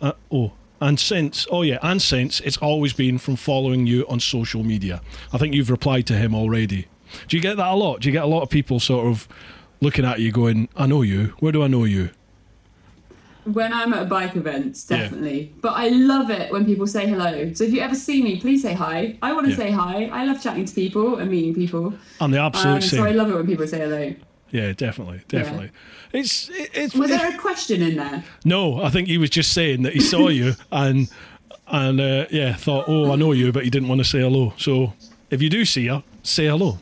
[0.00, 0.52] Uh, oh.
[0.82, 5.00] And since, oh yeah, and since it's always been from following you on social media.
[5.32, 6.88] I think you've replied to him already.
[7.28, 8.00] Do you get that a lot?
[8.00, 9.28] Do you get a lot of people sort of
[9.80, 11.34] looking at you going, I know you.
[11.38, 12.10] Where do I know you?
[13.44, 14.98] When I'm at a bike events, Yeah.
[14.98, 15.52] definitely.
[15.60, 17.52] But I love it when people say hello.
[17.54, 19.16] So if you ever see me, please say hi.
[19.22, 19.56] I want to Yeah.
[19.58, 20.08] say hi.
[20.12, 21.94] I love chatting to people and meeting people.
[22.20, 22.98] I'm the absolute Um, same.
[23.00, 24.14] so I love it when people say hello.
[24.52, 25.70] Yeah, definitely, definitely.
[26.12, 28.22] It's it, it's Was there a question in there?
[28.44, 28.82] no.
[28.82, 31.08] I think he was just saying that he saw you and
[31.66, 34.52] and uh, yeah, thought, oh, I know you, but he didn't want to say hello.
[34.58, 34.92] So
[35.30, 36.78] if you do see her, say hello.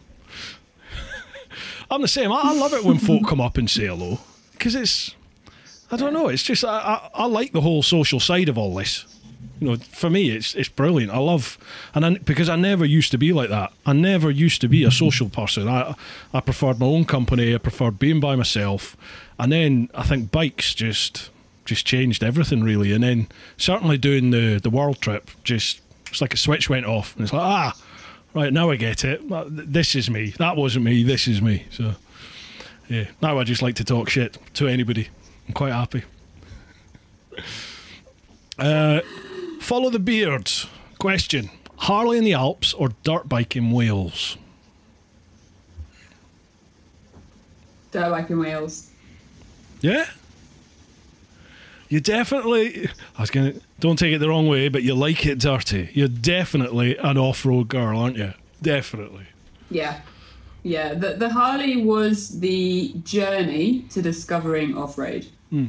[1.91, 2.33] I'm the same.
[2.33, 4.19] I, I love it when folk come up and say hello
[4.53, 5.15] because it's
[5.93, 6.29] I don't know.
[6.29, 6.77] It's just I,
[7.15, 9.05] I I like the whole social side of all this.
[9.61, 11.13] You know, for me, it's it's brilliant.
[11.13, 11.59] I love,
[11.95, 13.73] and I, because I never used to be like that.
[13.85, 15.69] I never used to be a social person.
[15.69, 15.95] I
[16.33, 17.55] I preferred my own company.
[17.55, 18.97] I preferred being by myself,
[19.39, 21.31] and then I think bikes just
[21.67, 22.93] just changed everything really.
[22.93, 27.15] And then certainly doing the the world trip, just it's like a switch went off,
[27.15, 27.77] and it's like ah,
[28.33, 29.21] right now I get it.
[29.51, 30.31] This is me.
[30.39, 31.03] That wasn't me.
[31.03, 31.67] This is me.
[31.71, 31.97] So
[32.89, 35.09] yeah, now I just like to talk shit to anybody.
[35.47, 36.05] I'm quite happy.
[38.59, 39.01] Uh,
[39.61, 40.67] follow the beards.
[40.99, 44.37] Question: Harley in the Alps or dirt bike in Wales?
[47.93, 48.91] Dirt bike in Wales.
[49.81, 50.07] Yeah.
[51.89, 52.89] You definitely.
[53.17, 53.55] I was gonna.
[53.81, 55.91] Don't take it the wrong way, but you like it dirty.
[55.93, 58.35] You're definitely an off-road girl, aren't you?
[58.63, 59.27] Definitely.
[59.71, 60.01] Yeah.
[60.63, 60.95] Yeah.
[60.95, 65.27] The, the Harley was the journey to discovering off road.
[65.49, 65.69] Hmm.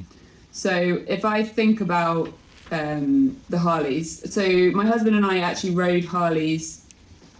[0.51, 2.33] So if I think about
[2.72, 6.86] um, the Harleys, so my husband and I actually rode Harleys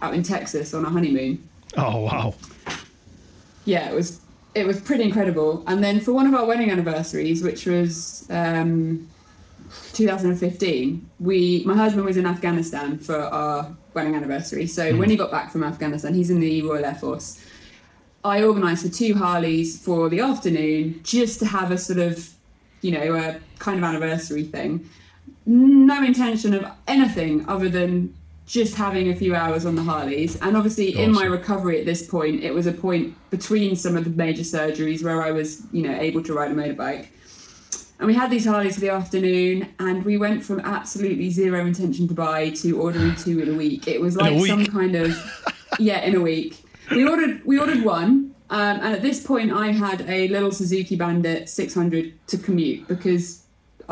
[0.00, 1.48] out in Texas on a honeymoon.
[1.76, 2.34] Oh wow.
[3.64, 4.20] yeah, it was
[4.54, 5.64] it was pretty incredible.
[5.66, 9.08] And then for one of our wedding anniversaries, which was um,
[9.94, 14.66] 2015, we my husband was in Afghanistan for our wedding anniversary.
[14.66, 17.44] So when he got back from Afghanistan, he's in the Royal Air Force.
[18.24, 22.30] I organised for two Harleys for the afternoon just to have a sort of,
[22.80, 24.88] you know, a kind of anniversary thing.
[25.44, 28.14] No intention of anything other than
[28.46, 30.36] just having a few hours on the Harleys.
[30.40, 34.04] And obviously, in my recovery at this point, it was a point between some of
[34.04, 37.08] the major surgeries where I was, you know, able to ride a motorbike.
[37.98, 42.08] And we had these Harleys for the afternoon, and we went from absolutely zero intention
[42.08, 43.86] to buy to ordering two in a week.
[43.86, 45.16] It was like some kind of
[45.78, 46.62] yeah, in a week.
[46.90, 50.96] We ordered we ordered one, um, and at this point, I had a little Suzuki
[50.96, 53.41] Bandit 600 to commute because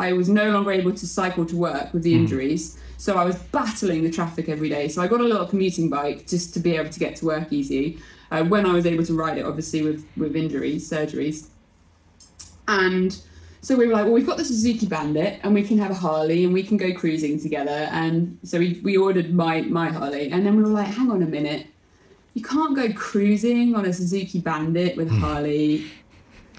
[0.00, 2.78] I was no longer able to cycle to work with the injuries.
[2.96, 4.88] So I was battling the traffic every day.
[4.88, 7.52] So I got a little commuting bike just to be able to get to work
[7.52, 7.98] easy.
[8.30, 11.48] Uh, when I was able to ride it, obviously with with injuries, surgeries,
[12.68, 13.10] and
[13.62, 15.94] so we were like, well, we've got the Suzuki Bandit, and we can have a
[15.94, 17.88] Harley, and we can go cruising together.
[17.90, 21.22] And so we, we ordered my my Harley, and then we were like, hang on
[21.22, 21.66] a minute,
[22.34, 25.86] you can't go cruising on a Suzuki Bandit with Harley.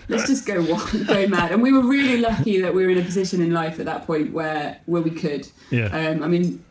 [0.10, 1.52] Let's just go wild, go mad.
[1.52, 4.06] And we were really lucky that we were in a position in life at that
[4.06, 5.48] point where where we could.
[5.70, 5.86] Yeah.
[5.86, 6.64] Um, I mean,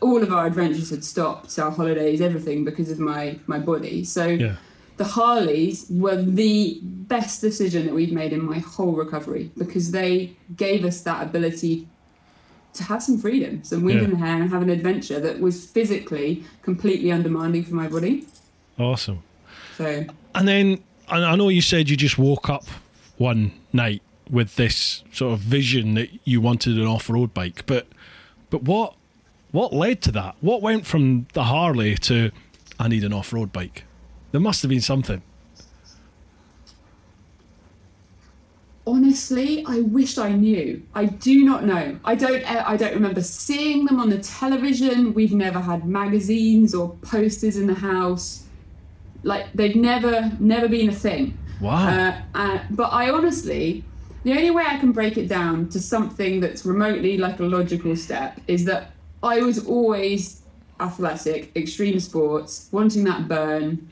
[0.00, 4.04] all of our adventures had stopped, our holidays, everything, because of my my body.
[4.04, 4.56] So Yeah.
[4.96, 10.32] the Harleys were the best decision that we've made in my whole recovery because they
[10.56, 11.86] gave us that ability
[12.74, 14.04] to have some freedom, some wind Yeah.
[14.04, 18.26] in the hair, and have an adventure that was physically completely undemanding for my body.
[18.78, 19.20] Awesome.
[19.76, 20.04] So
[20.34, 20.78] And then
[21.10, 22.64] I know you said you just woke up
[23.16, 27.86] one night with this sort of vision that you wanted an off-road bike, but
[28.50, 28.94] but what
[29.50, 30.36] what led to that?
[30.40, 32.30] What went from the Harley to
[32.78, 33.84] I need an off-road bike?
[34.32, 35.22] There must have been something.
[38.88, 40.82] honestly, I wish I knew.
[40.94, 41.98] I do not know.
[42.04, 42.42] I don't.
[42.50, 45.14] I don't remember seeing them on the television.
[45.14, 48.44] We've never had magazines or posters in the house.
[49.28, 51.36] Like they've never, never been a thing.
[51.60, 51.88] Wow.
[51.88, 53.84] Uh, uh, but I honestly,
[54.24, 57.94] the only way I can break it down to something that's remotely like a logical
[57.96, 58.92] step is that
[59.22, 60.42] I was always
[60.80, 63.90] athletic, extreme sports, wanting that burn,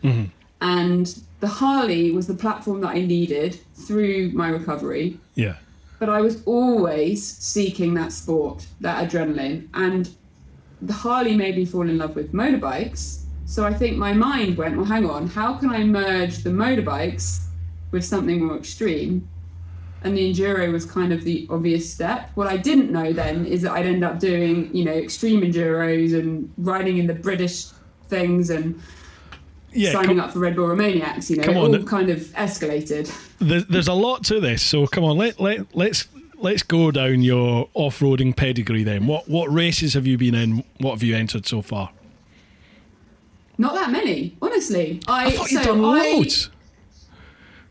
[0.61, 1.05] and
[1.41, 5.19] the Harley was the platform that I needed through my recovery.
[5.35, 5.57] yeah.
[5.99, 10.11] But I was always seeking that sport, that adrenaline, and
[10.83, 13.23] the Harley made me fall in love with motorbikes.
[13.47, 17.45] So I think my mind went, well, hang on, how can I merge the motorbikes
[17.93, 19.29] with something more extreme?
[20.03, 22.31] And the enduro was kind of the obvious step.
[22.35, 26.13] What I didn't know then is that I'd end up doing, you know, extreme enduros
[26.19, 27.67] and riding in the British
[28.09, 28.81] things and
[29.73, 29.93] Yeah.
[29.93, 31.31] signing come- up for Red Bull Romaniacs.
[31.31, 31.75] You know, Come on.
[31.77, 33.11] all kind of escalated.
[33.39, 36.07] there's, there's a lot to this, so come on, let, let let's
[36.39, 39.07] let's go down your off-roading pedigree then.
[39.07, 40.65] What what races have you been in?
[40.79, 41.91] What have you entered so far?
[43.59, 45.01] Not that many, honestly.
[45.09, 46.51] I, I thought you'd so done I- loads.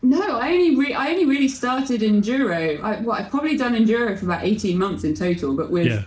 [0.02, 2.80] No, I only re- I only really started enduro.
[2.80, 6.02] I, well, I've probably done enduro for about eighteen months in total, but with Yeah.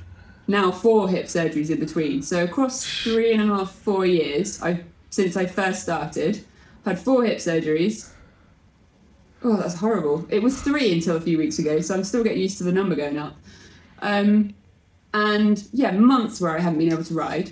[0.47, 2.21] now four hip surgeries in between.
[2.21, 6.45] So across three and a half, four years, I since I first started,
[6.85, 8.11] I've had four hip surgeries.
[9.43, 10.25] Oh, that's horrible.
[10.29, 12.71] It was three until a few weeks ago, so I'm still getting used to the
[12.71, 13.35] number going up.
[14.01, 14.53] Um,
[15.13, 17.51] and yeah, months where I haven't been able to ride.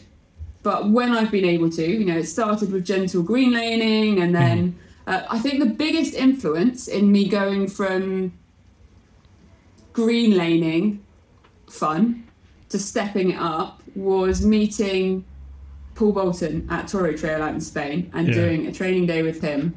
[0.64, 4.36] But when I've been able to, you know, it started with gentle green laning, and
[4.36, 8.34] then uh, I think the biggest influence in me going from
[9.94, 11.04] green laning,
[11.70, 12.28] fun,
[12.70, 15.24] to stepping it up was meeting
[15.96, 18.34] Paul Bolton at Toro Trail out in Spain and Yeah.
[18.34, 19.74] doing a training day with him.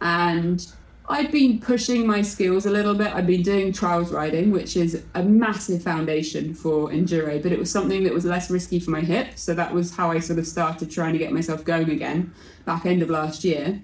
[0.00, 0.64] And
[1.08, 3.08] I'd been pushing my skills a little bit.
[3.08, 7.70] I'd been doing trials riding, which is a massive foundation for enduro, but it was
[7.70, 9.36] something that was less risky for my hip.
[9.36, 12.32] So that was how I sort of started trying to get myself going again
[12.64, 13.82] back end of last year.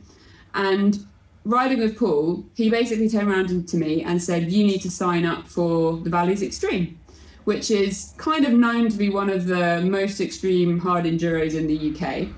[0.54, 1.06] And
[1.44, 5.26] riding with Paul, he basically turned around to me and said, You need to sign
[5.26, 7.00] up for the Valleys Extreme,
[7.44, 11.66] which is kind of known to be one of the most extreme hard enduros in
[11.66, 12.28] the UK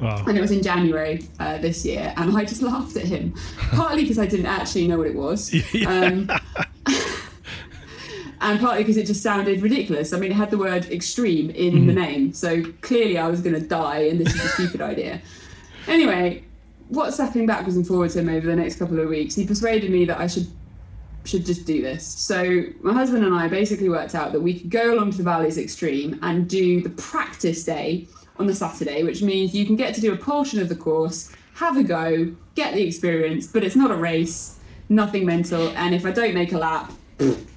[0.00, 0.24] Wow.
[0.26, 3.34] and it was in January uh, this year, and I just laughed at him,
[3.72, 5.52] partly because I didn't actually know what it was,
[5.86, 6.30] um,
[8.40, 10.12] and partly because it just sounded ridiculous.
[10.12, 13.54] I mean, it had the word extreme in the name, so clearly I was going
[13.54, 15.20] to die, and this is a stupid idea.
[15.86, 16.44] Anyway,
[16.92, 20.18] WhatsApping backwards and forwards him over the next couple of weeks, he persuaded me that
[20.18, 20.46] I should
[21.24, 22.06] should just do this.
[22.06, 25.22] So my husband and I basically worked out that we could go along to the
[25.22, 28.06] Valleys Extreme and do the practice day
[28.38, 31.30] on the Saturday, which means you can get to do a portion of the course,
[31.54, 34.58] have a go, get the experience, but it's not a race,
[34.88, 35.68] nothing mental.
[35.76, 36.92] And if I don't make a lap,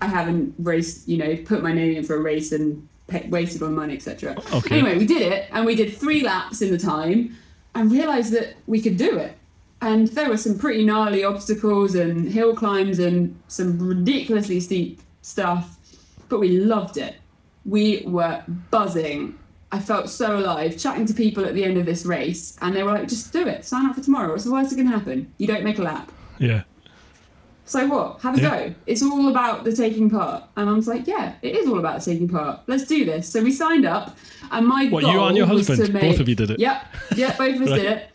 [0.02, 3.62] I haven't raced, you know, put my name in for a race and pay, wasted
[3.62, 4.36] my money, etc.
[4.54, 4.80] Okay.
[4.80, 7.36] Anyway, we did it, and we did three laps in the time,
[7.74, 9.36] and realised that we could do it.
[9.82, 15.78] And there were some pretty gnarly obstacles and hill climbs and some ridiculously steep stuff,
[16.30, 17.16] but we loved it.
[17.66, 19.38] We were buzzing.
[19.72, 22.84] I felt so alive chatting to people at the end of this race, and they
[22.84, 24.32] were like, just do it, sign up for tomorrow.
[24.32, 25.34] What's the worst that can happen?
[25.38, 26.12] You don't make a lap.
[26.40, 26.64] Yeah.
[27.66, 28.22] So what?
[28.22, 28.50] Have a Yeah.
[28.70, 28.76] go.
[28.86, 30.44] It's all about the taking part.
[30.56, 32.62] And I was like, yeah, it is all about the taking part.
[32.68, 33.28] Let's do this.
[33.28, 34.18] So we signed up,
[34.52, 35.86] and my What, goal you and your husband?
[35.86, 36.60] to Both of you did it?
[36.62, 36.86] Yep,
[37.18, 37.82] yep, both of us Right.
[37.82, 38.10] did it.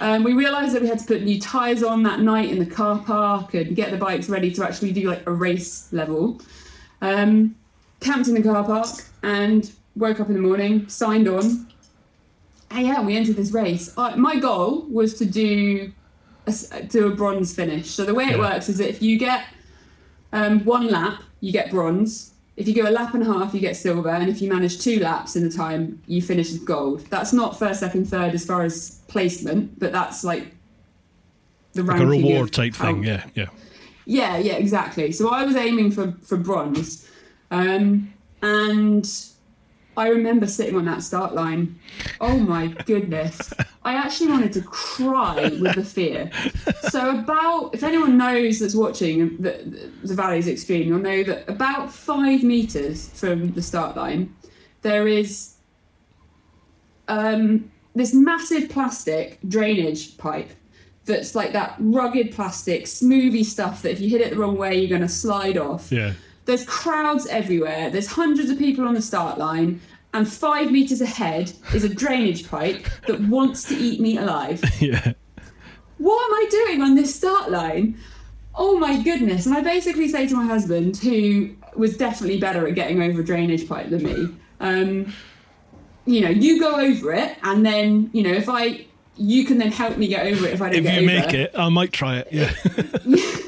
[0.00, 2.66] Um, we realised that we had to put new tyres on that night in the
[2.66, 6.40] car park and get the bikes ready to actually do like a race level.
[7.00, 7.54] Um,
[8.00, 8.88] camped in the car park
[9.22, 11.66] and woke up in the morning, signed on.
[12.70, 13.92] And yeah, we entered this race.
[13.96, 15.92] Uh, my goal was to do
[16.46, 17.90] a, do a bronze finish.
[17.90, 18.38] So the way it Yeah.
[18.38, 19.44] works is that if you get
[20.32, 22.32] um, one lap, you get bronze.
[22.56, 24.78] if you go a lap and a half, you get silver, and if you manage
[24.80, 27.00] two laps in the time, you finish as gold.
[27.10, 30.54] That's not first, second, third as far as placement, but that's like
[31.74, 33.04] the Like a reward type how- thing.
[33.04, 33.46] Yeah, yeah.
[34.06, 35.12] yeah, yeah, exactly.
[35.12, 37.06] So I was aiming for for bronze,
[37.50, 38.12] um,
[38.42, 39.06] and
[39.96, 41.78] I remember sitting on that start line.
[42.20, 43.52] Oh my goodness!
[43.82, 46.30] I actually wanted to cry with the fear.
[46.90, 51.92] So about, if anyone knows that's watching the, the Valleys Extreme, you'll know that about
[51.92, 54.34] five meters from the start line,
[54.82, 55.54] there is
[57.08, 60.50] um, this massive plastic drainage pipe
[61.04, 64.76] that's like that rugged plastic, smoothie stuff that if you hit it the wrong way,
[64.76, 65.90] you're going to slide off.
[65.90, 66.14] Yeah.
[66.46, 67.90] There's crowds everywhere.
[67.90, 69.80] There's hundreds of people on the start line.
[70.14, 74.62] And five meters ahead is a drainage pipe that wants to eat me alive.
[74.80, 75.12] Yeah.
[75.98, 77.98] What am I doing on this start line?
[78.54, 79.46] Oh my goodness.
[79.46, 83.24] And I basically say to my husband, who was definitely better at getting over a
[83.24, 85.12] drainage pipe than me, um,
[86.04, 88.86] you know, you go over it, and then, you know, if I,
[89.16, 91.50] you can then help me get over it if I don't If you make it,
[91.54, 92.28] I might try it.
[92.30, 92.52] Yeah.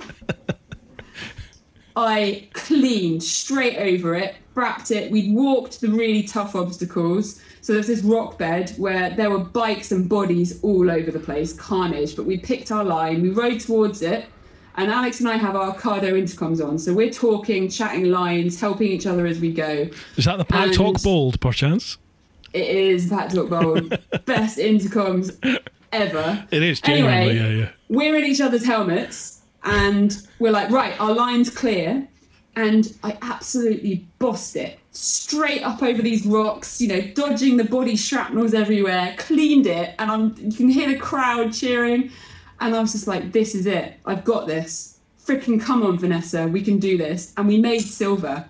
[1.98, 5.10] I cleaned straight over it, wrapped it.
[5.10, 7.40] We'd walked the really tough obstacles.
[7.60, 11.52] So there's this rock bed where there were bikes and bodies all over the place,
[11.52, 12.14] carnage.
[12.14, 14.26] But we picked our line, we rode towards it,
[14.76, 16.78] and Alex and I have our Cardo intercoms on.
[16.78, 19.88] So we're talking, chatting lines, helping each other as we go.
[20.16, 21.98] Is that the Pat And- Talk Bold, perchance?
[22.52, 23.90] It is Packtalk Bold,
[24.24, 25.36] best intercoms
[25.92, 26.46] ever.
[26.52, 27.30] It is genuinely.
[27.30, 27.70] Anyway, yeah, yeah.
[27.88, 32.06] we're in each other's helmets and we're like, right, our line's clear.
[32.56, 37.94] And I absolutely bossed it straight up over these rocks, you know, dodging the body
[37.94, 42.10] shrapnels everywhere, cleaned it, and I'm you can hear the crowd cheering.
[42.60, 43.94] And I was just like, this is it.
[44.04, 44.98] I've got this.
[45.24, 47.32] Freaking come on, Vanessa, we can do this.
[47.36, 48.48] And we made silver.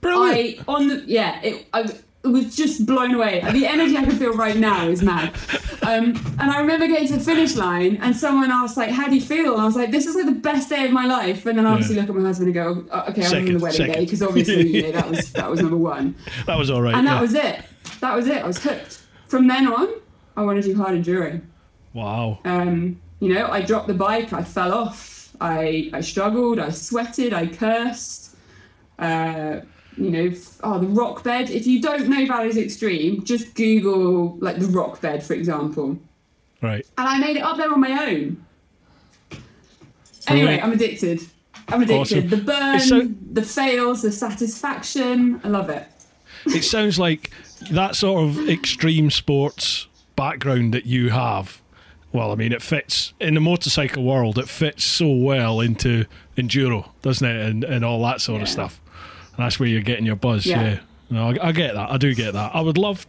[0.00, 0.60] Brilliant.
[0.68, 1.90] I on the yeah, it I
[2.30, 3.40] was just blown away.
[3.52, 5.34] The energy I can feel right now is mad.
[5.82, 9.14] Um, and I remember getting to the finish line, and someone asked like, "How do
[9.16, 11.44] you feel?" And I was like, "This is like the best day of my life."
[11.46, 12.02] And then I obviously Yeah.
[12.02, 13.94] look at my husband and go, oh, "Okay, I'm on the wedding second.
[13.94, 16.14] day because obviously you know that was that was number one."
[16.46, 16.94] that was all right.
[16.94, 17.20] And that yeah.
[17.20, 17.60] was it.
[18.00, 18.42] That was it.
[18.44, 19.00] I was hooked.
[19.26, 19.88] From then on,
[20.36, 21.46] I want to do hard enduring.
[21.94, 22.38] wow.
[22.44, 27.32] Um, you know, I dropped the bike, I fell off, I, I struggled, I sweated,
[27.32, 28.36] I cursed.
[28.98, 29.60] Uh,
[29.96, 30.32] you know,
[30.62, 31.50] oh, the rock bed.
[31.50, 35.98] If you don't know Valleys Extreme, just Google like the rock bed, for example.
[36.60, 36.86] Right.
[36.96, 38.44] And I made it up there on my own.
[40.28, 40.60] Anyway.
[40.60, 41.20] I'm addicted.
[41.68, 42.26] I'm addicted.
[42.26, 42.28] Awesome.
[42.28, 45.40] The burn, so- the fails, the satisfaction.
[45.44, 45.86] I love it.
[46.46, 47.30] It sounds like
[47.70, 49.86] that sort of extreme sports
[50.16, 51.60] background that you have.
[52.12, 54.38] Well, I mean, it fits in the motorcycle world.
[54.38, 56.04] It fits so well into
[56.36, 58.81] enduro, doesn't it, and and all that sort of stuff.
[59.36, 60.46] And that's where you're getting your buzz.
[60.46, 60.62] Yeah.
[60.62, 60.78] Yeah.
[61.10, 61.90] No, I, I get that.
[61.90, 62.54] I do get that.
[62.54, 63.06] I would love,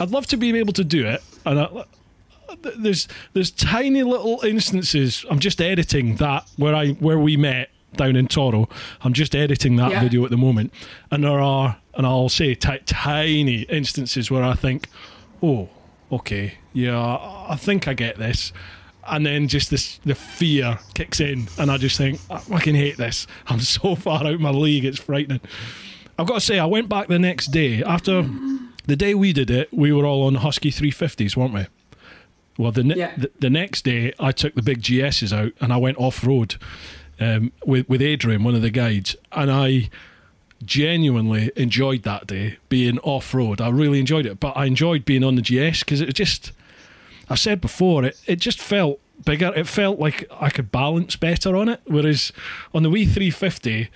[0.00, 1.22] I'd love to be able to do it.
[1.44, 1.84] And I,
[2.78, 5.24] there's there's tiny little instances.
[5.30, 8.68] I'm just editing that where I where we met down in Toro.
[9.02, 10.00] I'm just editing that Yeah.
[10.02, 10.72] video at the moment,
[11.10, 14.88] and there are, and I'll say ti- tiny instances where I think,
[15.42, 15.68] oh,
[16.12, 16.98] okay, yeah,
[17.48, 18.52] I think I get this.
[19.08, 22.96] And then just this, the fear kicks in, and I just think, I fucking hate
[22.96, 23.26] this.
[23.46, 25.40] I'm so far out my league, it's frightening.
[26.18, 28.28] I've got to say, I went back the next day after
[28.86, 29.68] the day we did it.
[29.72, 31.66] We were all on Husky 350s, weren't we?
[32.58, 33.12] Well, the, ne- Yeah.
[33.18, 36.56] the the next day, I took the big GSs out and I went off road
[37.20, 39.90] um, with with Adrian, one of the guides, and I
[40.64, 43.60] genuinely enjoyed that day being off road.
[43.60, 46.52] I really enjoyed it, but I enjoyed being on the GS because it was just.
[47.28, 49.52] I've said before, it, it just felt bigger.
[49.54, 51.80] It felt like I could balance better on it.
[51.86, 52.32] Whereas
[52.74, 53.88] on the wee 350,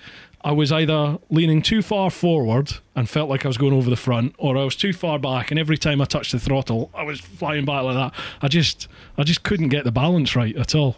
[0.43, 3.95] I was either leaning too far forward and felt like I was going over the
[3.95, 7.03] front, or I was too far back, and every time I touched the throttle, I
[7.03, 8.13] was flying back like that.
[8.41, 8.87] I just,
[9.17, 10.97] I just couldn't get the balance right at all.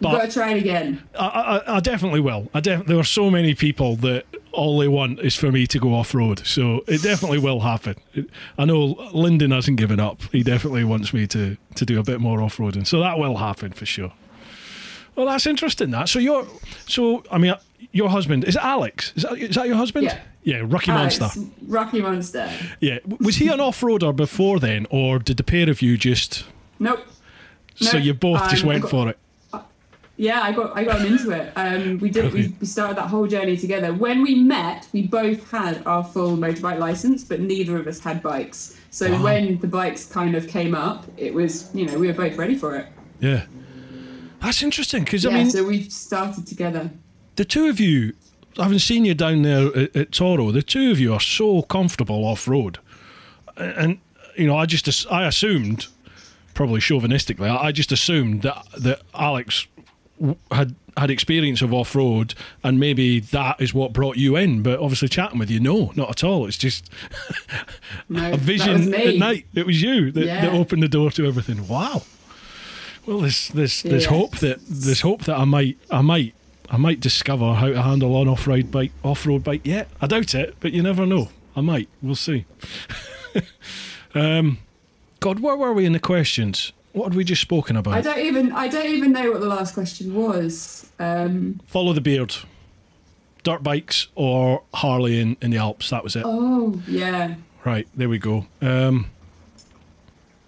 [0.00, 1.02] You've got to try it again.
[1.18, 1.26] I,
[1.66, 2.48] I, I definitely will.
[2.54, 5.78] I def- there are so many people that all they want is for me to
[5.78, 7.96] go off road, so it definitely will happen.
[8.58, 10.22] I know Lyndon hasn't given up.
[10.32, 13.36] He definitely wants me to to do a bit more off roading, so that will
[13.36, 14.12] happen for sure.
[15.16, 15.90] Well, that's interesting.
[15.90, 16.46] That so your
[16.86, 17.54] so I mean
[17.92, 19.12] your husband is it Alex?
[19.16, 20.06] Is that, is that your husband?
[20.06, 20.20] Yeah.
[20.42, 21.40] Yeah, Rocky Alex, Monster.
[21.66, 22.50] Rocky Monster.
[22.80, 26.44] Yeah, was he an off roader before then, or did the pair of you just?
[26.78, 27.06] Nope.
[27.74, 29.18] so No, you both just um, I went got- for it.
[30.20, 31.50] Yeah, I got I got him into it.
[31.56, 33.94] Um, we did we, we started that whole journey together.
[33.94, 38.22] When we met, we both had our full motorbike license, but neither of us had
[38.22, 38.78] bikes.
[38.90, 39.22] So Wow.
[39.22, 42.54] when the bikes kind of came up, it was you know we were both ready
[42.54, 42.86] for it.
[43.18, 43.46] Yeah,
[44.42, 46.90] that's interesting because yeah, I mean so we've started together.
[47.36, 48.12] the two of you
[48.58, 51.62] I haven't seen you down there at, at Toro, the two of you are so
[51.62, 52.78] comfortable off road,
[53.56, 53.98] and
[54.36, 55.86] you know, I just I assumed,
[56.52, 59.66] probably chauvinistically, I just assumed that that Alex
[60.50, 62.34] had had experience of off road,
[62.64, 64.62] and maybe that is what brought you in.
[64.62, 66.46] But obviously, chatting with you, no, not at all.
[66.46, 66.90] It's just
[68.08, 69.46] No, a vision at night.
[69.54, 71.66] It was you that, that opened the door to everything.
[71.68, 72.02] Wow.
[73.06, 74.10] Well, there's there's there's Yes.
[74.12, 76.34] hope that there's hope that I might I might
[76.68, 79.88] I might discover how to handle an off road bike off road bike yet.
[80.00, 81.30] I doubt it, but you never know.
[81.56, 81.88] I might.
[82.02, 82.44] We'll see.
[84.14, 84.58] um,
[85.20, 86.72] God, where were we in the questions?
[86.92, 87.94] What had we just spoken about?
[87.94, 90.90] I don't even I don't even know what the last question was.
[90.98, 92.34] Um, Follow the beard.
[93.42, 95.90] Dirt bikes or Harley in, in the Alps.
[95.90, 96.24] That was it.
[96.26, 98.46] oh yeah, Right, there we go.
[98.60, 99.06] Um,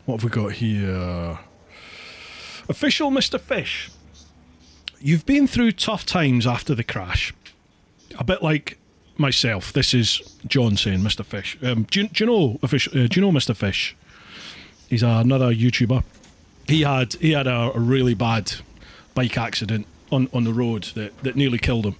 [0.05, 1.39] what have we got here?
[2.69, 3.41] Official Mr.
[3.41, 3.91] Fish.
[5.01, 7.33] You've been through tough times after the crash.
[8.19, 8.79] A bit like
[9.17, 9.73] myself.
[9.73, 11.25] This is John saying, Mr.
[11.25, 11.57] Fish.
[11.63, 12.93] Um, do, you, do you know official?
[12.93, 13.55] Uh, do you know Mr.
[13.57, 13.97] Fish?
[14.89, 16.03] He's another YouTuber.
[16.73, 18.51] He had he had a, really bad
[19.15, 21.97] bike accident on, on the road that, that nearly killed him.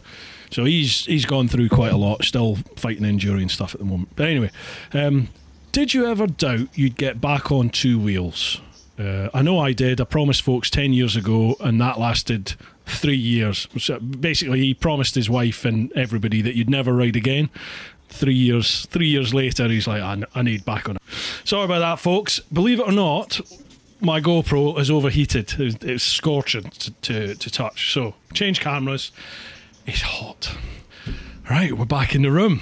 [0.51, 3.85] So he's he's gone through quite a lot, still fighting injury and stuff at the
[3.85, 4.09] moment.
[4.17, 4.51] But anyway,
[4.95, 5.29] um,
[5.73, 8.63] did you ever doubt you'd get back on two wheels?
[8.99, 10.01] Uh, I know I did.
[10.01, 12.55] I promised folks 10 years ago, and that lasted
[12.87, 13.69] three years.
[13.79, 17.51] So basically, he promised his wife and everybody that you'd never ride again.
[18.09, 21.03] Three years, three years later, he's like, I, I need back on it.
[21.45, 22.41] Sorry about that, folks.
[22.41, 23.41] Believe it or not,
[24.03, 25.55] my GoPro is overheated.
[25.59, 27.93] It's, it's scorching to, to, to touch.
[27.93, 29.13] So change cameras.
[29.87, 30.55] It's hot.
[31.49, 32.61] Right, we're back in the room.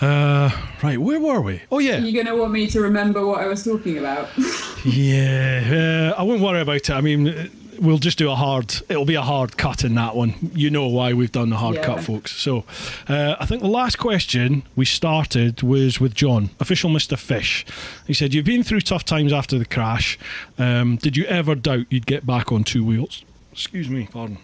[0.00, 0.50] Uh,
[0.82, 1.62] right, where were we?
[1.72, 4.28] Oh yeah, you're gonna want me to remember what I was talking about.
[4.84, 6.12] yeah.
[6.16, 6.90] Uh, I wouldn't worry about it.
[6.90, 7.50] I mean,
[7.80, 8.74] we'll just do a hard.
[8.88, 10.34] It'll be a hard cut in that one.
[10.54, 11.84] You know why we've done the hard Yeah.
[11.84, 12.32] cut, folks.
[12.36, 12.64] So,
[13.08, 17.64] uh, I think the last question we started was with John, official Mister Fish.
[18.06, 20.18] He said, "You've been through tough times after the crash.
[20.58, 24.38] Um, did you ever doubt you'd get back on two wheels?" Excuse me, pardon.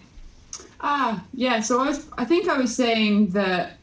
[0.81, 1.61] Ah, yeah.
[1.61, 2.07] So I was.
[2.19, 3.79] I think I was saying that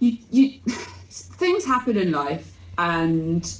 [0.00, 0.60] you, you
[1.10, 3.50] things happen in life, and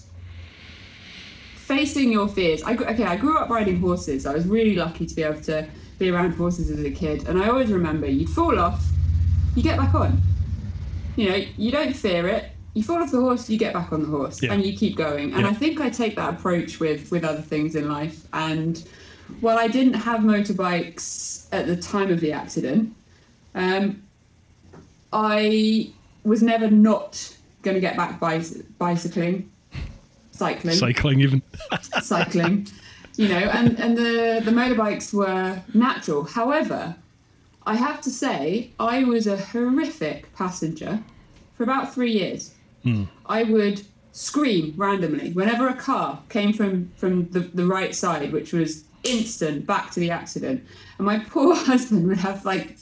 [1.67, 2.63] facing your fears.
[2.63, 3.05] I okay.
[3.05, 4.27] I grew up riding horses.
[4.27, 5.67] I was really lucky to be able to
[5.99, 8.85] be around horses as a kid, and I always remember you'd fall off,
[9.57, 10.21] you get back on.
[11.17, 12.51] You know, you don't fear it.
[12.75, 14.53] You fall off the horse, you get back on the horse, Yeah.
[14.53, 15.33] and you keep going.
[15.33, 15.49] And Yeah.
[15.51, 18.27] I think I take that approach with with other things in life.
[18.33, 18.83] And
[19.41, 22.93] while I didn't have motorbikes at the time of the accident,
[23.55, 24.03] um,
[25.13, 25.91] I
[26.25, 27.33] was never not
[27.63, 29.49] going to get back bicy- bicycling,
[30.35, 31.43] cycling, Cycling, even.
[32.03, 32.67] cycling,
[33.17, 36.25] you know, and, and the, the motorbikes were natural.
[36.25, 36.97] However,
[37.67, 41.01] I have to say, I was a horrific passenger
[41.55, 42.53] for about three years.
[42.83, 43.05] Hmm.
[43.27, 43.83] I would
[44.13, 49.67] scream randomly whenever a car came from, from the, the right side, which was instant
[49.67, 50.65] back to the accident.
[50.99, 52.77] And my poor husband would have like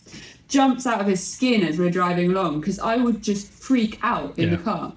[0.48, 4.38] jumps out of his skin as we're driving along because I would just freak out
[4.38, 4.56] in Yeah.
[4.56, 4.92] the car.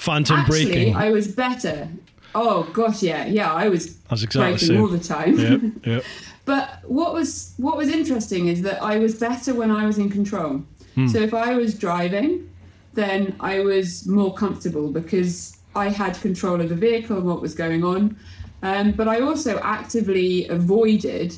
[0.00, 0.96] Phantom Actually, braking.
[0.96, 1.86] I was better.
[2.34, 4.80] Oh gosh, yeah, yeah, I was That's exactly the braking same.
[4.80, 5.38] all the time.
[5.38, 6.04] Yep, yep.
[6.46, 10.08] But what was what was interesting is that I was better when I was in
[10.08, 10.64] control.
[11.08, 12.50] So if I was driving,
[12.92, 17.54] then I was more comfortable because I had control of the vehicle and what was
[17.54, 18.18] going on.
[18.62, 21.34] Um, but I also actively avoided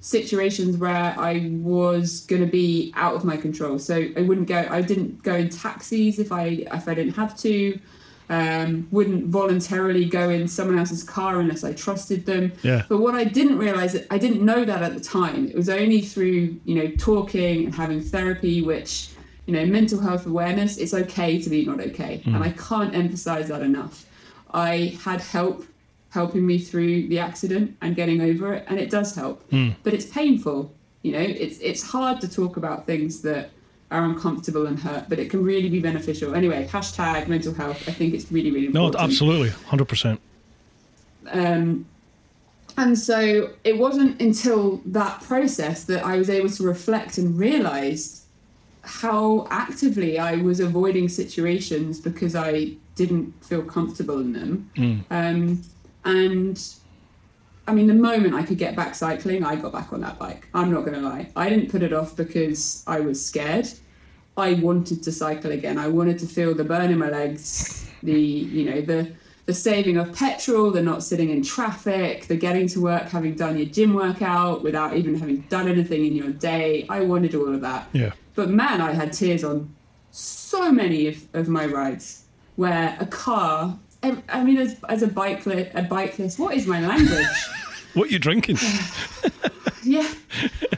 [0.00, 3.78] situations where I was going to be out of my control.
[3.78, 4.66] So I wouldn't go.
[4.68, 7.78] I didn't go in taxis if I if I didn't have to.
[8.28, 12.52] Um, wouldn't voluntarily go in someone else's car unless I trusted them.
[12.62, 12.82] Yeah.
[12.88, 15.48] But what I didn't realize, I didn't know that at the time.
[15.48, 19.10] It was only through you know talking and having therapy, which
[19.46, 20.76] you know mental health awareness.
[20.76, 24.06] It's okay to be not okay, and I can't emphasize that enough.
[24.52, 25.64] I had help
[26.10, 29.44] helping me through the accident and getting over it, and it does help.
[29.82, 30.72] But it's painful.
[31.02, 33.50] You know, it's it's hard to talk about things that
[33.90, 36.34] are uncomfortable and hurt, but it can really be beneficial.
[36.34, 37.88] Anyway, hashtag mental health.
[37.88, 40.20] I think it's really really No, absolutely, hundred percent.
[41.30, 41.86] Um,
[42.76, 48.26] and so it wasn't until that process that I was able to reflect and realize
[48.82, 54.70] how actively I was avoiding situations because I didn't feel comfortable in them.
[55.10, 55.62] Um,
[56.04, 56.62] and
[57.68, 60.48] I mean, the moment I could get back cycling, I got back on that bike.
[60.54, 61.28] I'm not going to lie.
[61.34, 63.68] I didn't put it off because I was scared.
[64.36, 65.78] I wanted to cycle again.
[65.78, 69.10] I wanted to feel the burn in my legs, the you know the
[69.46, 73.56] the saving of petrol, the not sitting in traffic, the getting to work having done
[73.56, 76.84] your gym workout without even having done anything in your day.
[76.88, 77.88] I wanted all of that.
[77.92, 78.12] Yeah.
[78.34, 79.74] But man, I had tears on
[80.10, 82.24] so many of, of my rides
[82.56, 83.78] where a car.
[84.06, 87.26] I I mean, as, as a bikeless, a bikeless, what is my language?
[87.94, 88.58] What are you drinking?
[89.82, 90.06] yeah,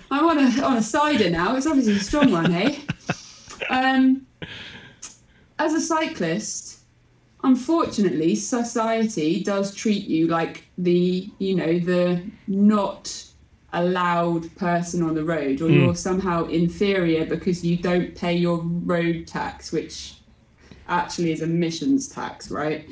[0.09, 1.57] I'm on a on a cider now.
[1.57, 2.79] It's obviously a strong one, hey.
[3.71, 4.25] Um,
[5.59, 6.79] as a cyclist,
[7.43, 13.25] unfortunately, society does treat you like the you know the not
[13.73, 19.27] allowed person on the road, or you're somehow inferior because you don't pay your road
[19.27, 20.19] tax, which
[20.89, 22.89] actually is emissions tax, right?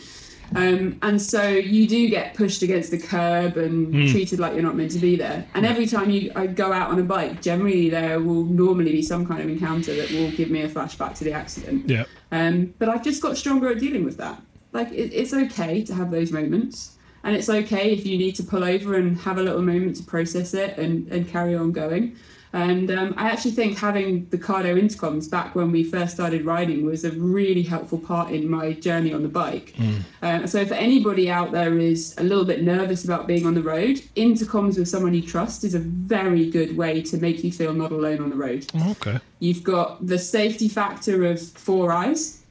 [0.55, 4.77] Um, and so you do get pushed against the curb and treated like you're not
[4.77, 5.45] meant to be there.
[5.55, 9.03] And every time you I go out on a bike, generally there will normally be
[9.03, 11.89] some kind of encounter that will give me a flashback to the accident.
[11.89, 12.05] Yeah.
[12.31, 14.41] Um, but I've just got stronger at dealing with that.
[14.73, 18.43] Like it, it's okay to have those moments, and it's okay if you need to
[18.43, 22.17] pull over and have a little moment to process it and, and carry on going.
[22.57, 26.87] And um, I actually think having the Cardo intercoms back when we first started riding
[26.87, 29.75] was a really helpful part in my journey on the bike.
[30.23, 33.63] Um, so, if anybody out there is a little bit nervous about being on the
[33.63, 37.75] road, intercoms with someone you trust is a very good way to make you feel
[37.75, 38.65] not alone on the road.
[38.93, 39.21] Okay.
[39.39, 42.43] You've got the safety factor of four eyes.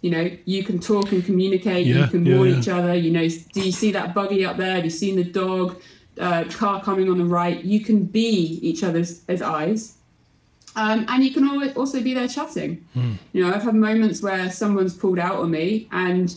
[0.00, 1.86] You know, you can talk and communicate.
[1.86, 2.58] Yeah, you can yeah, warn yeah.
[2.58, 2.94] each other.
[2.94, 4.76] You know, do you see that buggy up there?
[4.76, 5.78] Have you seen the dog?
[6.18, 7.64] Uh, car coming on the right.
[7.64, 9.96] You can be each other's as eyes.
[10.76, 12.86] Um, and you can always also be there chatting.
[12.94, 13.12] Hmm.
[13.32, 16.34] You know, I've had moments where someone's pulled out on me and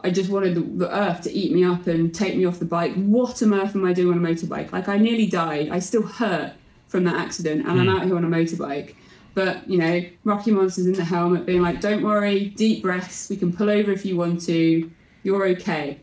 [0.00, 2.64] I just wanted the, the earth to eat me up and take me off the
[2.64, 2.94] bike.
[2.94, 4.72] What on earth am I doing on a motorbike?
[4.72, 5.68] Like, I nearly died.
[5.70, 6.54] I still hurt
[6.86, 8.94] from that accident and I'm out here on a motorbike.
[9.34, 13.28] But, you know, Rocky Monster's in the helmet being like, don't worry, deep breaths.
[13.28, 14.90] We can pull over if you want to.
[15.22, 16.00] You're okay.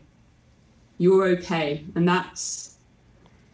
[0.98, 1.84] You're okay.
[1.96, 2.73] And that's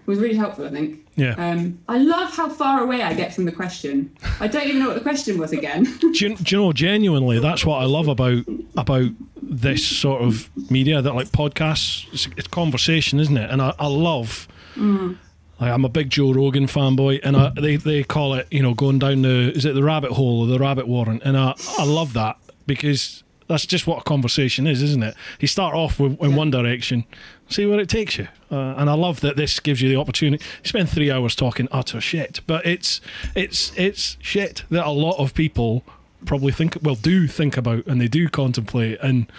[0.07, 1.07] was really helpful, I think.
[1.17, 1.35] Yeah.
[1.37, 4.17] Um, I love how far away I get from the question.
[4.41, 5.85] I don't even know what the question was again.
[6.01, 8.45] do, you, do you know genuinely that's what I love about
[8.77, 9.11] about
[9.43, 13.89] this sort of media that like podcasts it's, it's conversation isn't it and I, I
[13.89, 14.47] love
[14.77, 15.17] like,
[15.61, 19.01] I'm a big Joe Rogan fanboy and I, they, they call it you know going
[19.01, 22.13] down the is it the rabbit hole or the rabbit warren and I, I love
[22.13, 26.37] that because that's just what a conversation is isn't it you start off with, in
[26.37, 27.05] one direction
[27.51, 28.29] see where it takes you.
[28.51, 30.43] Uh, and I love that this gives you the opportunity.
[30.63, 33.01] Spend three hours talking utter shit but it's
[33.35, 35.85] it's it's shit that a lot of people
[36.25, 38.99] probably think well do think about and they do contemplate.
[39.03, 39.31] And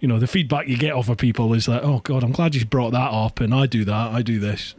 [0.00, 2.54] you know the feedback you get off of people is like oh god i'm glad
[2.54, 4.74] you brought that up and i do that i do this.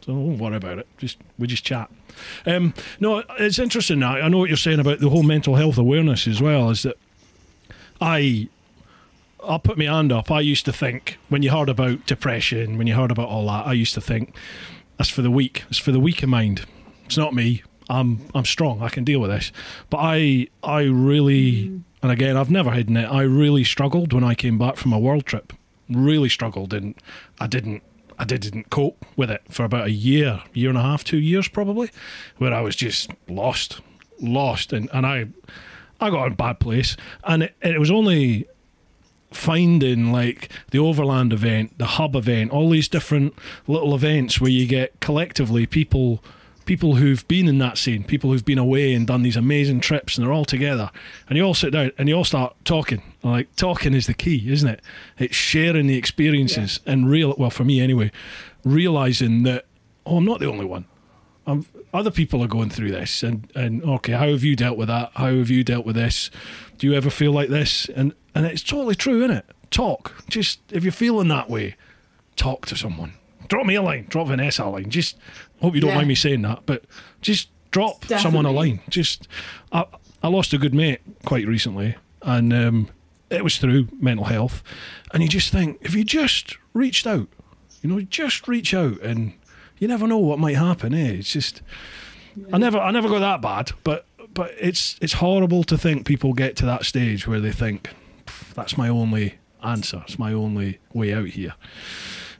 [0.00, 0.86] So don't worry about it.
[0.98, 1.90] Just we just chat.
[2.46, 5.78] Um no it's interesting now i know what you're saying about the whole mental health
[5.78, 6.96] awareness as well is that
[8.00, 8.48] i
[9.46, 10.30] I'll put my hand up.
[10.30, 13.66] I used to think when you heard about depression, when you heard about all that,
[13.66, 14.34] I used to think
[14.98, 15.64] that's for the weak.
[15.68, 16.64] It's for the weaker mind.
[17.06, 17.62] It's not me.
[17.88, 18.82] I'm I'm strong.
[18.82, 19.52] I can deal with this.
[19.90, 23.06] But I I really and again I've never hidden it.
[23.06, 25.52] I really struggled when I came back from a world trip.
[25.90, 26.94] Really struggled and
[27.40, 27.82] I didn't
[28.18, 31.48] I didn't cope with it for about a year, year and a half, two years
[31.48, 31.90] probably,
[32.38, 33.80] where I was just lost,
[34.20, 35.26] lost, and, and I
[36.00, 38.46] I got in a bad place, and it, it was only
[39.34, 43.34] finding like the overland event the hub event all these different
[43.66, 46.22] little events where you get collectively people
[46.64, 50.16] people who've been in that scene people who've been away and done these amazing trips
[50.16, 50.90] and they're all together.
[51.28, 53.02] And you all sit down and you all start talking.
[53.22, 54.80] Like talking is the key isn't it?
[55.18, 58.10] It's sharing the experiences and real well for me anyway
[58.64, 59.66] realizing that
[60.06, 60.86] oh i'm not the only one.
[61.46, 64.88] Um, other people are going through this and, and okay how have you dealt with
[64.88, 65.12] that?
[65.14, 66.30] How have you dealt with this?
[66.76, 67.88] Do you ever feel like this?
[67.88, 69.46] And and it's totally true isn't it?
[69.70, 70.12] Talk.
[70.28, 71.76] Just if you're feeling that way
[72.36, 73.14] talk to someone.
[73.48, 74.06] Drop me a line.
[74.08, 74.90] Drop Vanessa a line.
[74.90, 75.16] Just
[75.60, 75.96] hope you don't Yeah.
[75.96, 76.84] mind me saying that but
[77.22, 78.80] just drop someone a line.
[78.88, 79.28] Just
[79.72, 79.84] I,
[80.22, 82.88] I lost a good mate quite recently and um,
[83.30, 84.62] it was through mental health.
[85.12, 87.28] And you just think if you just reached out
[87.82, 89.34] you know just reach out and
[89.84, 91.60] you never know what might happen eh it's just
[92.52, 96.32] I never I never got that bad but but it's it's horrible to think people
[96.32, 97.90] get to that stage where they think
[98.54, 101.54] that's my only answer it's my only way out here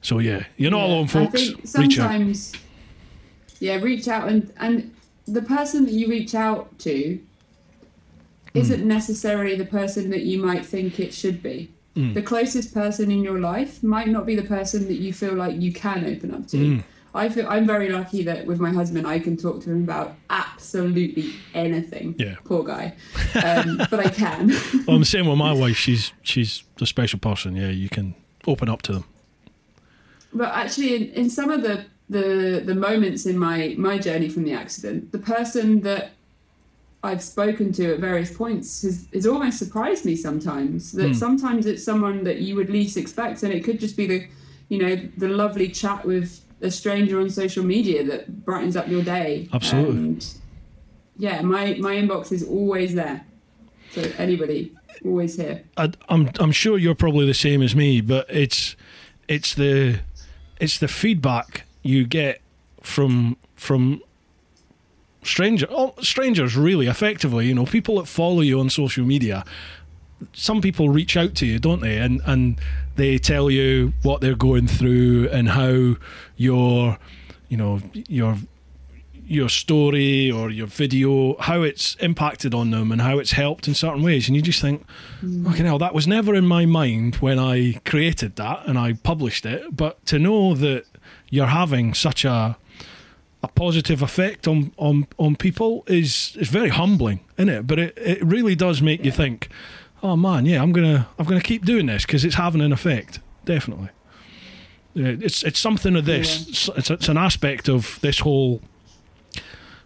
[0.00, 2.52] so yeah you're not Yeah, alone folks think reach out
[3.60, 4.90] yeah, reach out and and
[5.26, 7.18] the person that you reach out to
[8.54, 8.88] isn't Hmm.
[8.88, 11.70] necessarily the person that you might think it should be.
[11.94, 12.12] Hmm.
[12.14, 15.60] The closest person in your life might not be the person that you feel like
[15.60, 16.58] you can open up to.
[16.58, 16.80] Hmm.
[17.14, 20.14] I feel I'm very lucky that with my husband I can talk to him about
[20.30, 22.16] absolutely anything.
[22.18, 22.34] Yeah.
[22.44, 22.94] Poor guy,
[23.44, 24.48] um, but I can.
[24.48, 28.14] well, I'm the same with my wife she's she's a special person yeah you can
[28.46, 29.04] open up to them
[30.32, 34.44] But actually, in, in some of the, the the moments in my my journey from
[34.44, 36.10] the accident, the person that
[37.04, 40.92] I've spoken to at various points has, has almost surprised me sometimes.
[40.92, 44.26] That sometimes it's someone that you would least expect, and it could just be the,
[44.68, 49.02] you know, the lovely chat with a stranger on social media that brightens up your
[49.02, 49.48] day.
[49.52, 49.96] Absolutely.
[49.96, 50.34] And
[51.16, 53.24] yeah, my my inbox is always there.
[53.92, 54.72] So anybody,
[55.04, 55.62] always here.
[55.76, 58.74] I, I'm I'm sure you're probably the same as me, but it's
[59.28, 60.00] it's the
[60.58, 62.40] it's the feedback you get
[62.82, 64.02] from from
[65.22, 69.42] stranger oh, strangers really effectively you know people that follow you on social media
[70.34, 72.60] some people reach out to you don't they and and
[72.96, 75.96] they tell you what they're going through and how
[76.36, 76.98] your
[77.48, 78.36] you know your
[79.26, 83.74] your story or your video how it's impacted on them and how it's helped in
[83.74, 84.28] certain ways.
[84.28, 84.84] And you just think
[85.22, 85.48] mm.
[85.50, 89.46] okay now that was never in my mind when i created that and i published
[89.46, 89.76] it.
[89.76, 90.84] But to know that
[91.30, 92.56] you're having such a
[93.44, 97.66] a positive effect on on on people is is very humbling, isn't it?
[97.66, 99.48] But it, it really does make you think,
[100.04, 103.18] oh man, yeah, I'm gonna I'm gonna keep doing this because it's having an effect,
[103.44, 103.88] definitely.
[104.94, 106.68] It's it's something of this.
[106.76, 108.60] It's it's an aspect of this whole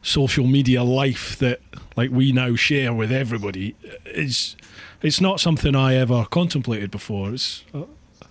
[0.02, 1.60] social media life that
[1.96, 3.74] like we now share with everybody
[4.04, 4.56] is
[5.00, 7.32] it's not something I ever contemplated before.
[7.32, 7.84] It's uh,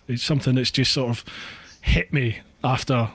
[0.07, 1.26] it's something that's just sort of
[1.81, 3.09] hit me after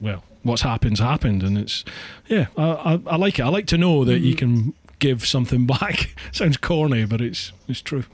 [0.00, 1.84] well what's happened's happened and it's
[2.26, 5.66] yeah I, I, I like it I like to know that you can give something
[5.80, 8.04] back sounds corny but it's it's true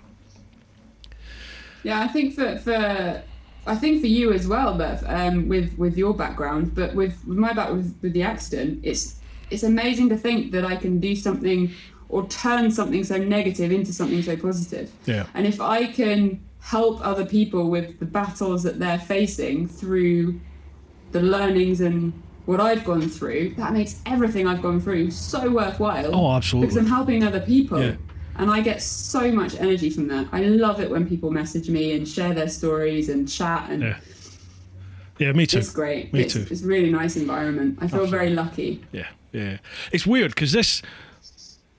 [1.82, 3.22] Yeah, I think for for
[3.66, 7.38] I think for you as well, but um, with with your background, but with, with
[7.38, 9.16] my background with, with the accident, it's
[9.50, 11.72] it's amazing to think that I can do something
[12.08, 14.90] or turn something so negative into something so positive.
[15.06, 15.26] Yeah.
[15.34, 20.40] And if I can help other people with the battles that they're facing through
[21.12, 22.12] the learnings and
[22.47, 26.14] what I've gone through, that makes everything I've gone through so worthwhile.
[26.14, 26.68] Oh, absolutely.
[26.68, 27.82] Because I'm helping other people.
[27.82, 27.97] Yeah.
[28.36, 30.28] And I get so much energy from that.
[30.32, 33.98] I love it when people message me and share their stories and chat and yeah
[35.18, 36.12] yeah me too it's great.
[36.12, 37.78] me it's, too it's a really nice environment.
[37.81, 38.85] I feel very lucky.
[38.93, 39.59] Yeah, yeah.
[39.93, 40.82] It's weird because this,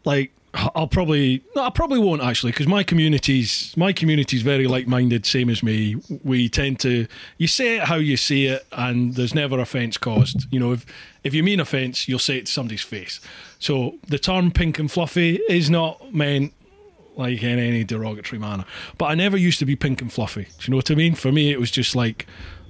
[0.06, 5.26] like, I'll probably no, I probably won't actually because my community's my community's very like-minded,
[5.26, 5.98] same as me.
[6.24, 7.07] We tend to
[7.38, 10.52] you say it how you see it, and there's never offence caused.
[10.52, 10.86] You know, if
[11.24, 13.19] if you mean offence, you'll say it to somebody's face.
[13.60, 16.53] So the term "pink and fluffy" is not meant
[17.18, 18.65] like in any derogatory manner.
[18.98, 20.44] But I never used to be pink and fluffy.
[20.44, 21.15] Do you know what I mean?
[21.15, 22.26] For me, it was just like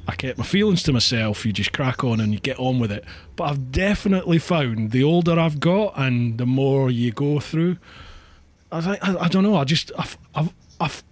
[0.07, 1.45] I kept my feelings to myself.
[1.45, 3.03] You just crack on and you get on with it.
[3.35, 7.77] But I've definitely found the older I've got and the more you go through,
[8.71, 9.55] I I, I don't know.
[9.55, 11.03] I just I've I've I've,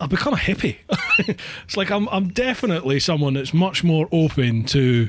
[0.00, 0.76] I've become a hippie.
[1.64, 5.08] it's like I'm I'm definitely someone that's much more open to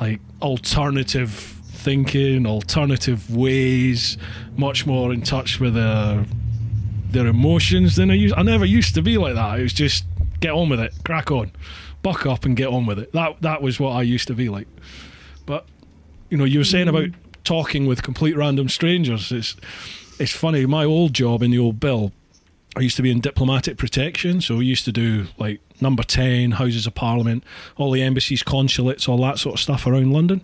[0.00, 4.18] like alternative thinking, alternative ways,
[4.56, 6.26] much more in touch with their
[7.10, 8.34] their emotions than I used.
[8.36, 9.58] I never used to be like that.
[9.58, 10.04] It was just
[10.40, 11.50] get on with it, crack on,
[12.06, 13.12] buck up, and get on with it.
[13.12, 14.68] That that was what I used to be like.
[15.44, 15.66] But
[16.30, 16.90] you know, you were saying mm.
[16.90, 17.10] about
[17.42, 19.32] talking with complete random strangers.
[19.32, 19.56] It's
[20.20, 20.66] it's funny.
[20.66, 22.12] My old job in the old bill,
[22.76, 26.52] I used to be in diplomatic protection, so we used to do like number ten,
[26.52, 27.42] Houses of Parliament,
[27.76, 30.42] all the embassies, consulates, all that sort of stuff around London.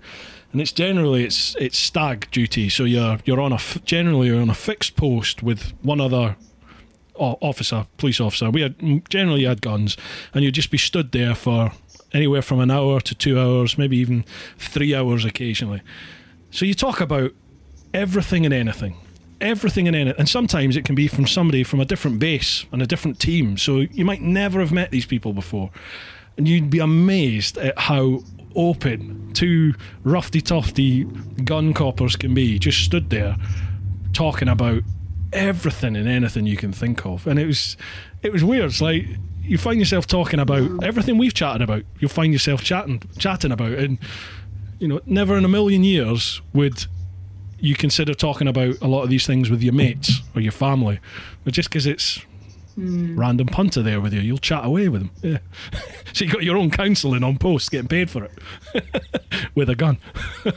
[0.51, 4.51] And it's generally it's it's stag duty, so you're you're on a generally you're on
[4.51, 6.35] a fixed post with one other
[7.15, 8.51] officer, police officer.
[8.51, 9.97] We had mm, generally had guns,
[10.35, 11.73] and you'd just be stood there for
[12.13, 14.25] anywhere from an hour to two hours, maybe even
[14.59, 15.83] three hours occasionally.
[16.51, 17.33] So you talk about
[17.95, 18.97] everything and anything,
[19.41, 22.83] everything and anything, and sometimes it can be from somebody from a different base and
[22.83, 23.57] a different team.
[23.57, 25.71] So you might never have met these people before,
[26.37, 28.23] and you'd be amazed at how
[28.55, 29.75] open two
[30.05, 31.05] roughy tufty
[31.45, 32.59] gun coppers can be.
[32.59, 33.37] Just stood there
[34.13, 34.83] talking about
[35.33, 37.77] everything and anything you can think of, and it was
[38.23, 38.67] it was weird.
[38.67, 39.07] It's like
[39.43, 41.83] you find yourself talking about everything we've chatted about.
[41.99, 43.99] You'll find yourself chatting chatting about, and
[44.79, 46.87] you know, never in a million years would
[47.63, 50.99] you consider talking about a lot of these things with your mates or your family,
[51.45, 52.21] but just because it's
[52.75, 53.17] hmm.
[53.19, 55.11] random punter there with you, you'll chat away with them.
[55.23, 55.39] Yeah.
[56.13, 58.33] so you got your own counselling on post, getting paid for it
[59.55, 59.99] with a gun.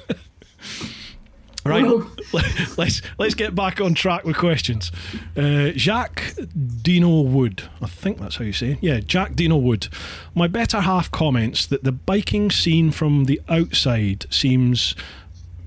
[1.66, 2.06] Right, Whoa.
[2.78, 4.92] let's let's get back on track with questions.
[5.36, 6.36] Uh, Jack
[6.84, 8.74] Dino Wood, I think that's how you say.
[8.74, 8.78] it.
[8.82, 9.88] Yeah, Jack Dino Wood.
[10.36, 14.94] My better half comments that the biking scene from the outside seems,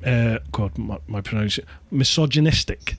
[0.07, 2.95] uh, God, my, my pronunciation, misogynistic.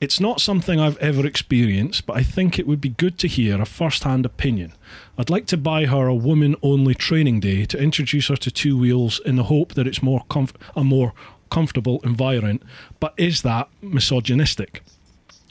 [0.00, 3.60] It's not something I've ever experienced, but I think it would be good to hear
[3.60, 4.72] a first-hand opinion.
[5.18, 9.20] I'd like to buy her a woman-only training day to introduce her to two wheels
[9.24, 11.12] in the hope that it's more comf- a more
[11.50, 12.62] comfortable environment,
[12.98, 14.82] but is that misogynistic?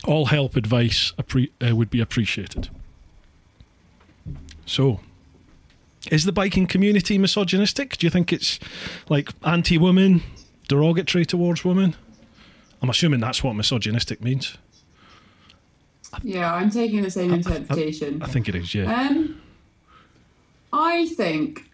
[0.06, 2.70] All help advice appre- uh, would be appreciated.
[4.66, 5.02] So,
[6.10, 7.98] is the biking community misogynistic?
[7.98, 8.60] Do you think it's
[9.10, 10.24] like anti women,
[10.68, 11.96] derogatory towards women?
[12.82, 14.58] I'm assuming that's what misogynistic means.
[16.24, 18.22] Yeah, I'm taking the same interpretation.
[18.22, 18.92] I think it is, yeah.
[18.92, 19.42] Um,
[20.72, 21.69] I think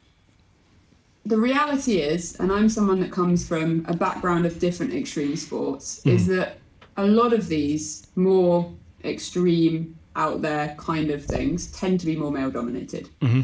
[1.25, 6.05] the reality is, and I'm someone that comes from a background of different extreme sports,
[6.05, 6.35] is hmm.
[6.35, 6.57] that
[6.97, 8.71] a lot of these more
[9.03, 13.09] extreme, out there kind of things tend to be more male dominated.
[13.21, 13.41] Mm-hmm.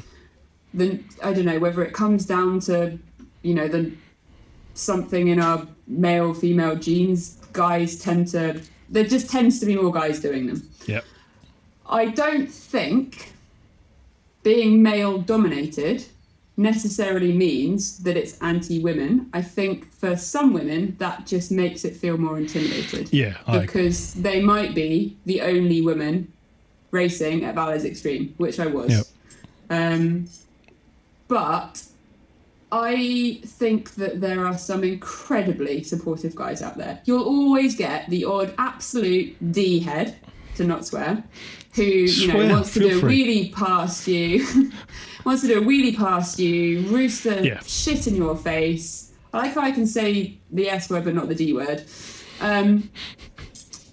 [0.74, 2.98] Then I don't know whether it comes down to,
[3.42, 3.92] you know, the
[4.74, 7.38] something in our male female genes.
[7.52, 10.70] Guys tend to there just tends to be more guys doing them.
[10.86, 11.04] Yep.
[11.90, 13.34] I don't think
[14.44, 16.06] being male dominated
[16.58, 19.30] necessarily means that it's anti women.
[19.34, 23.12] I think for some women that just makes it feel more intimidated.
[23.12, 23.66] Yeah, I agree.
[23.68, 26.32] Because they might be the only woman
[26.92, 28.92] racing at Valleys Extreme, which I was.
[28.92, 29.06] Yep.
[29.70, 30.28] Um,
[31.28, 31.84] but
[32.72, 37.02] I think that there are some incredibly supportive guys out there.
[37.06, 40.18] You'll always get the odd absolute D head,
[40.56, 41.24] to not swear,
[41.76, 43.26] who you know wants to do free.
[43.26, 44.72] wheelie past you,
[45.26, 47.60] wants to do a wheelie past you, rooster Yeah.
[47.66, 49.12] shit in your face.
[49.34, 51.84] I like how I can say the S word but not the D word,
[52.42, 52.90] um,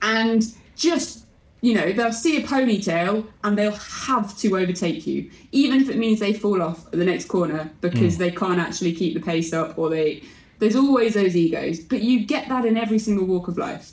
[0.03, 0.43] and
[0.77, 1.25] just
[1.61, 5.97] you know they'll see a ponytail and they'll have to overtake you, even if it
[5.97, 8.21] means they fall off at the next corner because Hmm.
[8.23, 10.23] they can't actually keep the pace up or they.
[10.61, 13.93] There's always those egos, but you get that in every single walk of life.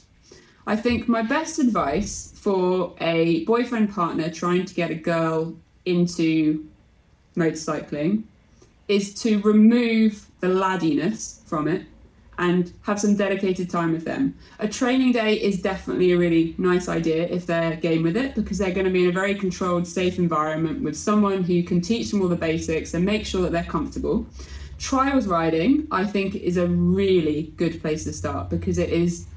[0.66, 5.54] I think my best advice for a boyfriend partner trying to get a girl
[5.86, 6.66] into
[7.36, 8.24] motorcycling
[8.88, 11.86] is to remove the laddiness from it
[12.38, 14.36] and have some dedicated time with them.
[14.60, 18.58] A training day is definitely a really nice idea if they're game with it because
[18.58, 22.12] they're going to be in a very controlled, safe environment with someone who can teach
[22.12, 24.26] them all the basics and make sure that they're comfortable.
[24.78, 29.28] Trials riding, I think, is a really good place to start because it is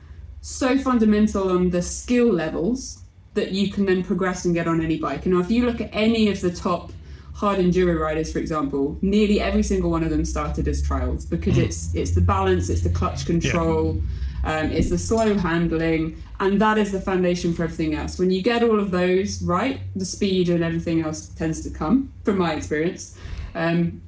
[0.40, 3.02] so fundamental on the skill levels
[3.34, 5.26] that you can then progress and get on any bike.
[5.26, 6.90] And if you look at any of the top
[7.38, 11.56] hard enduro riders, for example, nearly every single one of them started as trials because
[11.56, 14.02] it's it's the balance, it's the clutch control,
[14.42, 18.18] um, it's the slow handling, and that is the foundation for everything else.
[18.18, 22.12] When you get all of those right, the speed and everything else tends to come,
[22.24, 23.16] from my experience.
[23.54, 24.02] Um,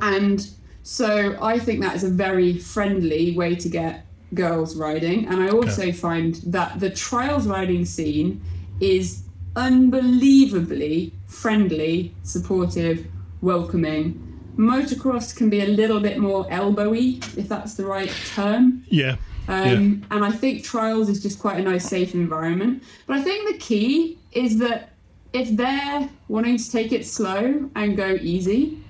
[0.00, 0.48] and
[0.82, 5.26] so I think that is a very friendly way to get girls riding.
[5.28, 8.40] And I also find that the trials riding scene
[8.80, 13.06] is unbelievably friendly, supportive,
[13.40, 14.24] welcoming.
[14.56, 18.84] Motocross can be a little bit more elbowy, if that's the right term.
[18.88, 19.16] Yeah.
[19.46, 22.82] Um, And I think trials is just quite a nice, safe environment.
[23.06, 24.90] But I think the key is that
[25.32, 28.82] if they're wanting to take it slow and go easy,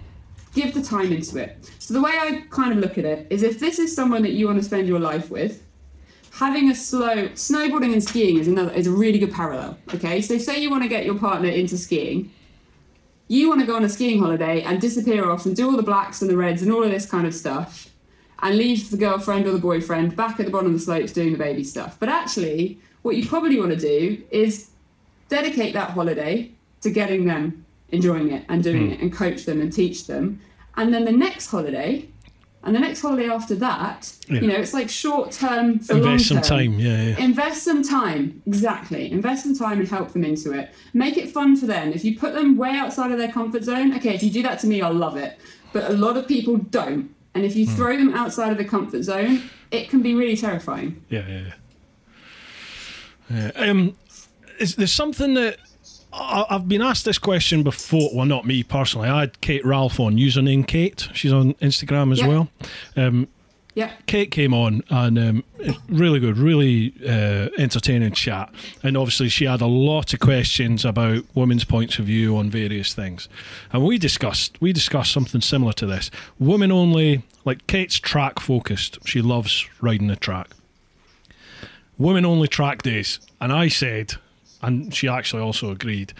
[0.54, 1.70] give the time into it.
[1.78, 4.32] So the way I kind of look at it is if this is someone that
[4.32, 5.62] you want to spend your life with,
[6.32, 9.78] having a slow snowboarding and skiing is another is a really good parallel.
[9.94, 12.30] Okay, so say you want to get your partner into skiing,
[13.28, 15.82] you want to go on a skiing holiday and disappear off and do all the
[15.82, 17.90] blacks and the reds and all of this kind of stuff,
[18.40, 21.32] and leave the girlfriend or the boyfriend back at the bottom of the slopes doing
[21.32, 21.96] the baby stuff.
[21.98, 24.70] But actually, what you probably want to do is
[25.28, 26.50] dedicate that holiday
[26.80, 28.92] to getting them enjoying it and doing hmm.
[28.92, 30.40] it and coach them and teach them.
[30.76, 32.08] And then the next holiday
[32.64, 34.40] and the next holiday after that, Yeah.
[34.40, 36.78] you know, it's like short term for long Invest some time.
[36.78, 37.02] Yeah.
[37.02, 37.18] yeah.
[37.18, 39.10] Invest some time, exactly.
[39.10, 40.74] Invest some time and help them into it.
[40.92, 41.92] Make it fun for them.
[41.92, 44.58] If you put them way outside of their comfort zone, okay, if you do that
[44.60, 45.38] to me, I'll love it.
[45.72, 47.14] But a lot of people don't.
[47.34, 47.74] And if you Hmm.
[47.76, 51.02] throw them outside of the comfort zone, it can be really terrifying.
[51.08, 51.52] Yeah, yeah, yeah.
[53.30, 53.70] Yeah.
[53.70, 53.94] Um,
[54.58, 55.58] is there's something that
[56.12, 58.10] I've been asked this question before?
[58.14, 59.08] Well, not me personally.
[59.08, 61.08] I had Kate Ralph on username Kate.
[61.14, 62.26] She's on Instagram as Yeah.
[62.26, 62.48] well.
[62.96, 63.28] Um,
[63.74, 63.90] Yeah.
[64.06, 65.44] Kate came on and um,
[65.88, 68.50] really good, really uh, entertaining chat.
[68.82, 72.92] And obviously, she had a lot of questions about women's points of view on various
[72.94, 73.28] things.
[73.72, 76.10] And we discussed we discussed something similar to this.
[76.40, 78.98] Women only, like Kate's track focused.
[79.04, 80.48] She loves riding the track.
[81.98, 84.14] Women only track days, and I said,
[84.62, 86.12] and she actually also agreed.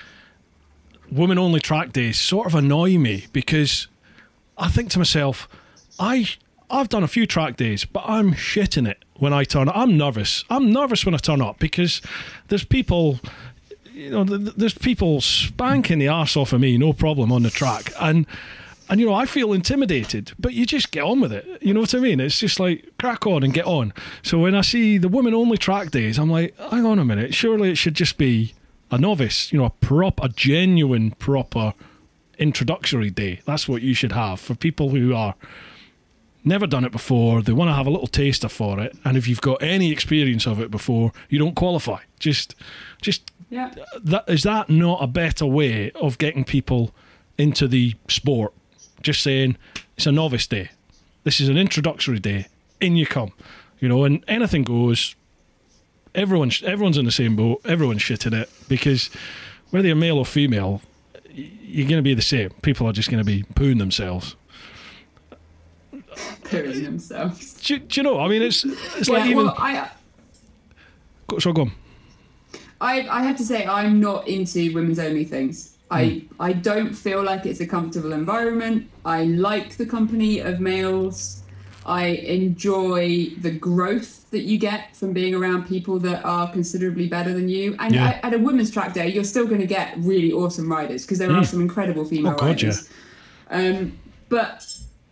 [1.10, 3.88] Women only track days sort of annoy me because
[4.56, 5.48] I think to myself,
[5.98, 6.28] I
[6.70, 9.76] I've done a few track days, but I'm shitting it when I turn up.
[9.76, 10.44] I'm nervous.
[10.50, 12.02] I'm nervous when I turn up because
[12.48, 13.20] there's people,
[13.92, 17.42] you know, th- th- there's people spanking the arse off of me, no problem on
[17.42, 18.26] the track, and
[18.90, 21.46] And you know, I feel intimidated, but you just get on with it.
[21.60, 22.20] You know what I mean?
[22.20, 23.92] It's just like crack on and get on.
[24.22, 27.34] So when I see the women only track days, I'm like, hang on a minute,
[27.34, 28.54] surely it should just be
[28.90, 31.74] a novice, you know, a prop, a genuine proper
[32.38, 33.40] introductory day.
[33.44, 35.34] That's what you should have for people who are
[36.44, 37.42] never done it before.
[37.42, 40.46] They want to have a little taster for it, and if you've got any experience
[40.46, 41.98] of it before, you don't qualify.
[42.18, 42.54] Just,
[43.02, 43.74] just Yeah.
[44.04, 46.94] that is that not a better way of getting people
[47.36, 48.54] into the sport?
[49.02, 49.56] Just saying
[49.96, 50.70] it's a novice day.
[51.24, 52.46] This is an introductory day.
[52.80, 53.32] In you come,
[53.80, 55.14] you know, and anything goes.
[56.14, 57.60] Everyone's everyone's in the same boat.
[57.64, 59.10] Everyone's shitting it because
[59.70, 60.80] whether you're male or female,
[61.32, 62.50] you're going to be the same.
[62.62, 64.36] People are just going to be pooing themselves.
[66.44, 67.54] Pooing themselves.
[67.62, 68.20] Do, do you know?
[68.20, 69.36] I mean, it's it's Yeah, like even.
[69.46, 69.88] well, I, uh,
[71.26, 71.72] Go- so go on.
[72.80, 75.76] I, I have to say I'm not into women's only things.
[75.90, 76.42] I Hmm.
[76.48, 78.88] I don't feel like it's a comfortable environment.
[79.04, 81.42] I like the company of males.
[81.86, 82.06] I
[82.38, 87.48] enjoy the growth that you get from being around people that are considerably better than
[87.48, 87.74] you.
[87.78, 88.08] And Yeah.
[88.08, 91.18] at, at a women's track day, you're still going to get really awesome riders because
[91.18, 92.38] there are some incredible female Hmm.
[92.38, 92.68] Oh, God, yeah.
[92.68, 92.88] riders.
[93.50, 93.92] Um,
[94.28, 94.66] but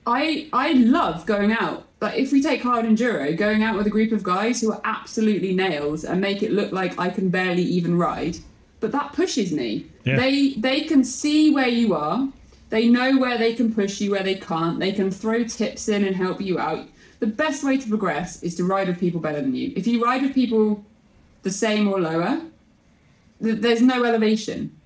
[0.06, 1.86] I I love going out.
[2.02, 4.80] Like if we take hard enduro, going out with a group of guys who are
[4.84, 8.36] absolutely nails and make it look like I can barely even ride.
[8.80, 9.86] But that pushes me.
[10.04, 10.16] Yeah.
[10.16, 12.28] They they can see where you are.
[12.68, 14.78] They know where they can push you, where they can't.
[14.80, 16.86] They can throw tips in and help you out.
[17.20, 19.72] The best way to progress is to ride with people better than you.
[19.76, 20.84] If you ride with people
[21.42, 22.40] the same or lower,
[23.42, 24.76] th- there's no elevation.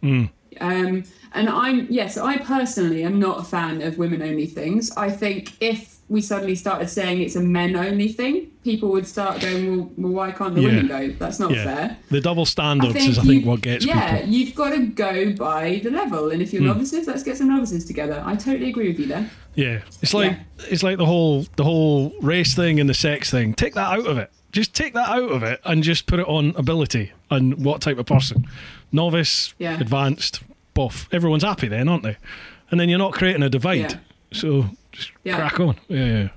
[0.61, 4.91] Um, and I'm yes, I personally am not a fan of women only things.
[4.97, 9.41] I think if we suddenly started saying it's a men only thing, people would start
[9.41, 10.66] going, well, well why can't the Yeah.
[10.66, 11.09] women go?
[11.20, 11.97] That's not Yeah, fair.
[12.11, 14.32] the double standards is I think you- what gets yeah, people.
[14.35, 16.31] You've got to go by the level.
[16.31, 16.69] And if you're hmm.
[16.69, 18.20] novices, let's get some novices together.
[18.27, 19.31] I totally agree with you there.
[19.55, 20.37] Yeah, it's like
[20.69, 23.55] it's like the whole the whole race thing and the sex thing.
[23.55, 24.32] Take that out of it.
[24.51, 27.99] Just take that out of it and just put it on ability and what type
[27.99, 28.47] of person.
[28.91, 29.78] Novice, Yeah.
[29.78, 30.41] advanced,
[30.74, 31.09] buff.
[31.12, 32.16] Everyone's happy then, aren't they?
[32.70, 33.93] And then you're not creating a divide.
[33.93, 33.99] Yeah.
[34.32, 34.70] So
[35.01, 35.36] just Yeah.
[35.36, 35.77] crack on.
[35.89, 36.28] Yeah, yeah.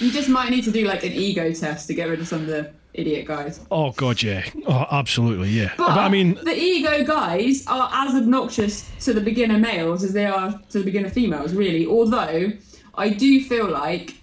[0.00, 2.40] You just might need to do like an ego test to get rid of some
[2.42, 3.60] of the idiot guys.
[3.70, 4.44] Oh god, yeah.
[4.66, 5.72] Oh, absolutely, yeah.
[5.78, 10.26] But, I mean, the ego guys are as obnoxious to the beginner males as they
[10.26, 11.86] are to the beginner females, really.
[11.86, 12.52] Although
[12.96, 14.14] I do feel like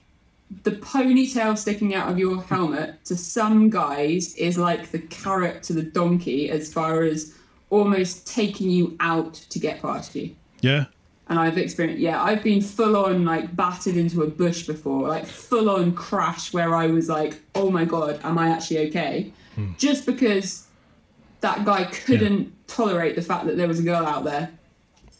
[0.63, 5.73] the ponytail sticking out of your helmet to some guys is like the carrot to
[5.73, 7.33] the donkey as far as
[7.71, 10.35] almost taking you out to get past you.
[10.61, 10.85] yeah.
[11.27, 15.25] And I've experienced, yeah, I've been full on like battered into a bush before, like
[15.25, 19.31] full on crash where I was like, oh my god, am I actually okay?
[19.55, 19.71] Hmm.
[19.77, 20.67] Just because
[21.41, 24.51] that guy couldn't tolerate the fact that there was a girl out there.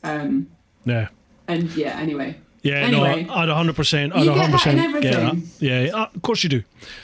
[0.03, 0.47] Um,
[0.85, 1.07] Yeah.
[1.47, 2.35] and yeah, anyway.
[2.61, 3.23] Yeah, Anyway.
[3.25, 5.13] no, I'd 100%, I'd You get that 100% in get that.
[5.23, 5.49] everything.
[5.59, 6.63] Yeah, uh, of course you do.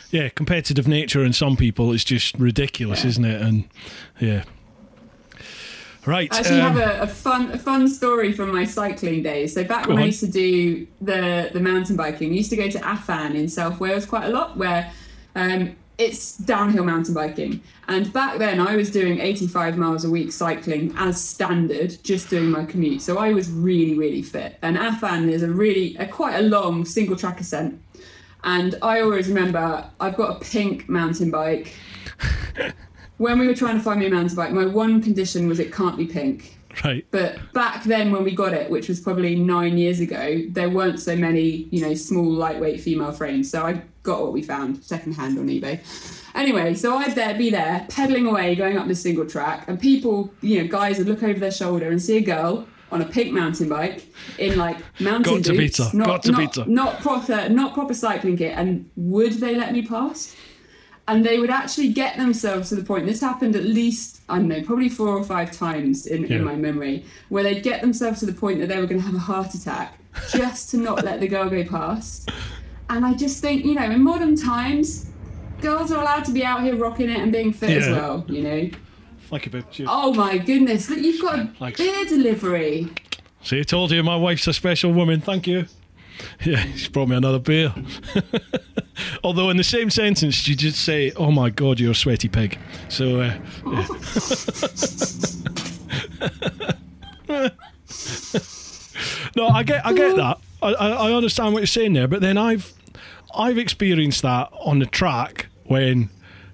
[0.09, 3.09] Yeah, competitive nature in some people is just ridiculous, Yeah.
[3.09, 3.41] isn't it?
[3.41, 3.63] And
[4.19, 4.43] yeah.
[6.05, 6.33] Right.
[6.33, 9.53] I actually um, have a, a fun a fun story from my cycling days.
[9.53, 12.69] So back when I used to do the the mountain biking, I used to go
[12.69, 14.91] to Afan in South Wales quite a lot, where
[15.35, 17.61] um, it's downhill mountain biking.
[17.87, 22.49] And back then, I was doing 85 miles a week cycling as standard, just doing
[22.49, 23.01] my commute.
[23.01, 24.57] So I was really really fit.
[24.63, 27.79] And Afan is a really a quite a long single track ascent.
[28.43, 31.75] And I always remember I've got a pink mountain bike.
[33.21, 35.71] when we were trying to find me a mountain bike, my one condition was it
[35.71, 36.57] can't be pink.
[36.83, 37.05] right.
[37.11, 40.99] But back then, when we got it, which was probably nine years ago, there weren't
[40.99, 43.51] so many, you know, small, lightweight female frames.
[43.51, 45.79] So I got what we found secondhand on eBay.
[46.33, 50.33] Anyway, so I'd there be there, pedaling away, going up this single track, and people,
[50.41, 53.31] you know, guys would look over their shoulder and see a girl on a pink
[53.33, 57.49] mountain bike in like mountain Got to beat boots, not got to not, not proper,
[57.49, 58.57] not proper cycling kit.
[58.57, 60.35] And would they let me pass?
[61.11, 64.47] And they would actually get themselves to the point this happened at least i don't
[64.47, 66.37] know probably four or five times in, Yeah.
[66.37, 69.05] in my memory where they'd get themselves to the point that they were going to
[69.05, 69.97] have a heart attack
[70.31, 72.29] just to not let the girl go past
[72.89, 75.09] and i just think you know in modern times
[75.61, 78.41] girls are allowed to be out here rocking it and being fit as well you
[78.41, 78.69] know
[79.31, 79.65] Like a bit.
[79.79, 82.89] you- oh my goodness look you've got a beer delivery
[83.43, 85.19] See, I told you my wife's a special woman.
[85.19, 85.65] Thank you.
[86.45, 87.73] Yeah, she brought me another beer.
[89.23, 92.57] Although in the same sentence, you just say, "Oh my God, you're a sweaty pig."
[92.89, 93.37] So, uh,
[93.67, 93.87] yeah.
[99.35, 100.39] no, I get, I get that.
[100.61, 102.73] I, I, I understand what you're saying there, but then I've,
[103.35, 106.09] I've experienced that on the track when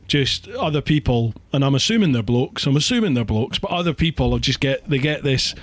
[0.08, 2.66] just other people, and I'm assuming they're blokes.
[2.66, 5.54] I'm assuming they're blokes, but other people just get they get this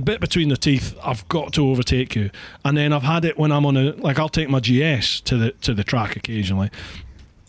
[0.00, 0.96] the bit between the teeth.
[1.04, 2.30] I've got to overtake you,
[2.64, 5.36] and then I've had it when I'm on a like I'll take my GS to
[5.36, 6.70] the to the track occasionally.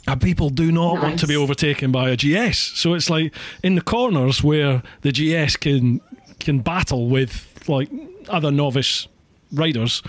[0.08, 3.34] And people do not want to be overtaken by a GS, so it's like
[3.64, 6.02] in the corners where the GS can
[6.40, 7.90] can battle with like
[8.28, 9.08] other novice
[9.54, 10.02] riders,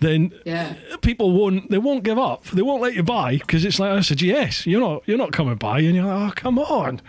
[0.00, 0.74] then Yeah.
[1.02, 2.44] people won't they won't give up.
[2.46, 4.66] They won't let you by because it's like that's a GS.
[4.66, 7.00] You're not you're not coming by, and you're like, oh come on.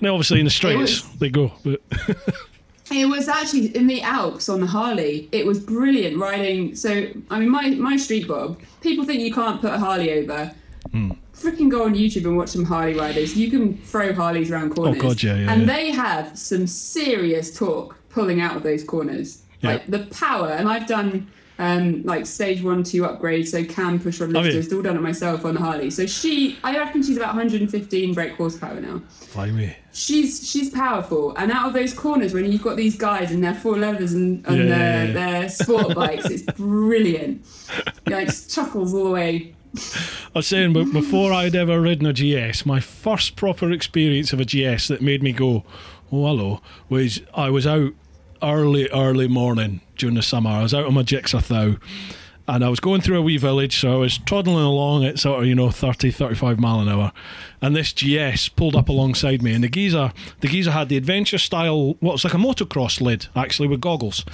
[0.00, 1.80] Now obviously in the straights they go, but
[2.92, 5.28] It was actually in the Alps on the Harley.
[5.32, 6.74] It was brilliant riding.
[6.76, 10.52] So, I mean, my, my street bob, people think you can't put a Harley over.
[10.90, 11.12] Hmm.
[11.34, 13.36] Freaking go on YouTube and watch some Harley riders.
[13.36, 14.98] You can throw Harleys around corners.
[14.98, 15.66] Oh, God, yeah, yeah, And yeah.
[15.66, 19.42] they have some serious torque pulling out of those corners.
[19.60, 19.72] Yeah.
[19.72, 20.50] Like the power.
[20.50, 24.26] And I've done um, like stage one, two upgrades, so cam push you?
[24.26, 25.90] lifters, all done it myself on Harley.
[25.90, 29.02] So she, I reckon she's about 115 brake horsepower now
[29.32, 29.74] fly me.
[29.92, 33.54] she's she's powerful and out of those corners when you've got these guys in their
[33.54, 35.12] four leathers and, and yeah, their, yeah.
[35.12, 37.44] their sport bikes it's brilliant
[38.06, 42.66] like chuckles all the way I was saying, but before I'd ever ridden a GS,
[42.66, 45.64] my first proper experience of a GS that made me go,
[46.12, 46.60] "Oh hello,"
[46.90, 47.94] was I was out
[48.42, 50.50] early, early morning during the summer.
[50.50, 51.76] I was out on my Gixxer Thou,
[52.48, 55.40] and I was going through a wee village, so I was toddling along at sort
[55.40, 57.12] of you know 30, 35 mile an hour,
[57.60, 61.38] and this GS pulled up alongside me, and the geezer, the geezer had the adventure
[61.38, 64.24] style, what was like a motocross lid actually with goggles,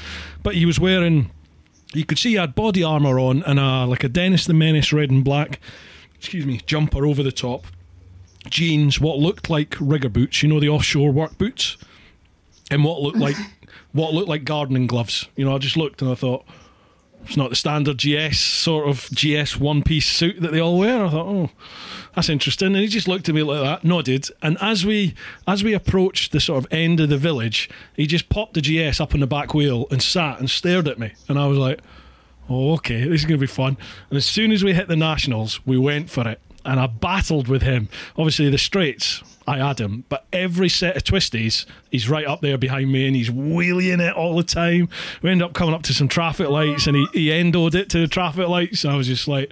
[0.42, 1.30] but he was wearing
[1.94, 4.92] you could see he had body armor on and a like a Dennis the Menace
[4.92, 5.60] red and black,
[6.14, 7.66] excuse me, jumper over the top,
[8.48, 11.76] jeans, what looked like rigger boots, you know, the offshore work boots,
[12.70, 13.36] and what looked like
[13.98, 15.28] what looked like gardening gloves.
[15.36, 16.44] You know, I just looked and I thought
[17.24, 21.04] it's not the standard GS sort of GS one piece suit that they all wear.
[21.04, 21.50] I thought, oh,
[22.14, 22.68] that's interesting.
[22.68, 25.14] And he just looked at me like that, nodded, and as we
[25.46, 29.00] as we approached the sort of end of the village, he just popped the GS
[29.00, 31.80] up on the back wheel and sat and stared at me, and I was like,
[32.48, 33.76] oh, okay, this is going to be fun.
[34.10, 37.48] And as soon as we hit the nationals, we went for it, and I battled
[37.48, 37.88] with him.
[38.16, 39.22] Obviously, the straights.
[39.48, 43.16] I had him, but every set of twisties, he's right up there behind me and
[43.16, 44.90] he's wheeling it all the time.
[45.22, 48.00] We end up coming up to some traffic lights and he, he endoed it to
[48.00, 48.84] the traffic lights.
[48.84, 49.50] I was just like,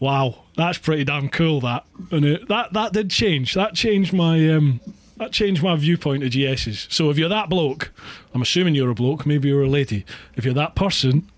[0.00, 1.60] wow, that's pretty damn cool.
[1.60, 3.52] That and it, that that did change.
[3.52, 4.80] That changed my um,
[5.18, 6.90] that changed my viewpoint of GSs.
[6.90, 7.92] So if you're that bloke,
[8.32, 10.06] I'm assuming you're a bloke, maybe you're a lady.
[10.36, 11.28] If you're that person,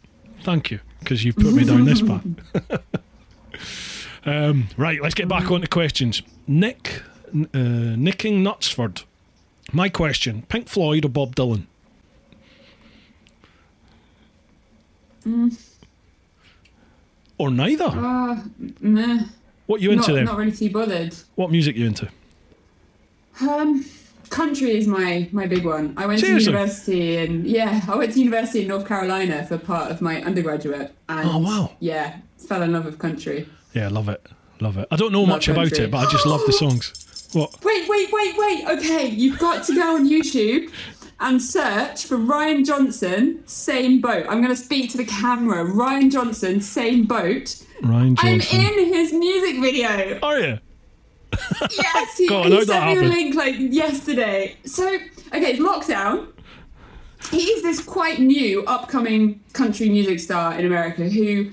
[0.43, 2.25] thank you because you've put me down this path.
[4.27, 6.23] um, right, let's get back on to questions.
[6.47, 7.03] Nick,
[7.35, 9.05] uh, nicking Nutsford.
[9.73, 11.67] My question: Pink Floyd or Bob Dylan?
[17.39, 17.85] Or neither.
[17.87, 18.43] uh,
[18.81, 19.21] meh.
[19.67, 20.25] What you into not, then?
[20.25, 22.09] not really too bothered What music you into?
[23.41, 23.85] um
[24.29, 26.45] country is my my big one i went Seriously?
[26.45, 30.23] to university and yeah i went to university in north carolina for part of my
[30.23, 31.73] undergraduate and Oh, wow.
[31.81, 34.25] yeah fell in love with country Yeah, love it,
[34.61, 34.87] love it.
[34.91, 36.93] I don't know Love much about it, but I just love the songs.
[37.33, 37.65] What?
[37.65, 38.67] Wait, wait, wait, wait.
[38.69, 40.73] Okay, you've got to go on YouTube
[41.21, 44.27] and search for Ryan Johnson, same boat.
[44.29, 45.65] I'm going to speak to the camera.
[45.65, 47.63] Ryan Johnson, same boat.
[47.83, 48.61] Ryan Johnson.
[48.61, 50.19] I'm in his music video.
[50.23, 50.59] Are you?
[51.71, 53.09] Yes, he, Go on, he sent me happen?
[53.09, 54.57] link like yesterday.
[54.65, 56.33] So, okay, it's lockdown.
[57.31, 61.51] He's this quite new, upcoming country music star in America who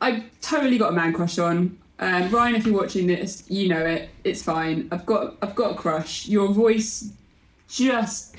[0.00, 1.78] I totally got a man crush on.
[2.00, 4.08] Um, Ryan, if you're watching this, you know it.
[4.24, 4.88] It's fine.
[4.90, 6.26] I've got I've got a crush.
[6.26, 7.12] Your voice
[7.68, 8.34] just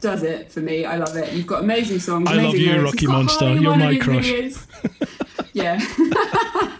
[0.00, 0.84] does it for me.
[0.84, 1.32] I love it.
[1.32, 2.28] You've got amazing songs.
[2.28, 2.94] I love you, lyrics.
[2.94, 3.54] Rocky Monster.
[3.54, 4.32] You're my crush.
[5.52, 5.80] yeah.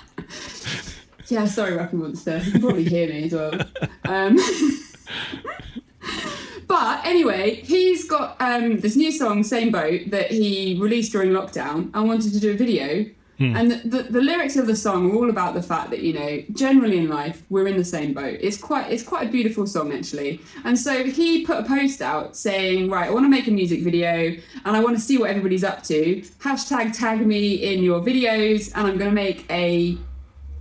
[1.29, 2.39] yeah, sorry, Rocky Monster.
[2.39, 3.61] You can probably hear me as well.
[4.05, 4.37] Um,
[6.67, 11.91] but anyway, he's got um, this new song, Same Boat, that he released during lockdown
[11.95, 13.07] and wanted to do a video.
[13.39, 13.55] Hmm.
[13.55, 16.15] And the, the, the lyrics of the song are all about the fact that you
[16.15, 18.39] know, generally in life, we're in the same boat.
[18.41, 20.41] It's quite it's quite a beautiful song actually.
[20.65, 23.83] And so he put a post out saying, right, I want to make a music
[23.83, 24.35] video
[24.65, 26.23] and I want to see what everybody's up to.
[26.41, 29.97] Hashtag tag me in your videos, and I'm going to make a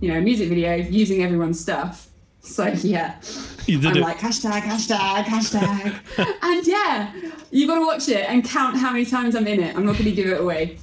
[0.00, 2.08] you know music video using everyone's stuff.
[2.40, 3.16] So yeah,
[3.66, 4.00] You did I'm it.
[4.02, 7.12] like hashtag, hashtag, hashtag, and yeah,
[7.50, 9.74] you've got to watch it and count how many times I'm in it.
[9.74, 10.78] I'm not going to give it away.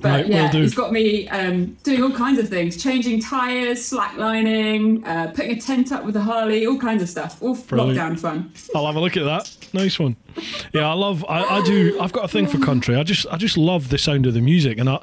[0.00, 5.06] But Right, yeah, it's got me um, doing all kinds of things, changing tires, slacklining,
[5.06, 7.42] uh, putting a tent up with a Harley, all kinds of stuff.
[7.42, 7.98] All Brilliant.
[7.98, 8.52] lockdown fun.
[8.74, 9.56] I'll have a look at that.
[9.72, 10.16] Nice one.
[10.72, 11.24] Yeah, I love.
[11.28, 11.98] I, I do.
[12.00, 12.96] I've got a thing for country.
[12.96, 13.26] I just.
[13.30, 14.78] I just love the sound of the music.
[14.78, 15.02] And I,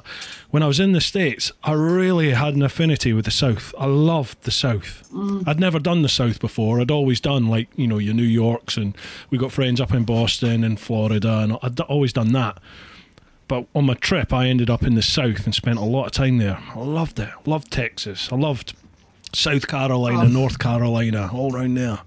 [0.50, 3.74] when I was in the states, I really had an affinity with the South.
[3.78, 5.02] I loved the South.
[5.46, 6.80] I'd never done the South before.
[6.80, 8.96] I'd always done like you know your New Yorks, and
[9.30, 12.58] we got friends up in Boston and Florida, and I'd always done that.
[13.48, 16.12] But on my trip, I ended up in the South and spent a lot of
[16.12, 16.58] time there.
[16.74, 17.28] I loved it.
[17.44, 18.28] Loved Texas.
[18.32, 18.74] I loved
[19.34, 20.26] South Carolina, Oh.
[20.28, 21.98] North Carolina, all around there.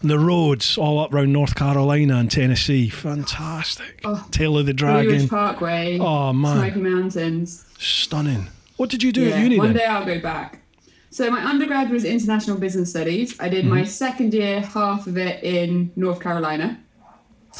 [0.00, 2.88] And the roads all up around North Carolina and Tennessee.
[2.88, 4.00] Fantastic.
[4.04, 4.26] Oh.
[4.30, 5.28] Tail of the Blue Ridge Dragon.
[5.28, 6.56] Parkway, Oh, man.
[6.56, 7.64] Smoky Mountains.
[7.78, 8.48] Stunning.
[8.78, 9.76] What did you do Yeah, at uni one then?
[9.76, 10.60] day I'll go back.
[11.10, 13.38] So my undergrad was international business studies.
[13.38, 13.74] I did Mm-hmm.
[13.74, 16.80] my second year, half of it in North Carolina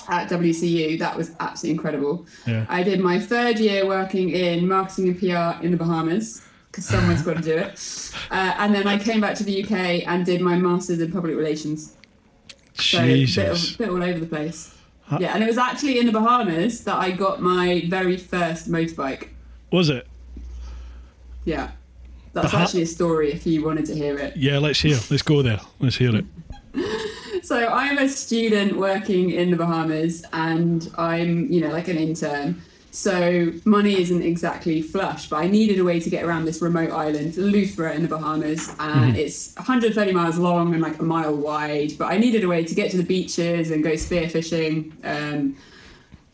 [0.09, 0.98] at WCU.
[0.98, 2.27] That was absolutely incredible.
[2.47, 2.66] Yeah.
[2.69, 7.23] I did my third year working in marketing and PR in the Bahamas because someone's
[7.23, 8.09] got to do it.
[8.31, 11.36] Uh, and then I came back to the UK and did my masters in public
[11.36, 11.97] relations.
[12.74, 13.73] So a bit, Jesus.
[13.73, 14.74] of, bit all over the place.
[15.02, 15.19] Huh?
[15.20, 19.28] Yeah, and it was actually in the Bahamas that I got my very first motorbike.
[19.70, 20.06] Was it?
[21.44, 21.73] Yeah.
[22.32, 24.35] That's Baha- actually a story if you wanted to hear it.
[24.35, 24.97] Yeah, let's hear.
[25.10, 25.60] Let's go there.
[25.78, 26.24] Let's hear it.
[27.43, 32.61] So I'm a student working in the Bahamas and I'm, you know, like an intern.
[32.91, 36.91] So money isn't exactly flush, but I needed a way to get around this remote
[36.91, 41.93] island, Eleuthera in the Bahamas, and it's 130 miles long and like a mile wide.
[41.99, 44.93] But I needed a way to get to the beaches and go spearfishing.
[45.05, 45.57] Um,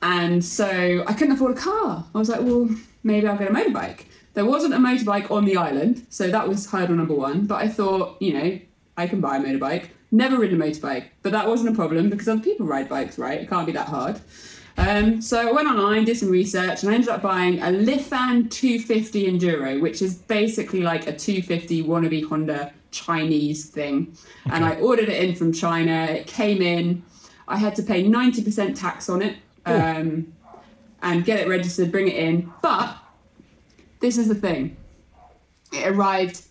[0.02, 2.04] and so I couldn't afford a car.
[2.12, 2.68] I was like, well,
[3.04, 4.06] maybe I'll get a motorbike.
[4.34, 7.46] There wasn't a motorbike on the island, so that was hurdle number one.
[7.46, 8.58] But I thought, you know,
[8.96, 9.90] I can buy a motorbike.
[10.10, 13.40] Never ridden a motorbike, but that wasn't a problem because other people ride bikes, right?
[13.40, 14.20] It can't be that hard.
[14.78, 18.48] Um, so I went online, did some research, and I ended up buying a Lifan
[18.48, 24.16] 250 Enduro, which is basically like a 250 wannabe Honda Chinese thing.
[24.50, 26.04] And I ordered it in from China.
[26.04, 27.02] It came in.
[27.48, 29.36] I had to pay 90% tax on it
[29.66, 30.32] um,
[31.02, 32.52] and get it registered, bring it in.
[32.62, 32.96] But
[34.00, 34.76] this is the thing
[35.72, 36.42] it arrived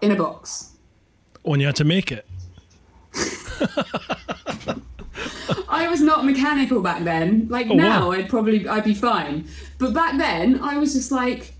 [0.00, 0.72] in a box.
[1.42, 2.26] When you had to make it.
[5.68, 7.46] I was not mechanical back then.
[7.48, 8.12] Like Oh, now, wow.
[8.12, 9.48] I'd probably I'd be fine.
[9.78, 11.52] But back then, I was just like,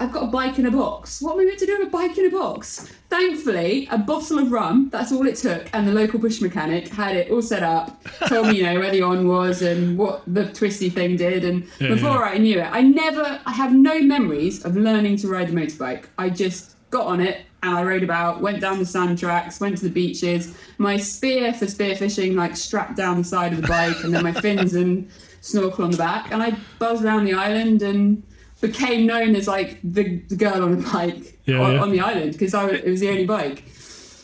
[0.00, 1.20] I've got a bike in a box.
[1.20, 2.88] What am I meant to do with a bike in a box?
[3.10, 4.90] Thankfully, a bottle of rum.
[4.92, 8.00] That's all it took, and the local bush mechanic had it all set up.
[8.28, 11.44] Told me, you know, where the on was and what the twisty thing did.
[11.44, 15.28] And Yeah, before I knew it, I never, I have no memories of learning to
[15.28, 16.04] ride a motorbike.
[16.16, 19.78] I just got on it and I rode about, went down the sand tracks, went
[19.78, 20.56] to the beaches.
[20.78, 24.32] My spear for spearfishing, like strapped down the side of the bike, and then my
[24.32, 25.10] fins and
[25.40, 26.30] snorkel on the back.
[26.32, 28.22] And I buzzed around the island and
[28.60, 31.80] became known as like the, the girl on the bike Yeah, on, yeah.
[31.82, 33.64] on the island because it was the only bike.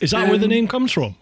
[0.01, 1.15] Is that where the Um, name comes from?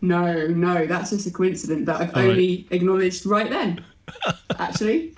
[0.00, 2.30] No, no, that's just a coincidence that I've All right.
[2.30, 3.84] only acknowledged right then.
[4.58, 5.14] Actually,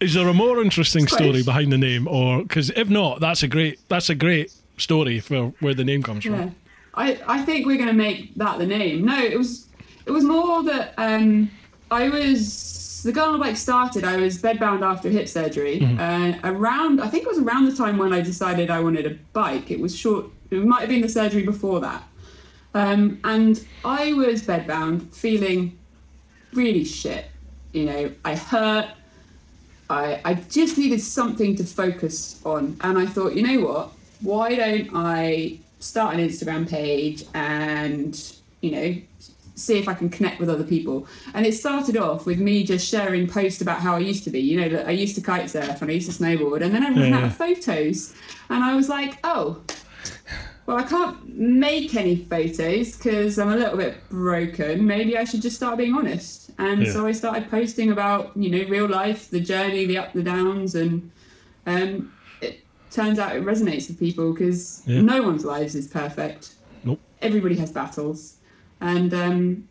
[0.00, 3.48] Is there a more interesting story behind the name, or because if not, that's a
[3.48, 6.36] great that's a great story for where the name comes yeah.
[6.36, 6.54] from.
[6.94, 9.04] I, I think we're going to make that the name.
[9.04, 9.68] No, it was
[10.06, 11.50] it was more that um,
[11.90, 14.04] I was the girl on the bike started.
[14.04, 15.80] I was bedbound after hip surgery.
[15.98, 19.10] Uh, around I think it was around the time when I decided I wanted a
[19.32, 19.70] bike.
[19.70, 20.26] It was short.
[20.50, 22.02] It might have been the surgery before that.
[22.74, 25.78] Um, and I was bedbound, feeling
[26.52, 27.26] really shit.
[27.72, 28.88] You know, I hurt.
[29.90, 32.76] I, I just needed something to focus on.
[32.82, 33.92] And I thought, you know what?
[34.20, 38.20] Why don't I start an Instagram page and,
[38.60, 38.96] you know,
[39.54, 41.06] see if I can connect with other people?
[41.34, 44.40] And it started off with me just sharing posts about how I used to be.
[44.40, 46.62] You know, that I used to kite surf and I used to snowboard.
[46.62, 48.14] And then I ran Yeah, out of photos.
[48.50, 49.62] And I was like, oh,
[50.66, 54.86] well, I can't make any photos because I'm a little bit broken.
[54.86, 56.50] Maybe I should just start being honest.
[56.58, 56.92] And Yeah.
[56.92, 60.74] so I started posting about, you know, real life, the journey, the up, the downs,
[60.74, 61.10] and
[61.66, 62.12] um,
[62.90, 65.00] turns out it resonates with people because Yeah.
[65.00, 66.54] no one's lives is perfect.
[66.84, 67.00] Nope.
[67.22, 68.36] Everybody has battles,
[68.80, 69.68] and um,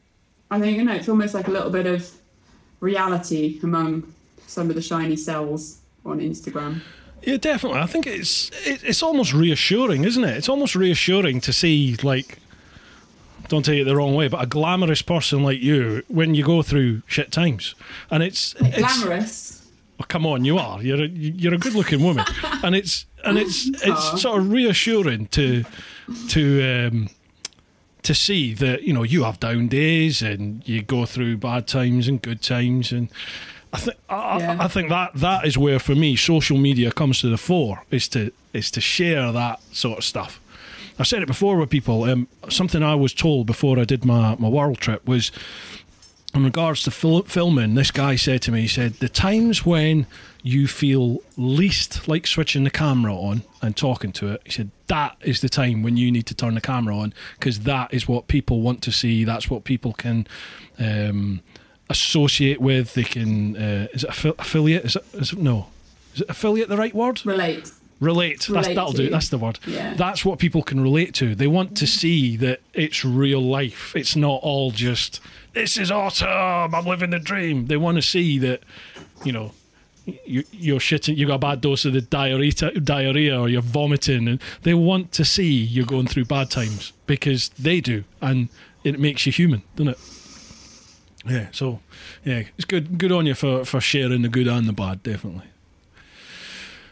[0.52, 2.10] I think you know it's almost like a little bit of
[2.80, 4.14] reality among
[4.46, 6.82] some of the shiny cells on Instagram.
[7.24, 7.80] Yeah, definitely.
[7.80, 10.38] I think it's it, it's almost reassuring, isn't it?
[10.38, 12.40] It's almost reassuring to see like.
[13.50, 16.62] Don't take it the wrong way, but a glamorous person like you when you go
[16.62, 17.76] through shit times,
[18.12, 19.67] and it's it's Glamorous.
[19.98, 20.82] Well, come on, you are.
[20.82, 22.26] You're a, you're a good looking woman,
[22.64, 25.64] and it's and it's it's sort of reassuring to
[26.30, 27.10] to um,
[28.04, 32.08] to see that you know you have down days and you go through bad times
[32.08, 33.10] and good times, and
[33.74, 34.58] I think I, Yeah.
[34.60, 37.84] I, I think that that is where for me social media comes to the fore
[37.92, 40.40] is to is to share that sort of stuff.
[41.00, 42.06] I've said it before with people.
[42.06, 45.32] Um, something I was told before I did my, my world trip was
[46.38, 47.76] in regards to fil- filming.
[47.76, 50.06] This guy said to me, he said the times when
[50.44, 54.42] you feel least like switching the camera on and talking to it.
[54.46, 57.62] He said that is the time when you need to turn the camera on because
[57.62, 59.24] that is what people want to see.
[59.26, 60.28] That's what people can.
[60.80, 61.42] Um,
[61.90, 65.68] associate with they can uh, is it affi- affiliate is it, is it no
[66.14, 67.72] is it affiliate the right word Relate.
[68.02, 69.10] relate, that's, that'll do to.
[69.10, 69.94] that's the word Yeah.
[69.94, 74.18] that's what people can relate to they want to see that it's real life it's
[74.18, 75.22] not all just
[75.58, 78.62] this is awesome i'm living the dream they want to see that
[79.24, 79.52] you know
[80.26, 84.28] you, you're shitting you got a bad dose of the diarrhea, diarrhea or you're vomiting
[84.28, 88.48] and they want to see you're going through bad times because they do and
[88.84, 90.00] it makes you human doesn't it
[91.30, 91.80] yeah, so
[92.24, 92.98] yeah, it's good.
[92.98, 95.48] Good on you for for sharing the good and the bad, definitely.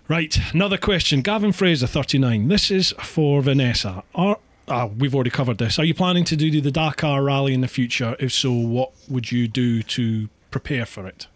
[0.07, 1.21] Right, another question.
[1.21, 2.47] Gavin Fraser, thirty nine.
[2.47, 4.03] This is for Vanessa.
[4.13, 4.37] Are
[4.67, 5.77] ah, we've already covered this.
[5.79, 8.15] Are you planning to do the Dakar Rally in the future?
[8.19, 11.27] If so, what would you do to prepare for it?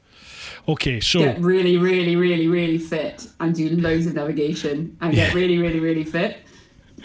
[0.67, 5.33] Okay, so Get really, really, really, really fit and do loads of navigation and get
[5.33, 6.37] really, really, really fit.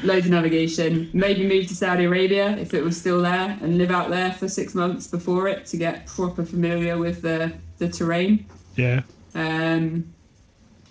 [0.02, 1.08] Loads of navigation.
[1.12, 4.48] Maybe move to Saudi Arabia if it was still there and live out there for
[4.48, 8.44] six months before it to get proper familiar with the, the terrain.
[8.76, 9.02] yeah,
[9.34, 10.12] um,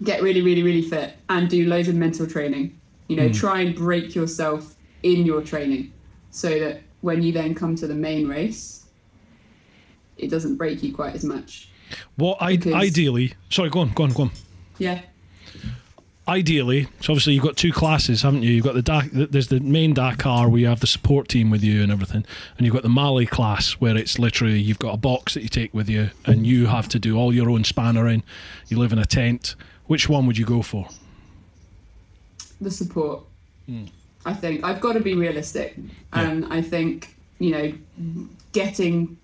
[0.03, 2.79] get really, really, really fit and do loads of mental training.
[3.07, 3.33] You know, Hmm.
[3.33, 5.91] try and break yourself in your training
[6.31, 8.85] so that when you then come to the main race,
[10.17, 11.69] it doesn't break you quite as much.
[12.17, 13.33] Well, I, Because- ideally?
[13.49, 14.31] Sorry, go on, go on, go on.
[14.79, 15.01] Yeah.
[16.27, 18.51] ideally, so obviously you've got two classes, haven't you?
[18.51, 21.61] You've got the Dak- there's the main Dakar where you have the support team with
[21.63, 22.25] you and everything,
[22.57, 25.49] and you've got the Malle class where it's literally you've got a box that you
[25.49, 28.23] take with you and you have to do all your own spannering.
[28.69, 29.55] You live in a tent.
[29.87, 30.87] Which one would you go for?
[32.61, 33.23] the support.
[33.65, 33.85] Hmm.
[34.25, 34.63] I think.
[34.63, 35.75] I've got to be realistic,
[36.13, 37.73] and I think you know,
[38.51, 39.17] getting.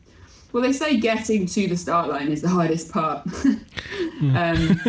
[0.52, 3.24] Well, they say getting to the start line is the hardest part.
[4.22, 4.82] um,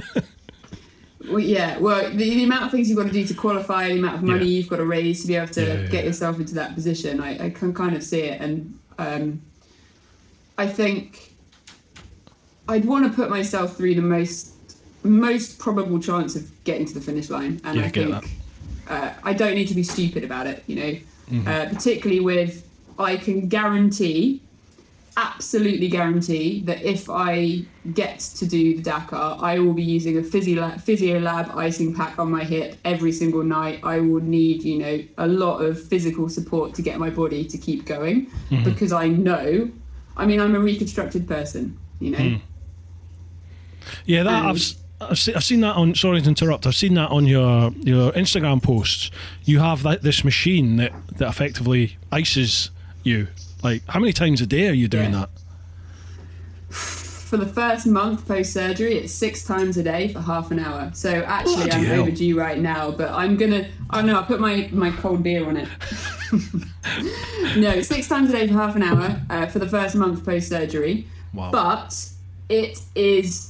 [1.28, 3.98] well, yeah, well, the, the amount of things you've got to do to qualify, the
[3.98, 4.50] amount of money Yeah.
[4.58, 7.20] you've got to raise to be able to Yeah, yeah, get yourself into that position,
[7.20, 9.42] I, I can kind of see it, and um,
[10.56, 11.34] I think
[12.66, 14.54] I'd want to put myself through the most
[15.02, 18.39] most probable chance of getting to the finish line, and Yeah, I think
[18.90, 20.62] uh, I don't need to be stupid about it.
[20.66, 20.92] You know,
[21.30, 21.46] Mm-hmm.
[21.46, 22.52] uh, particularly with
[22.98, 24.42] I can guarantee,
[25.16, 27.62] absolutely guarantee that if I
[27.94, 32.30] get to do the Dakar, I will be using a physio lab icing pack on
[32.32, 33.78] my hip every single night.
[33.84, 37.56] I will need, you know, a lot of physical support to get my body to
[37.58, 38.64] keep going Mm-hmm.
[38.64, 39.70] because I know.
[40.16, 41.78] I mean, I'm a reconstructed person.
[42.00, 42.18] You know.
[42.18, 42.36] Hmm.
[44.06, 44.62] Yeah, that I've
[45.00, 45.94] I've, se- I've seen that on.
[45.94, 46.66] Sorry to interrupt.
[46.66, 49.10] I've seen that on your your Instagram posts.
[49.44, 52.70] You have that this machine that that effectively ices
[53.02, 53.28] you.
[53.62, 55.20] Like, how many times a day are you doing Yeah.
[55.20, 55.30] that?
[57.30, 60.90] for the first month post surgery, it's six times a day for half an hour.
[60.94, 62.00] So actually, Bloody I'm hell.
[62.00, 63.68] overdue right now, but I'm gonna.
[63.90, 65.68] I know I put my my cold beer on it.
[67.56, 70.48] no, six times a day for half an hour uh, for the first month post
[70.48, 71.06] surgery.
[71.32, 71.50] Wow.
[71.52, 72.08] But
[72.48, 73.49] it is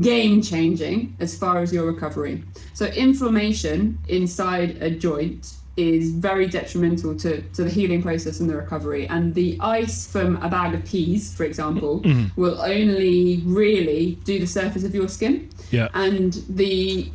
[0.00, 2.42] game changing as far as your recovery.
[2.74, 8.56] So inflammation inside a joint is very detrimental to, to the healing process and the
[8.56, 9.06] recovery.
[9.06, 12.40] And the ice from a bag of peas, for example, mm-hmm.
[12.40, 15.48] will only really do the surface of your skin.
[15.70, 15.88] Yeah.
[15.94, 17.12] And the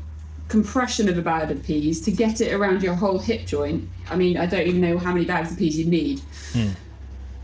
[0.47, 3.89] compression of a bag of peas to get it around your whole hip joint.
[4.09, 6.21] I mean, I don't even know how many bags of peas you need.
[6.53, 6.69] Hmm.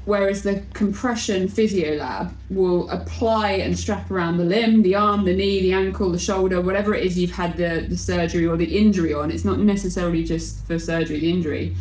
[0.05, 5.35] Whereas the compression physio lab will apply and strap around the limb, the arm, the
[5.35, 8.77] knee, the ankle, the shoulder, whatever it is you've had the, the surgery or the
[8.77, 9.29] injury on.
[9.29, 11.75] It's not necessarily just for surgery, the injury.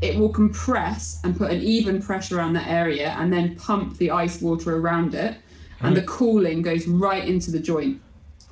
[0.00, 4.10] It will compress and put an even pressure around that area and then pump the
[4.10, 5.36] ice water around it.
[5.80, 8.00] And the cooling goes right into the joint.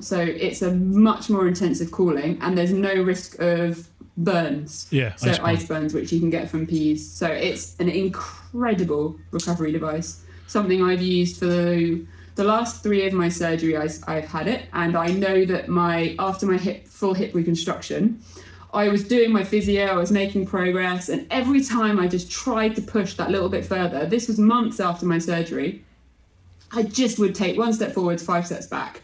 [0.00, 4.86] So it's a much more intensive cooling, and there's no risk of burns.
[4.90, 7.10] Yeah, So ice ice burns, which you can get from peas.
[7.10, 10.22] So it's an incredible recovery device.
[10.46, 13.76] Something I've used for the, the last three of my surgery.
[13.76, 18.22] I, I've had it, and I know that my after my hip full hip reconstruction,
[18.74, 22.74] I was doing my physio, I was making progress, and every time I just tried
[22.76, 24.06] to push that little bit further.
[24.06, 25.84] This was months after my surgery.
[26.74, 29.02] I just would take one step forwards, five steps back,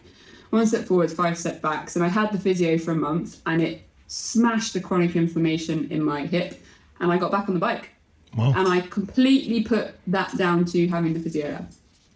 [0.51, 3.61] one step forwards, five step backs, and I had the physio for a month, and
[3.61, 6.61] it smashed the chronic inflammation in my hip,
[7.01, 7.91] and I got back on the bike,
[8.37, 8.53] Wow.
[8.57, 11.69] and I completely put that down to having the physio lab.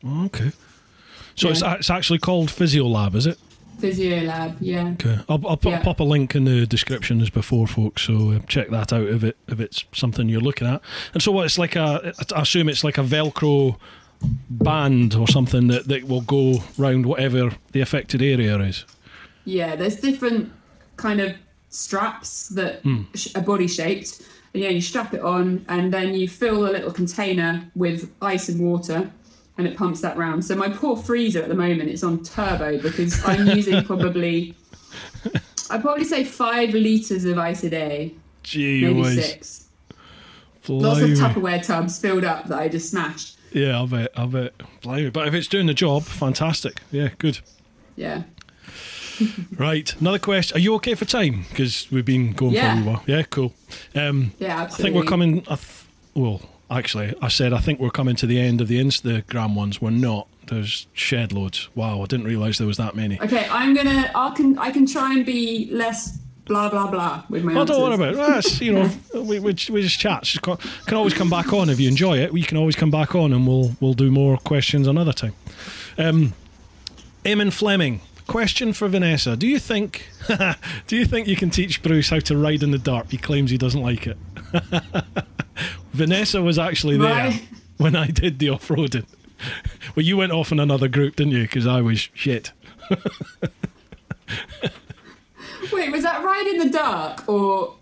[0.05, 0.51] Oh, okay.
[1.37, 1.75] So it's, Yeah.
[1.75, 3.39] it's actually called Physio Lab, is it?
[3.79, 4.89] Physio Lab, yeah.
[5.01, 5.83] Okay, I'll, I'll put, Yeah.
[5.83, 8.03] pop a link in the description as before, folks.
[8.03, 10.83] So uh, check that out if it if it's something you're looking at.
[11.15, 11.47] And so what?
[11.47, 12.13] It's like a.
[12.35, 13.77] I assume it's like a Velcro
[14.51, 18.85] band or something that, that will go round whatever the affected area is.
[19.45, 20.53] Yeah, there's different
[20.97, 21.35] kind of
[21.73, 23.03] straps that hmm.
[23.15, 24.23] sh- are body shaped.
[24.55, 28.49] And yeah, you strap it on, and then you fill a little container with ice
[28.49, 29.11] and water,
[29.57, 30.45] and it pumps that round.
[30.45, 34.55] So my poor freezer at the moment is on turbo because I'm using probably,
[35.71, 39.27] I'd probably say five liters of ice a day, Gee maybe whiz.
[39.27, 39.59] six.
[40.69, 43.37] Lots of Tupperware tubs filled up that I just smashed.
[43.53, 44.11] Yeah, I bet.
[44.17, 44.53] I bet.
[44.83, 45.11] Blimey.
[45.11, 46.81] But if it's doing the job, fantastic.
[46.91, 47.41] Yeah, good.
[47.97, 48.23] Yeah.
[49.59, 49.95] Right.
[50.01, 50.57] Another question.
[50.57, 51.45] Are you okay for time?
[51.51, 52.75] Because we've been going Yeah.
[52.75, 53.03] for a wee while.
[53.07, 53.53] Yeah, cool.
[53.95, 55.41] Um, Yeah, I think we're coming.
[55.49, 55.85] I th-
[56.15, 56.41] well,
[56.71, 59.81] actually, I said I think we're coming to the end of the Instagram ones.
[59.81, 60.27] We're not.
[60.49, 61.69] There's shed loads.
[61.75, 63.21] Wow, I didn't realise there was that many.
[63.21, 64.11] Okay, I'm gonna.
[64.15, 64.59] I can.
[64.59, 67.77] I can try and be less blah blah blah with my Oh, answers.
[67.77, 68.17] don't worry about it.
[68.17, 70.25] That's, you know, we, we, we just chat.
[70.25, 70.57] Just co-
[70.87, 72.33] can always come back on if you enjoy it.
[72.33, 75.35] We can always come back on and we'll we'll do more questions another time.
[75.97, 76.35] Um,
[77.25, 80.09] Eamon Fleming, question for Vanessa: Do you think
[80.87, 83.07] do you think you can teach Bruce how to ride in the dirt?
[83.11, 84.17] He claims he doesn't like it.
[85.93, 87.43] Vanessa was actually there Right.
[87.77, 89.05] when I did the off roading.
[89.95, 91.43] Well, you went off in another group, didn't you?
[91.43, 92.53] Because I was shit.
[95.73, 97.75] Wait, was that ride in the dark or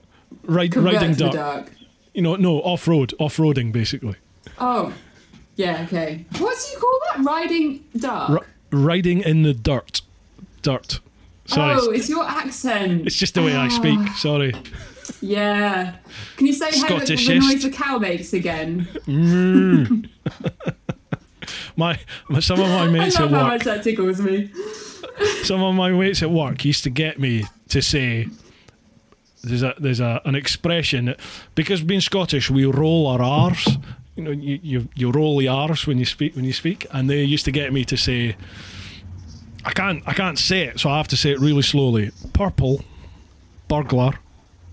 [0.44, 1.32] Ride, riding dirt.
[1.32, 1.72] dark?
[2.14, 4.16] You know, no off road, off roading, basically.
[4.58, 4.92] Oh,
[5.56, 5.82] yeah.
[5.86, 6.24] Okay.
[6.38, 7.24] What do you call that?
[7.24, 8.30] Riding dark.
[8.30, 10.02] R- riding in the dirt.
[10.62, 11.00] Dirt.
[11.46, 11.74] Sorry.
[11.78, 13.06] Oh, it's your accent.
[13.06, 13.98] It's just the way I speak.
[14.00, 14.54] Ah, Sorry.
[15.20, 15.96] Yeah.
[16.36, 18.88] Can you say how the, the noise the cow makes again?
[21.76, 24.50] My, my some of my mates I love at how work, much that tickles me.
[25.42, 28.28] some of my mates at work used to get me to say
[29.42, 31.20] there's a there's a an expression that,
[31.54, 33.66] because being Scottish we roll our R's.
[34.16, 37.08] You know, you, you you roll the R's when you speak when you speak, and
[37.08, 38.36] they used to get me to say
[39.64, 42.12] I can't I can't say it, so I have to say it really slowly.
[42.32, 42.82] Purple,
[43.68, 44.12] burglar,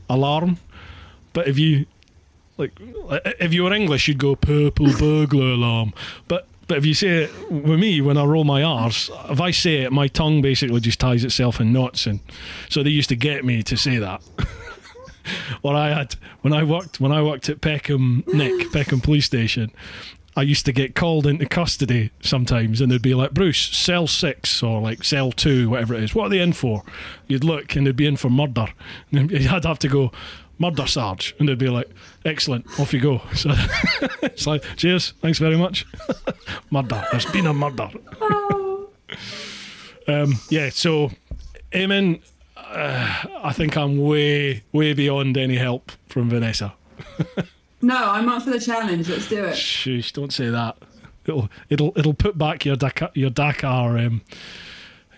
[0.10, 0.58] alarm.
[1.34, 1.86] But if you
[2.58, 2.72] like
[3.40, 5.94] if you were English, you'd go purple burglar alarm.
[6.28, 9.52] But but if you say it with me when I roll my R's, if I
[9.52, 12.20] say it, my tongue basically just ties itself in knots, and
[12.70, 14.22] so they used to get me to say that.
[15.64, 19.72] or I had when I worked when I worked at Peckham Nick Peckham Police Station.
[20.38, 24.62] I used to get called into custody sometimes, and they'd be like, "Bruce, cell six
[24.62, 26.14] or like cell two, whatever it is.
[26.14, 26.84] What are they in for?"
[27.28, 28.68] You'd look, and they'd be in for murder.
[29.12, 30.12] And I'd have to go,
[30.60, 31.90] "Murder, Sarge," and they'd be like,
[32.24, 33.50] "Excellent, off you go." So
[34.22, 35.88] it's like, "Cheers, thanks very much."
[36.70, 37.04] murder.
[37.12, 37.90] There's been a murder.
[40.08, 40.70] Um, yeah.
[40.70, 41.10] So,
[41.72, 42.22] Eamon,
[42.56, 46.76] uh, I think I'm way, way beyond any help from Vanessa.
[47.82, 49.08] No, I'm up for the challenge.
[49.10, 49.56] Let's do it.
[49.56, 50.12] Shush!
[50.14, 50.78] Don't say that.
[51.26, 54.22] It'll, it'll, it'll put back your Dakar, your Dakar, um,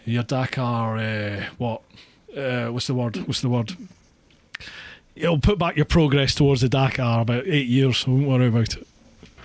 [0.05, 0.97] your Dakar.
[0.97, 1.81] Uh, what?
[2.35, 3.15] Uh, what's the word?
[3.27, 3.75] What's the word?
[5.15, 7.99] It'll put back your progress towards the Dakar about eight years.
[7.99, 8.87] So don't worry about it.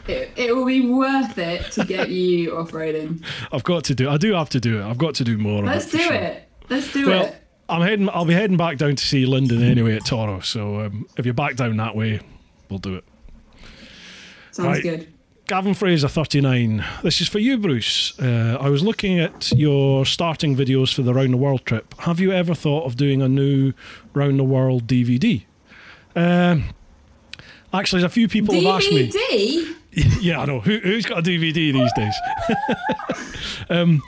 [0.07, 3.25] It, it will be worth it to get you off roading.
[3.53, 4.09] I've got to do.
[4.09, 4.85] I do have to do it.
[4.85, 5.63] I've got to do more.
[5.63, 6.15] Let's of it, do sure.
[6.15, 6.49] it.
[6.69, 7.37] Let's do Well, it.
[7.69, 8.09] I'm heading.
[8.11, 10.41] I'll be heading back down to see Lyndon anyway at Toro.
[10.41, 12.21] So um, if you're back down that way,
[12.69, 13.05] we'll do it.
[14.51, 14.83] Sounds right.
[14.83, 15.15] good.
[15.47, 16.83] Gavin Fraser, 39.
[17.03, 18.19] This is for you, Bruce.
[18.19, 21.95] Uh, I was looking at your starting videos for the Round the World trip.
[22.01, 23.75] Have you ever thought of doing a new
[24.15, 25.45] Round the World DVD?
[26.17, 26.65] Um,
[27.75, 29.11] actually, there's a few people have asked me.
[29.11, 29.77] DVD.
[30.23, 30.61] yeah, I know.
[30.61, 32.15] Who, who's got a DVD these days?
[33.69, 34.03] um,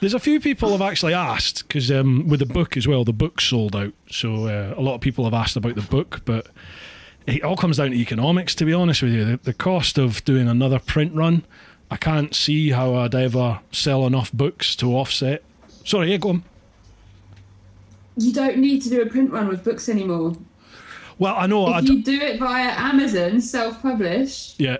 [0.00, 3.12] there's a few people have actually asked because um, with the book as well, the
[3.14, 3.94] book sold out.
[4.10, 6.48] So uh, a lot of people have asked about the book, but
[7.28, 8.54] it all comes down to economics.
[8.56, 11.44] To be honest with you, the, the cost of doing another print run,
[11.90, 15.42] I can't see how I'd ever sell enough books to offset.
[15.84, 16.44] Sorry, yeah, go on.
[18.16, 20.36] You don't need to do a print run with books anymore.
[21.18, 21.66] Well, I know.
[21.66, 24.78] I If you do it via Amazon, self-published, yeah,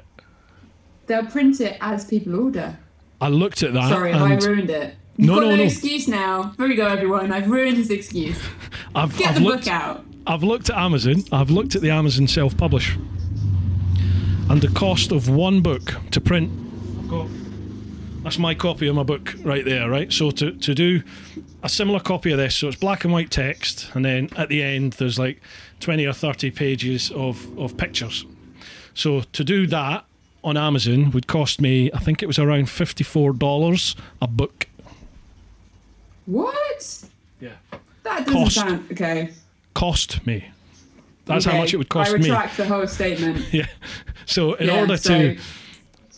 [1.07, 2.79] they'll print it as people order.
[3.21, 3.89] I looked at that.
[3.89, 4.95] Sorry, have I ruined it?
[5.17, 5.63] You've No, got no, no, no.
[5.65, 6.55] excuse now.
[6.57, 7.33] Here we go, everyone.
[7.33, 8.41] I've ruined his excuse.
[8.95, 9.65] I've, Get I've the looked.
[9.65, 10.05] book out.
[10.29, 11.25] I've looked at Amazon.
[11.33, 12.97] I've looked at the Amazon self-publish,
[14.51, 16.51] and the cost of one book to print.
[17.01, 17.27] I've got.
[18.23, 20.13] That's my copy of my book right there, right?
[20.13, 21.03] So to to do
[21.63, 24.63] a similar copy of this, so it's black and white text, and then at the
[24.63, 25.41] end there's like
[25.81, 28.27] twenty or thirty pages of of pictures.
[28.95, 30.05] So to do that,
[30.45, 34.67] on Amazon would cost me, I think it was around $54 a book.
[36.27, 37.05] What?
[37.41, 37.51] Yeah.
[38.03, 38.55] That doesn't Cost.
[38.57, 39.31] sound okay.
[39.79, 40.45] Cost me.
[41.27, 42.17] That's how much it would cost me.
[42.17, 42.29] I me.
[42.31, 43.47] retract the whole statement.
[43.53, 43.67] Yeah.
[44.27, 45.39] So in Yeah, order so to,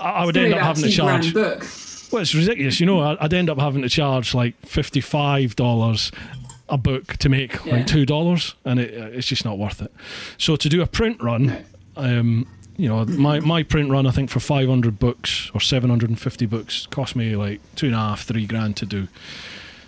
[0.00, 1.34] I would end up having to charge.
[1.34, 2.80] Well, it's ridiculous.
[2.80, 6.10] You know, I'd end up having to charge like fifty-five dollars
[6.70, 7.76] a book to make Yeah.
[7.76, 9.92] like two dollars, and it, uh, it's just not worth it.
[10.38, 11.58] So to do a print run, No.
[11.96, 12.46] um,
[12.78, 16.08] you know, my my print run, I think for five hundred books or seven hundred
[16.08, 19.06] and fifty books, cost me like two and a half, three grand to do.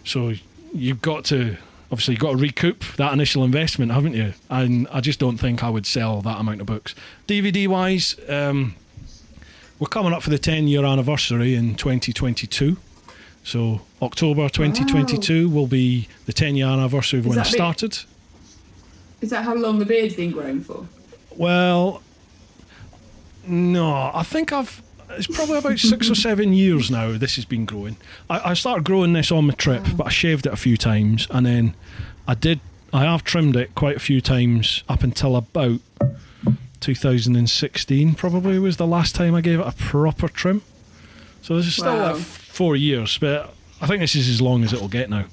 [0.04, 0.34] So
[0.74, 1.56] you've got to.
[1.92, 4.32] Obviously, you've got to recoup that initial investment, haven't you?
[4.48, 6.94] And I just don't think I would sell that amount of books.
[7.28, 8.74] DVD wise, um,
[9.78, 12.78] we're coming up for the 10 year anniversary in 2022.
[13.44, 17.98] So October 2022 will be the 10 year anniversary of Is when I started.
[19.20, 20.86] Is that how long the beard's been growing for?
[21.36, 22.02] Well,
[23.46, 24.82] no, I think I've.
[25.16, 27.12] It's probably about six or seven years now.
[27.18, 27.96] This has been growing.
[28.30, 31.26] I, I started growing this on my trip, but I shaved it a few times,
[31.30, 31.74] and then
[32.26, 32.60] I did.
[32.92, 35.80] I have trimmed it quite a few times up until about
[36.80, 38.14] 2016.
[38.14, 40.62] Probably was the last time I gave it a proper trim.
[41.42, 42.12] So this is still uh, Wow.
[42.14, 45.24] like four years, but I think this is as long as it'll get now.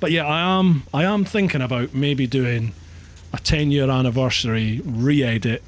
[0.00, 0.84] But yeah, I am.
[0.94, 2.72] I am thinking about maybe doing
[3.32, 5.62] a 10 year anniversary re-edit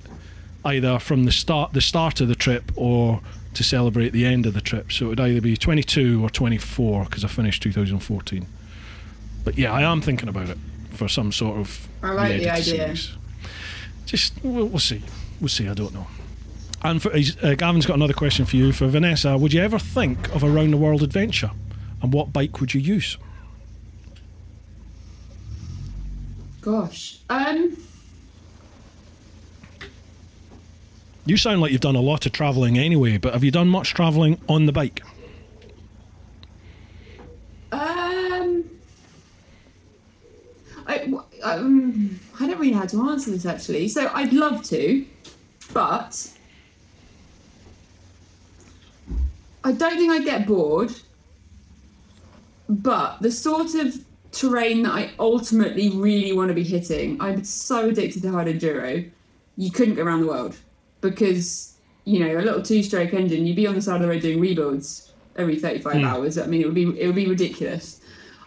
[0.64, 3.20] either from the start the start of the trip or
[3.54, 7.04] to celebrate the end of the trip so it would either be 22 or 24
[7.04, 8.46] because I finished 2014
[9.44, 10.58] but yeah I am thinking about it
[10.90, 12.62] for some sort of I like the idea.
[12.96, 13.12] series.
[14.06, 15.02] just we'll, we'll see
[15.40, 16.06] we'll see I don't know
[16.84, 20.34] and for, uh, Gavin's got another question for you for Vanessa would you ever think
[20.34, 21.50] of a round the world adventure
[22.00, 23.18] and what bike would you use
[26.60, 27.18] Gosh.
[27.28, 27.76] Um.
[31.24, 33.94] You sound like you've done a lot of travelling anyway but have you done much
[33.94, 35.02] travelling on the bike
[37.72, 38.64] Um.
[40.86, 40.98] I,
[41.42, 43.88] um, I don't really know how to answer this actually.
[43.88, 45.06] So I'd love to,
[45.72, 46.30] but
[49.64, 50.92] I don't think I'd get bored.
[52.68, 57.88] But the sort of terrain that I ultimately really want to be hitting, I'm so
[57.88, 59.08] addicted to hard enduro.
[59.56, 60.56] You couldn't go around the world
[61.02, 61.74] because
[62.04, 63.46] you know a little two-stroke engine.
[63.46, 66.04] You'd be on the side of the road doing rebuilds every 35 Hmm.
[66.04, 66.38] hours.
[66.38, 68.00] I mean, it would be it would be ridiculous.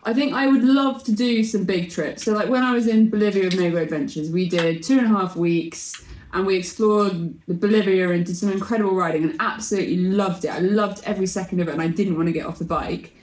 [0.07, 2.23] I think I would love to do some big trips.
[2.23, 5.09] So, like when I was in Bolivia with Nego Adventures, we did two and a
[5.09, 6.03] half weeks
[6.33, 10.49] and we explored the Bolivia and did some incredible riding and absolutely loved it.
[10.49, 13.13] I loved every second of it and I didn't want to get off the bike.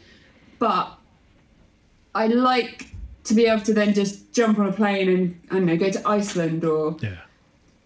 [0.58, 0.98] But
[2.14, 2.88] I like
[3.24, 5.90] to be able to then just jump on a plane and, I don't know, go
[5.90, 7.16] to Iceland or yeah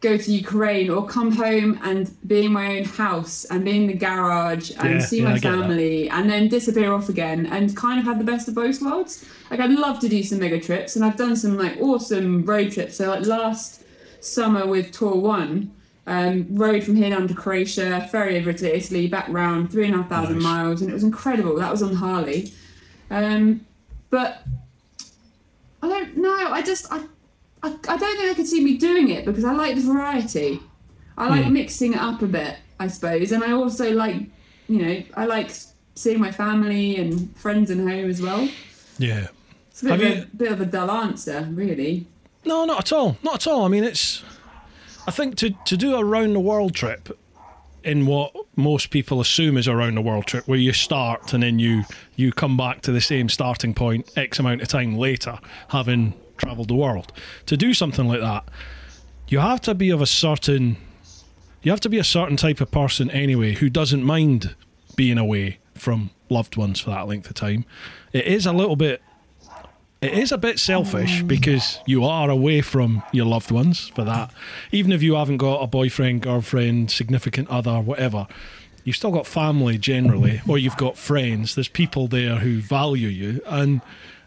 [0.00, 3.86] go to Ukraine or come home and be in my own house and be in
[3.86, 7.98] the garage and Yeah, see yeah, my family and then disappear off again and kind
[7.98, 9.24] of have the best of both worlds.
[9.50, 12.72] Like I'd love to do some mega trips and I've done some like awesome road
[12.72, 12.96] trips.
[12.96, 13.84] So like last
[14.20, 15.72] summer with Tour One,
[16.06, 19.94] um, rode from here down to Croatia, ferry over to Italy, back round three and
[19.94, 20.44] a half thousand Nice.
[20.44, 21.56] miles, and it was incredible.
[21.56, 22.52] That was on Harley.
[23.10, 23.66] Um,
[24.10, 24.42] but
[25.82, 26.48] I don't know.
[26.52, 27.02] I just I,
[27.66, 30.60] I I don't think I could see me doing it because I like the variety.
[31.18, 31.52] I like Hmm.
[31.54, 34.16] mixing it up a bit, I suppose, and I also like
[34.68, 35.50] you know I like
[35.94, 38.48] seeing my family and friends and home as well.
[38.98, 39.28] yeah
[39.70, 42.06] It's a bit, of, you- a, bit of a dull answer, really.
[42.44, 43.16] No, not at all.
[43.22, 43.64] Not at all.
[43.64, 44.22] I mean, it's.
[45.06, 47.16] I think to to do a round the world trip
[47.82, 51.42] in what most people assume is a round the world trip, where you start and
[51.42, 51.84] then you
[52.16, 55.38] you come back to the same starting point X amount of time later,
[55.68, 57.12] having travelled the world.
[57.46, 58.44] To do something like that,
[59.28, 60.76] you have to be of a certain.
[61.62, 64.54] You have to be a certain type of person anyway who doesn't mind
[64.94, 67.64] being away from loved ones for that length of time.
[68.12, 69.02] It is a little bit
[70.02, 71.28] it is a bit selfish mm.
[71.28, 74.30] because you are away from your loved ones for that.
[74.70, 78.26] Even if you haven't got a boyfriend, girlfriend, significant other, whatever,
[78.84, 81.54] you've still got family generally, or you've got friends.
[81.54, 83.80] There's people there who value you, and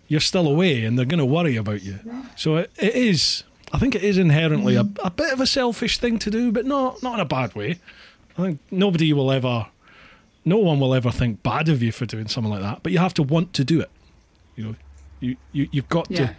[0.10, 1.99] you're still away, and they're going to worry about you.
[2.36, 3.44] So it, it is.
[3.72, 6.65] I think it is inherently a, a bit of a selfish thing to do, but
[6.65, 7.80] not not in a bad way.
[8.38, 9.68] I think nobody will ever,
[10.45, 12.84] no one will ever think bad of you for doing something like that.
[12.84, 13.90] But you have to want to do it.
[14.56, 14.76] You know,
[15.19, 16.18] you, you you've got Yeah.
[16.27, 16.36] to.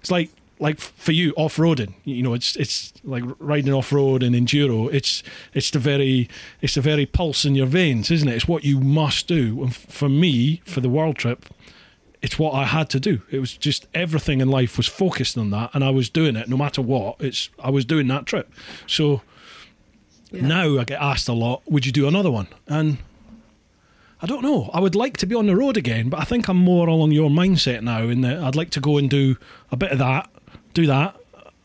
[0.00, 1.94] It's like like for you off roading.
[2.04, 4.92] You know, it's it's like riding off road and enduro.
[4.92, 5.22] It's
[5.52, 6.28] it's the very
[6.60, 8.34] it's the very pulse in your veins, isn't it?
[8.34, 9.62] It's what you must do.
[9.62, 11.46] And for me, for the world trip,
[12.24, 13.20] it's what I had to do.
[13.30, 16.48] It was just everything in life was focused on that, and I was doing it
[16.48, 17.16] no matter what.
[17.20, 18.50] It's I was doing that trip.
[18.86, 19.20] So
[20.32, 20.46] Yeah.
[20.46, 22.48] Now I get asked a lot, would you do another one?
[22.66, 22.96] And
[24.22, 24.70] I don't know.
[24.72, 27.12] I would like to be on the road again, but I think I'm more along
[27.12, 29.36] your mindset now in that I'd like to go and do
[29.70, 30.30] a bit of that,
[30.72, 31.14] do that,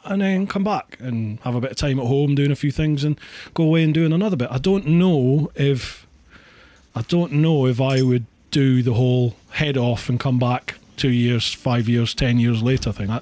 [0.03, 2.71] and then come back and have a bit of time at home doing a few
[2.71, 3.17] things and
[3.53, 4.49] go away and doing another bit.
[4.51, 6.05] I don't know if
[6.93, 11.09] I don't know if I would do the whole head off and come back two
[11.11, 13.09] years, five years, ten years later thing.
[13.09, 13.21] I,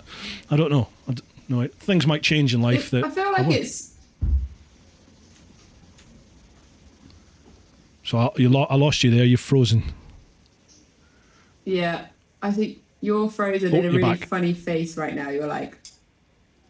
[0.49, 0.87] I don't know.
[1.07, 2.87] I d no, things might change in life.
[2.93, 3.53] It- that I feel like will.
[3.53, 3.93] it's
[8.03, 9.25] So I, you lo- I lost you there.
[9.25, 9.83] You're frozen.
[11.65, 12.07] yeah.
[12.41, 14.27] I think you're frozen Oh, in a really back.
[14.27, 15.29] funny face right now.
[15.29, 15.75] You're like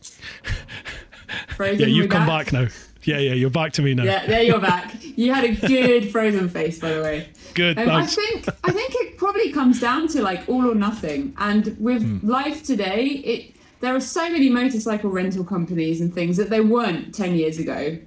[1.50, 1.80] frozen.
[1.80, 2.68] Yeah, you've come back now.
[3.08, 4.04] Yeah, yeah, you're back to me now.
[4.04, 4.94] Yeah, there you're back.
[5.02, 7.30] You had a good frozen face, by the way.
[7.54, 11.34] Good, Um, I think I think it probably comes down to like all or nothing.
[11.38, 12.28] And with Hmm.
[12.30, 17.14] life today, it there are so many motorcycle rental companies and things that they weren't
[17.16, 17.98] ten years ago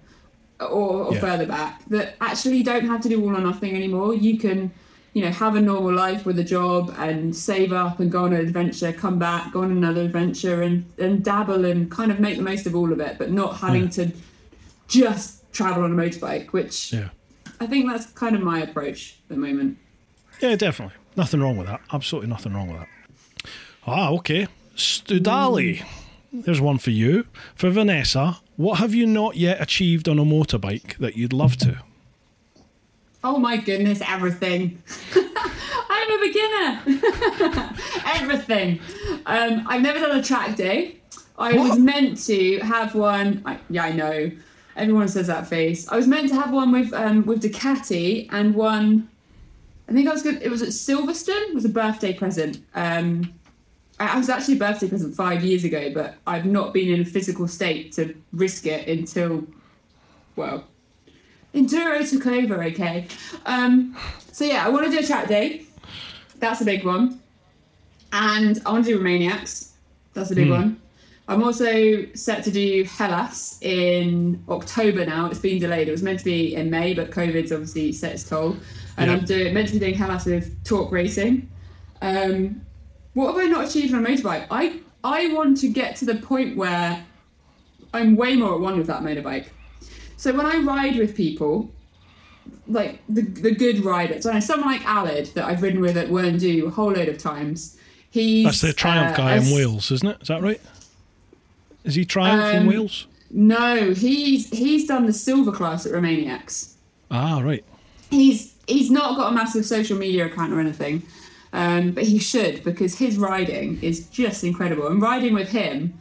[0.60, 0.66] or,
[1.06, 1.20] or Yeah.
[1.20, 4.14] further back that actually don't have to do all or nothing anymore.
[4.14, 4.70] You can,
[5.14, 8.35] you know, have a normal life with a job and save up and go on
[8.35, 12.36] an adventure, come back, go on another adventure and, and dabble and kind of make
[12.36, 14.10] the most of all of it, but not having to
[14.91, 17.09] just travel on a motorbike, which Yeah.
[17.61, 19.79] I think that's kind of my approach at the moment.
[20.41, 20.95] Yeah, definitely.
[21.17, 21.81] Nothing wrong with that.
[21.93, 22.89] Absolutely nothing wrong with that.
[23.87, 24.47] Ah, okay.
[24.77, 25.83] Studali.
[26.33, 27.27] There's one for you.
[27.55, 31.79] For Vanessa, what have you not yet achieved on a motorbike that you'd love to?
[33.23, 34.83] Oh my goodness, everything.
[35.91, 37.75] I'm a beginner.
[38.07, 38.81] everything.
[39.27, 40.97] Um, I've never done a track day.
[41.37, 43.43] I was meant to have one.
[43.45, 44.31] I, yeah, I know.
[44.81, 45.86] Everyone says that face.
[45.89, 49.09] I was meant to have one with um, with Ducati and one.
[49.89, 50.40] I think I was good.
[50.40, 51.48] It was at Silverstone.
[51.48, 52.65] It was a birthday present.
[52.74, 53.35] Um,
[53.98, 57.05] I was actually a birthday present five years ago, but I've not been in a
[57.05, 59.47] physical state to risk it until,
[60.36, 60.65] well,
[61.55, 63.07] Enduro took over, okay.
[63.44, 63.94] Um,
[64.32, 65.66] so yeah, I want to do a track day.
[66.39, 67.20] That's a big one.
[68.12, 69.73] And I want to do Romaniacs.
[70.15, 70.80] That's a big one.
[71.31, 75.27] I'm also set to do Hellas in October now.
[75.27, 75.86] It's been delayed.
[75.86, 78.57] It was meant to be in May, but COVID's obviously set its toll.
[78.97, 79.16] And Yeah.
[79.16, 81.48] I'm doing, meant to be doing Hellas with Talk Racing.
[82.02, 82.62] Um,
[83.15, 84.47] what have I not achieved on a motorbike?
[84.51, 87.05] I I want to get to the point where
[87.94, 89.47] I'm way more at one with that motorbike.
[90.16, 91.70] So when I ride with people,
[92.66, 96.09] like the the good riders, I know someone like Alid that I've ridden with at
[96.09, 97.77] Wern Ddu a whole load of times.
[98.11, 100.19] He's That's the Triumph uh, guy in Wales, isn't it?
[100.23, 100.61] Is that right?
[101.85, 103.07] Is he in Um, Wales?
[103.31, 106.74] No, he's he's done the silver class at Romaniacs.
[107.11, 107.65] Ah, right.
[108.11, 111.02] He's he's not got a massive social media account or anything,
[111.52, 114.89] um, but he should because his riding is just incredible.
[114.89, 115.94] And riding with him,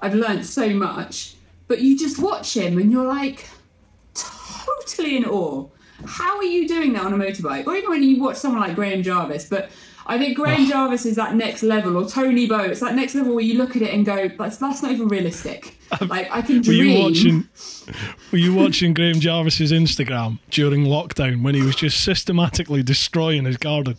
[0.00, 1.34] I've learnt so much.
[1.66, 3.46] But you just watch him and you're like
[4.14, 5.66] totally in awe.
[6.06, 7.66] How are you doing that on a motorbike?
[7.66, 9.70] Or even when you watch someone like Graham Jarvis, but.
[10.10, 12.60] I think Graham Jarvis is that next level, or Toni Bou.
[12.60, 15.08] It's that next level where you look at it and go, "That's that's not even
[15.08, 16.78] realistic." Like I can dream.
[16.78, 17.48] Were you watching?
[18.32, 23.58] Were you watching Graham Jarvis's Instagram during lockdown when he was just systematically destroying his
[23.58, 23.96] garden?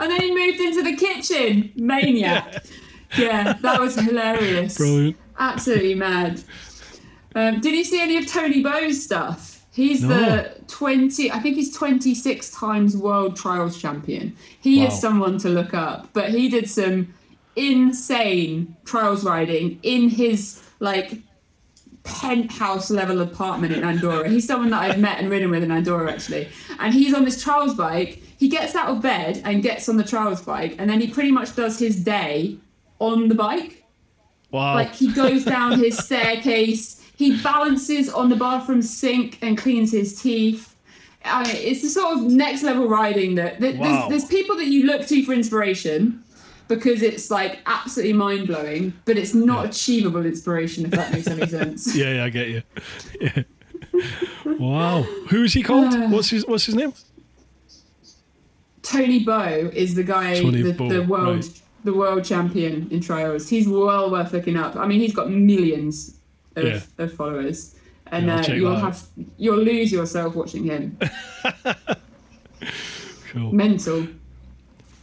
[0.00, 1.72] And then he moved into the kitchen.
[1.76, 2.64] Maniac.
[3.16, 4.76] Yeah, that was hilarious.
[4.76, 5.16] Brilliant.
[5.38, 6.42] Absolutely mad.
[7.34, 9.57] Um, did you see any of Toni Bou's stuff?
[9.78, 10.08] He's No.
[10.08, 14.34] the 20, I think he's 26 times world trials champion.
[14.60, 14.86] He Wow.
[14.88, 17.14] is someone to look up, but he did some
[17.54, 21.18] insane trials riding in his like
[22.02, 24.28] penthouse level apartment in Andorra.
[24.28, 26.48] He's someone that I've met and ridden with in Andorra actually.
[26.80, 28.20] And he's on this trials bike.
[28.38, 31.32] He gets out of bed and gets on the trials bike, and then he pretty
[31.32, 32.56] much does his day
[32.98, 33.84] on the bike.
[34.50, 34.74] Wow.
[34.74, 40.22] Like he goes down his staircase, he balances on the bathroom sink and cleans his
[40.22, 40.76] teeth.
[41.24, 44.06] I mean, it's the sort of next level riding that, that Wow.
[44.08, 46.22] there's, there's people that you look to for inspiration
[46.68, 51.44] because it's like absolutely mind blowing, but it's not achievable inspiration if that makes any
[51.58, 51.96] sense.
[51.96, 52.62] yeah, yeah, I get you.
[53.20, 53.42] Yeah.
[54.44, 55.02] Wow.
[55.30, 55.92] Who is he called?
[55.92, 56.08] Uh.
[56.08, 56.92] what's his What's his name?
[58.82, 61.62] Toni Bou is the guy, Tony the, Bou, the world, right.
[61.84, 63.48] the world champion in trials.
[63.48, 64.76] He's well worth looking up.
[64.76, 66.17] I mean, he's got millions
[66.58, 66.64] of,
[66.98, 67.04] Yeah.
[67.04, 67.74] of followers,
[68.10, 68.82] and Yeah, uh, you'll that out.
[68.82, 69.06] have
[69.36, 70.98] you'll lose yourself watching him.
[73.30, 73.52] Cool.
[73.52, 74.08] Mental.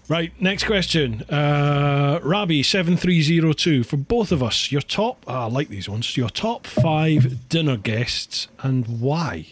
[0.10, 1.22] Right, next question.
[1.30, 3.86] Uh, Rabi7302.
[3.86, 7.78] For both of us, your top, ah, I like these ones, your top five dinner
[7.78, 9.46] guests and why?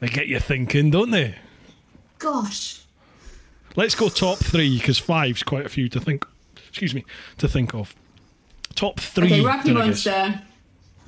[0.00, 1.36] They get you thinking, don't they?
[2.18, 2.80] Gosh.
[3.76, 6.26] Let's go top three because five's quite a few to think.
[6.68, 7.04] Excuse me,
[7.38, 7.94] to think of.
[8.76, 9.26] Top three.
[9.26, 10.06] Okay, Rocky then I guess.
[10.06, 10.42] Monster.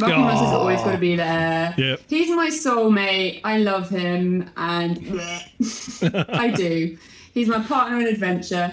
[0.01, 0.19] Rocky Aw.
[0.19, 1.74] Monster's always got to be there.
[1.78, 1.97] Yeah.
[2.09, 3.40] He's my soulmate.
[3.45, 4.99] I love him, and
[6.31, 6.97] I do.
[7.35, 8.73] He's my partner in adventure,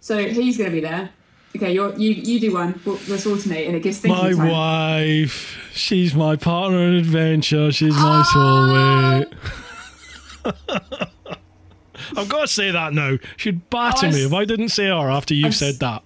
[0.00, 1.10] so he's going to be there.
[1.56, 2.80] Okay, you're, you you do one.
[2.84, 4.48] We'll, let's alternate, and it gives thinking My time.
[4.50, 5.56] wife.
[5.72, 7.70] She's my partner in adventure.
[7.70, 9.24] She's my Oh!
[9.24, 9.32] soulmate.
[12.16, 13.18] I've got to say that now.
[13.36, 16.02] She'd batter Oh, me if I didn't say her after you've s- said that.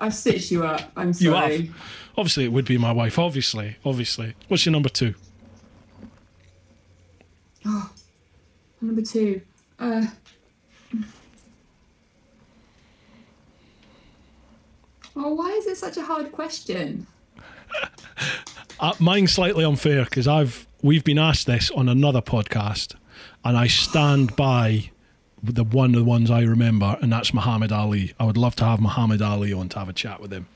[0.00, 0.90] I've stitched you up.
[0.96, 1.54] I'm sorry.
[1.56, 1.76] You have.
[2.16, 3.18] Obviously, it would be my wife.
[3.18, 4.34] Obviously, obviously.
[4.48, 5.14] What's your number two?
[7.66, 7.90] Oh,
[8.80, 9.42] Number two.
[9.78, 10.06] Uh,
[15.16, 17.06] oh, why is it such a hard question?
[18.80, 22.94] Uh, mine's slightly unfair because I've we've been asked this on another podcast,
[23.44, 24.90] and I stand by
[25.42, 28.14] the one of the ones I remember, and that's Muhammad Ali.
[28.18, 30.46] I would love to have Muhammad Ali on to have a chat with him.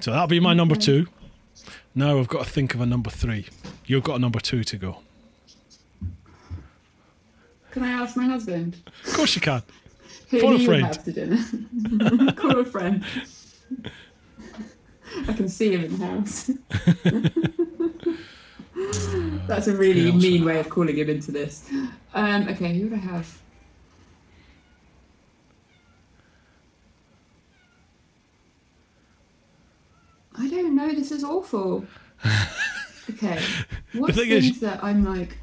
[0.00, 1.06] So that'll be my number two.
[1.94, 3.46] Now I've got to think of a number three.
[3.86, 4.98] You've got a number two to go.
[7.70, 8.76] Can I ask my husband?
[9.06, 9.62] Of course you can.
[10.30, 10.86] Who Call a friend.
[10.86, 12.32] have to dinner?
[12.36, 13.04] Call a friend.
[15.28, 16.50] I can see him in the house.
[19.46, 21.68] That's a really mean way of calling him into this.
[22.14, 23.38] Um, okay, who would I have?
[30.38, 30.92] I don't know.
[30.94, 31.84] This is awful.
[33.10, 33.42] Okay,
[33.94, 35.36] what thing is- things that I'm like?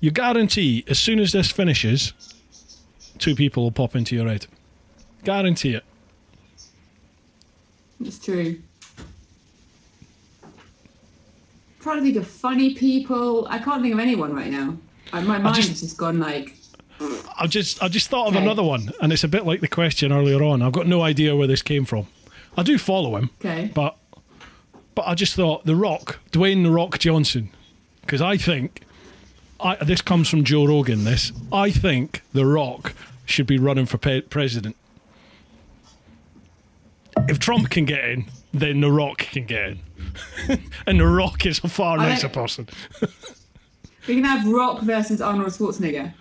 [0.00, 2.12] You guarantee as soon as this finishes,
[3.18, 4.48] two people will pop into your head.
[5.22, 5.84] Guarantee it.
[8.04, 8.60] It's true.
[11.84, 13.46] Trying to think of funny people.
[13.48, 14.76] I can't think of anyone right now.
[15.12, 16.56] My mind just- has just gone like.
[17.38, 18.42] I just I just thought of Okay.
[18.44, 20.62] another one, and it's a bit like the question earlier on.
[20.62, 22.06] I've got no idea where this came from.
[22.56, 23.70] I do follow him, Okay.
[23.74, 23.96] but
[24.94, 27.50] but I just thought The Rock, Dwayne The Rock Johnson,
[28.00, 28.82] because I think
[29.60, 31.02] I, this comes from Joe Rogan.
[31.04, 32.94] This I think The Rock
[33.26, 34.76] should be running for pe- president.
[37.28, 39.80] If Trump can get in, then The Rock can get in,
[40.86, 42.68] and The Rock is a far I nicer person.
[44.06, 46.12] We can have Rock versus Arnold Schwarzenegger.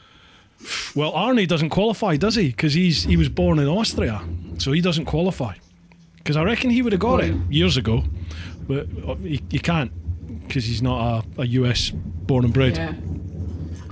[0.95, 2.47] Well, Arnie doesn't qualify, does he?
[2.47, 4.21] Because he's he was born in Austria,
[4.57, 5.55] so he doesn't qualify.
[6.17, 8.03] Because I reckon he would have got it years ago,
[8.67, 9.91] but uh, he, he can't
[10.47, 12.77] because he's not a, a US born and bred.
[12.77, 12.93] Yeah.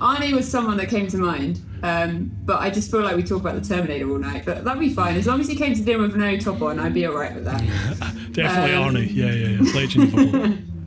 [0.02, 3.40] Arnie was someone that came to mind, um, but I just feel like we talk
[3.42, 4.44] about the Terminator all night.
[4.46, 6.80] But that'd be fine as long as he came to dinner with no top on.
[6.80, 7.62] I'd be alright with that.
[8.32, 9.14] Definitely Um, Arnie.
[9.14, 9.74] Yeah, yeah, yeah.
[9.74, 10.68] Legend.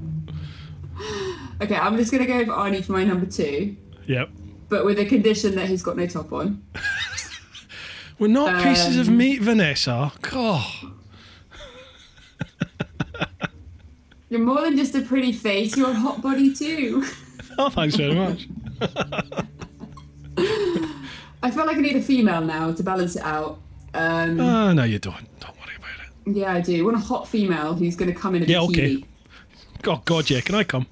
[1.63, 3.77] Okay, I'm just gonna go with Arnie for my number two,
[4.09, 4.29] yep.
[4.69, 6.63] but with the condition that he's got no top on.
[8.19, 10.13] We're not pieces of Um, meat, Vanessa.
[10.21, 10.67] God.
[14.29, 15.77] You're more than just a pretty face.
[15.77, 17.05] You're a hot body too.
[17.57, 18.49] Oh, thanks very much.
[21.43, 23.59] I feel like I need a female now to balance it out.
[23.93, 25.15] Um, Ah, no, you don't.
[25.41, 25.91] Don't worry about
[26.27, 26.37] it.
[26.37, 26.81] yeah, I do.
[26.81, 28.97] I want a hot female who's going to come in a Yeah, bikini.
[29.03, 29.05] okay.
[29.87, 30.41] Oh God, yeah.
[30.41, 30.87] Can I come?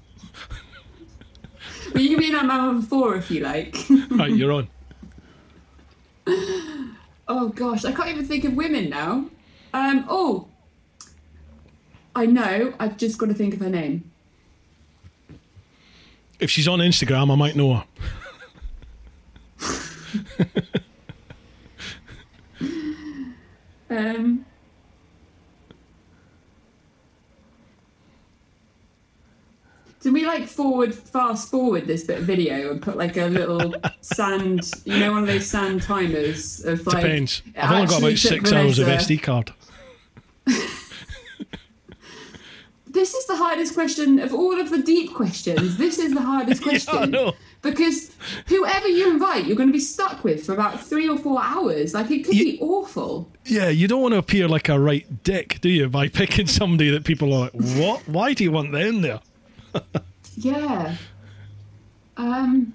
[1.91, 3.75] But you can be in that man of four if you like.
[4.11, 4.67] Right, you're on.
[7.27, 9.25] oh gosh, I can't even think of women now.
[9.73, 10.47] Um, oh,
[12.15, 12.73] I know.
[12.79, 14.11] I've just got to think of her name.
[16.39, 17.83] If she's on Instagram, I might know her.
[23.89, 24.45] Um,
[30.01, 33.75] do we like forward, fast forward this bit of video and put like a little
[34.01, 37.03] sand, you know, one of those sand timers of like.
[37.03, 37.41] Depends.
[37.55, 39.53] I've only got about six hours of SD card.
[42.93, 45.77] This is the hardest question of all of the deep questions.
[45.77, 47.13] This is the hardest question.
[47.13, 47.31] Yeah,
[47.61, 48.11] Because
[48.47, 51.93] whoever you invite, you're going to be stuck with for about three or four hours.
[51.93, 53.29] Like it could You- be awful.
[53.45, 55.89] Yeah, you don't want to appear like a right dick, do you?
[55.89, 58.07] By picking somebody that people are like, what?
[58.07, 59.19] Why do you want them there?
[60.35, 60.95] Yeah.
[62.17, 62.73] Um.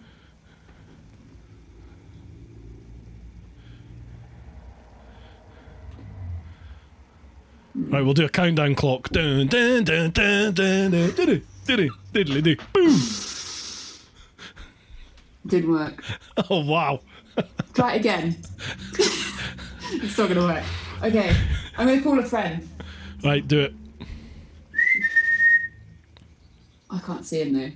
[7.86, 9.08] Right, we'll do a countdown clock.
[9.10, 12.56] Dun, dun, dun, dun, dun, dun, dun, dun, diddly do.
[12.72, 13.00] Boom.
[15.46, 16.04] Didn't work.
[16.50, 17.00] Oh, wow.
[17.74, 18.36] Try it again.
[19.92, 20.64] it's not going to work.
[21.02, 21.34] Okay,
[21.76, 22.68] I'm going to call a friend.
[23.22, 23.74] Right, do it.
[26.90, 27.70] I can't see him though.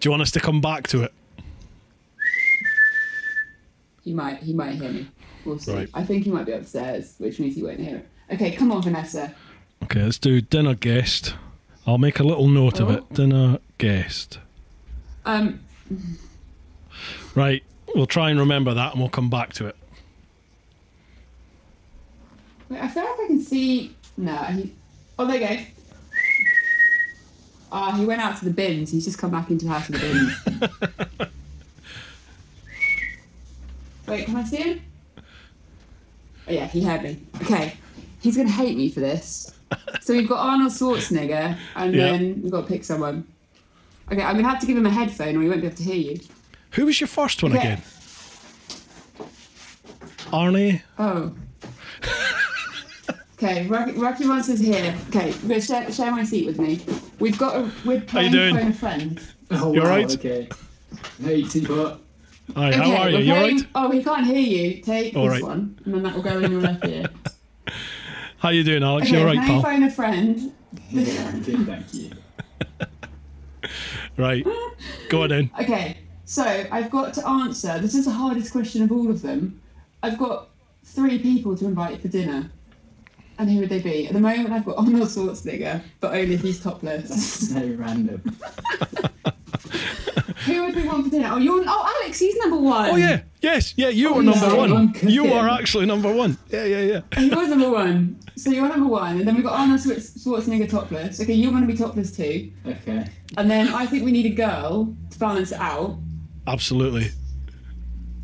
[0.00, 1.12] Do you want us to come back to it?
[4.02, 5.08] he might he might hear me.
[5.44, 5.74] We'll see.
[5.74, 5.88] Right.
[5.94, 8.08] I think he might be upstairs, which means he won't hear it.
[8.34, 9.34] Okay, come on, Vanessa.
[9.82, 11.34] Okay, let's do dinner guest.
[11.86, 12.92] I'll make a little note of Oh.
[12.94, 13.12] it.
[13.14, 14.38] Dinner guest.
[15.24, 15.60] Um,
[17.34, 17.62] Right,
[17.94, 19.76] we'll try and remember that and we'll come back to it.
[22.68, 23.94] wait, I feel like I can see.
[24.16, 24.72] No, he.
[25.18, 25.62] Oh, there you go.
[27.72, 28.90] Ah, he went out to the bins.
[28.92, 31.28] He's just come back into the house with the bins.
[34.06, 34.80] Wait, can I see him?
[36.48, 37.18] Oh, yeah, he heard me.
[37.42, 37.74] Okay,
[38.20, 39.52] he's gonna hate me for this.
[40.00, 42.12] So we've got Arnold Schwarzenegger, and Yeah.
[42.12, 43.24] then we've got to pick someone.
[44.10, 45.82] Okay, I'm gonna have to give him a headphone, or he won't be able to
[45.82, 46.20] hear you.
[46.72, 47.60] Who was your first one Okay.
[47.74, 47.82] again?
[50.32, 50.82] Arnie?
[50.98, 51.32] Oh.
[53.34, 54.94] Okay, Rocky, Rocky Monster's here.
[55.08, 56.80] Okay, we're gonna share, share my seat with me.
[57.18, 58.54] We've got a we're playing doing?
[58.56, 59.20] phone a friend.
[59.50, 60.14] Oh, You wow, alright?
[60.14, 60.48] Okay.
[61.22, 62.00] Hey, Teapot.
[62.56, 63.16] Hi, Okay, how are you?
[63.16, 63.66] we're You alright?
[63.74, 64.82] Oh, he can't hear you.
[64.82, 65.42] Take All this right.
[65.42, 67.06] one, and then that will go in your left ear.
[68.38, 69.06] How you doing, Alex?
[69.06, 69.70] Okay, you alright, playing pal?
[69.72, 70.52] phone a friend.
[70.90, 72.10] Yeah, I'm good, thank you.
[74.18, 74.44] Right.
[75.08, 75.50] Go on in.
[75.58, 75.96] Okay,
[76.26, 77.78] so I've got to answer.
[77.78, 79.58] This is the hardest question of all of them.
[80.02, 80.50] I've got
[80.84, 82.50] three people to invite for dinner.
[83.38, 84.06] And who would they be?
[84.08, 87.48] At the moment, I've got Arnold Schwarzenegger, but only if he's topless.
[87.48, 88.22] So random.
[90.46, 91.28] who would be one for dinner?
[91.32, 91.62] Oh, you're.
[91.66, 92.90] Oh, Alex, he's number one.
[92.90, 93.88] Oh yeah, yes, yeah.
[93.88, 94.94] You Oh, were number I'm one.
[95.02, 96.36] You are actually number one.
[96.50, 97.00] Yeah, yeah, yeah.
[97.20, 98.18] He was number one.
[98.36, 101.20] So you're number one, and then we've got Arnold Schwarz- Schwarzenegger topless.
[101.20, 102.50] Okay, you're going to be topless too.
[102.66, 103.06] Okay.
[103.36, 105.98] And then I think we need a girl to balance it out.
[106.46, 107.10] Absolutely.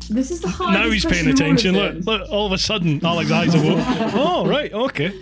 [0.09, 0.79] This is the hardest.
[0.83, 2.05] now he's paying question of all of attention.
[2.05, 3.83] Look, look, all of a sudden, Alex eyes are open.
[4.15, 5.13] Oh, right, okay.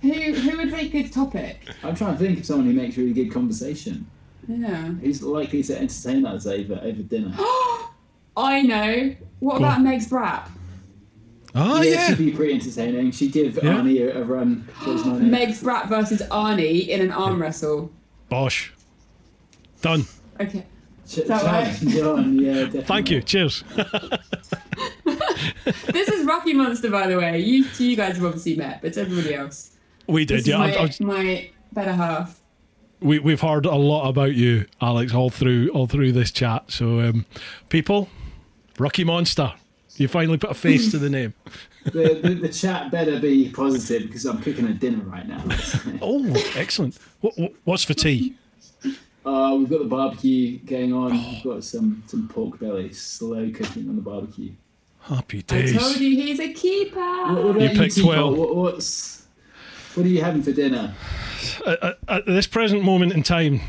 [0.00, 1.68] Who who would make good topic?
[1.84, 4.06] I'm trying to think of someone who makes really good conversation.
[4.48, 4.84] Yeah.
[4.88, 7.32] Who's likely to entertain us over over dinner?
[8.36, 9.14] I know.
[9.40, 9.84] What Go about on.
[9.84, 10.48] Meg's Brap?
[11.54, 12.08] Oh, yeah.
[12.08, 13.10] she'd be pretty entertaining.
[13.10, 13.74] She'd give Yeah.
[13.74, 15.26] Arnie a, a run for his money.
[15.26, 17.92] Meg's Brap versus Arnie in an arm wrestle.
[18.30, 18.72] Bosh.
[19.82, 20.06] Done.
[20.40, 20.64] Okay.
[21.06, 21.92] Ch- that right?
[21.92, 22.82] challenge yeah, definitely.
[22.82, 23.20] Thank you.
[23.22, 23.64] Cheers.
[25.92, 27.38] This is Rocky Monster, by the way.
[27.40, 29.76] You you guys have obviously met, but it's everybody else.
[30.06, 30.64] We This did, yeah.
[30.64, 32.40] is I, my, I was- my better half.
[33.02, 36.70] We, we've heard a lot about you, Alex, all through all through this chat.
[36.70, 37.26] So, um,
[37.68, 38.08] people,
[38.78, 39.52] Rocky Monster,
[39.96, 41.34] you finally put a face to the name.
[41.84, 45.44] The, the, the chat better be positive because I'm cooking a dinner right now.
[46.00, 46.24] Oh,
[46.56, 46.96] excellent.
[47.20, 48.34] What, what, what's for tea?
[49.24, 51.12] Uh, we've got the barbecue going on.
[51.12, 54.52] We've got some some pork belly slow cooking on the barbecue.
[55.00, 55.76] Happy days!
[55.76, 57.00] I told you he's a keeper.
[57.00, 58.08] What, what You picked Teapot?
[58.08, 58.34] well.
[58.34, 59.21] What, what's
[59.94, 60.94] what are you having for dinner?
[61.66, 63.60] At, at, at this present moment in time,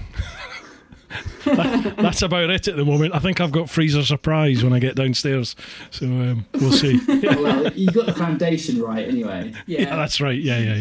[1.45, 3.13] that- that's about it at the moment.
[3.13, 5.55] I think I've got freezer surprise when I get downstairs.
[5.91, 6.99] So um, we'll see.
[7.29, 9.53] Oh, well, you got the foundation right anyway.
[9.65, 9.81] Yeah.
[9.81, 10.39] Yeah, that's right.
[10.39, 10.75] Yeah, yeah,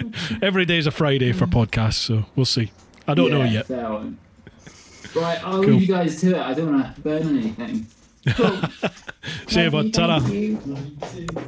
[0.00, 0.38] yeah.
[0.42, 2.72] Every day's a Friday for podcasts, so we'll see.
[3.06, 3.68] I don't know yet.
[3.68, 5.74] Right, I'll Cool.
[5.74, 6.40] leave you guys to it.
[6.40, 7.86] I don't want to burn anything.
[8.34, 8.58] cool.
[9.48, 9.94] See you, Love bud.
[9.94, 11.40] Ta-da.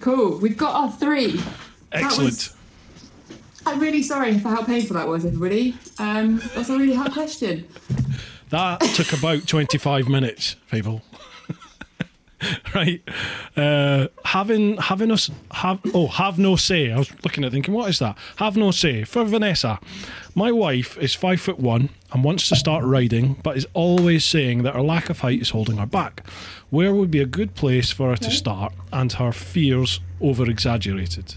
[0.00, 0.38] Cool.
[0.38, 1.40] We've got our three.
[1.92, 2.50] Excellent.
[3.66, 5.76] I'm really sorry for how painful that was, everybody.
[5.98, 7.66] Um, that's a really hard question.
[8.50, 11.02] That took about 25 minutes, people.
[12.74, 13.02] right.
[13.56, 16.90] Uh, having having us have oh have no say.
[16.90, 18.18] I was looking at thinking, what is that?
[18.36, 19.78] Have no say for Vanessa.
[20.34, 24.64] My wife is five foot one and wants to start riding, but is always saying
[24.64, 26.26] that her lack of height is holding her back.
[26.70, 31.34] Where would be a good place for her to start, and her fears over exaggerated?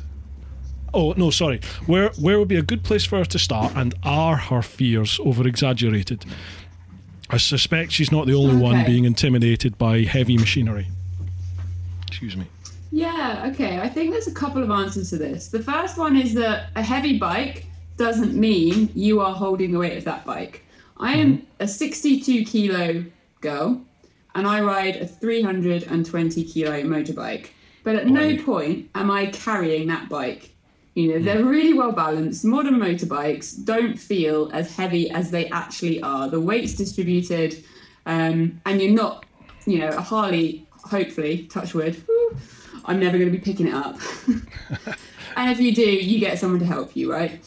[0.96, 1.60] Oh no, sorry.
[1.86, 5.20] Where where would be a good place for her to start, and are her fears
[5.24, 6.26] over exaggerated?
[7.30, 10.88] I suspect she's not the only one being intimidated by heavy machinery.
[12.08, 12.46] Excuse me.
[12.92, 13.80] Yeah, okay.
[13.80, 15.50] I think there's a couple of answers to this.
[15.50, 17.66] The first one is that a heavy bike
[17.98, 20.66] doesn't mean you are holding the weight of that bike.
[20.98, 21.46] I am mm-hmm.
[21.60, 23.04] a 62 kilo
[23.42, 23.82] girl
[24.34, 27.50] and I ride a 320 kilo motorbike.
[27.84, 30.55] But at no point am I carrying that bike.
[30.96, 32.46] You know, they're really well balanced.
[32.46, 36.30] Modern motorbikes don't feel as heavy as they actually are.
[36.30, 37.64] The weight's distributed,
[38.06, 39.26] um, and you're not,
[39.66, 42.38] you know, a Harley, hopefully, touch wood, woo,
[42.86, 43.98] I'm never going to be picking it up.
[45.36, 47.44] and if you do, you get someone to help you, right?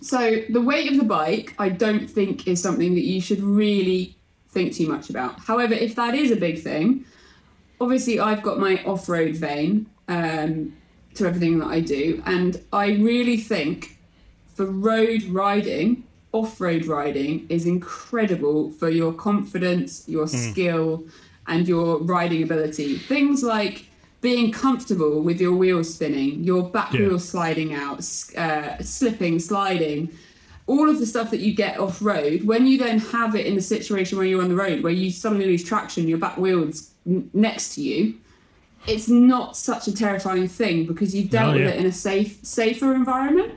[0.00, 4.16] So the weight of the bike, I don't think is something that you should really
[4.50, 5.40] think too much about.
[5.40, 7.06] However, if that is a big thing,
[7.80, 10.76] obviously I've got my off-road vein um,
[11.14, 13.98] to everything that I do, and I really think
[14.54, 21.04] for road riding, off-road riding is incredible for your confidence, your skill,
[21.46, 22.96] and your riding ability.
[22.98, 23.86] Things like
[24.22, 27.00] being comfortable with your wheels spinning, your back Yeah.
[27.08, 27.98] wheels sliding out,
[28.36, 30.10] uh, slipping, sliding,
[30.66, 32.44] all of the stuff that you get off road.
[32.44, 35.10] When you then have it in a situation where you're on the road, where you
[35.10, 38.14] suddenly lose traction, your back wheels n- next to you,
[38.86, 42.44] it's not such a terrifying thing because you've dealt No, with it in a safe,
[42.44, 43.52] safer environment.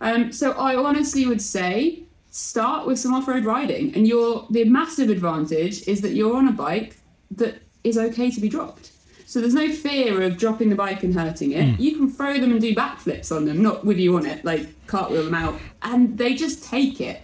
[0.00, 5.08] Um, so I honestly would say start with some off-road riding, and your the massive
[5.08, 6.96] advantage is that you're on a bike
[7.30, 8.92] that is okay to be dropped.
[9.24, 11.80] So there's no fear of dropping the bike and hurting it.
[11.80, 14.86] You can throw them and do backflips on them, not with you on it, like
[14.86, 17.22] cartwheel them out, and they just take it.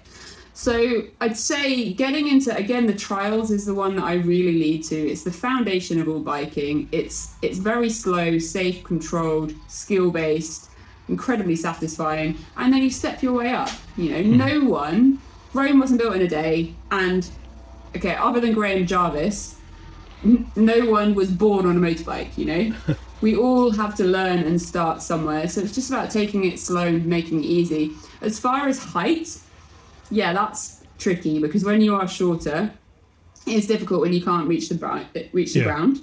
[0.55, 4.85] So I'd say getting into again the trials is the one that I really lead
[4.85, 4.97] to.
[4.97, 6.89] It's the foundation of all biking.
[6.93, 10.71] It's it's very slow, safe, controlled, skill based,
[11.09, 13.71] incredibly satisfying, and then you step your way up.
[13.97, 14.37] You know, mm-hmm.
[14.37, 15.19] no one
[15.55, 17.29] Rome wasn't built in a day, and
[17.97, 19.57] okay, other than Graham Jarvis,
[20.25, 22.37] n- no one was born on a motorbike.
[22.39, 22.77] You know,
[23.21, 25.49] we all have to learn and start somewhere.
[25.49, 27.93] So it's just about taking it slow and making it easy.
[28.21, 29.39] As far as height,
[30.13, 32.71] yeah, that's tricky because when you are shorter,
[33.47, 35.65] it's difficult when you can't reach the bri- reach the Yeah.
[35.65, 36.01] ground.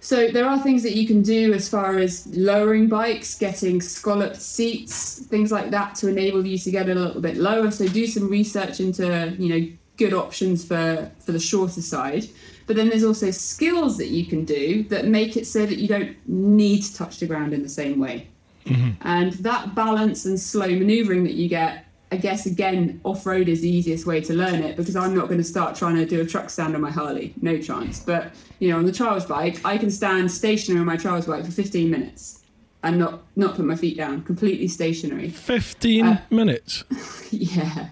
[0.00, 4.40] So there are things that you can do as far as lowering bikes, getting scalloped
[4.40, 7.72] seats, things like that to enable you to get a little bit lower.
[7.72, 12.28] So do some research into you know good options for for the shorter side.
[12.66, 15.88] But then there's also skills that you can do that make it so that you
[15.88, 18.28] don't need to touch the ground in the same way.
[18.66, 18.90] Mm-hmm.
[19.02, 23.62] And that balance and slow maneuvering that you get, I guess, again, off road is
[23.62, 26.20] the easiest way to learn it because I'm not going to start trying to do
[26.20, 27.34] a track stand on my Harley.
[27.42, 27.98] No chance.
[27.98, 31.44] But, you know, on the trials bike, I can stand stationary on my trials bike
[31.44, 32.44] for 15 minutes
[32.84, 35.30] and not, not put my feet down, completely stationary.
[35.30, 36.84] 15 Uh, minutes.
[37.32, 37.88] yeah.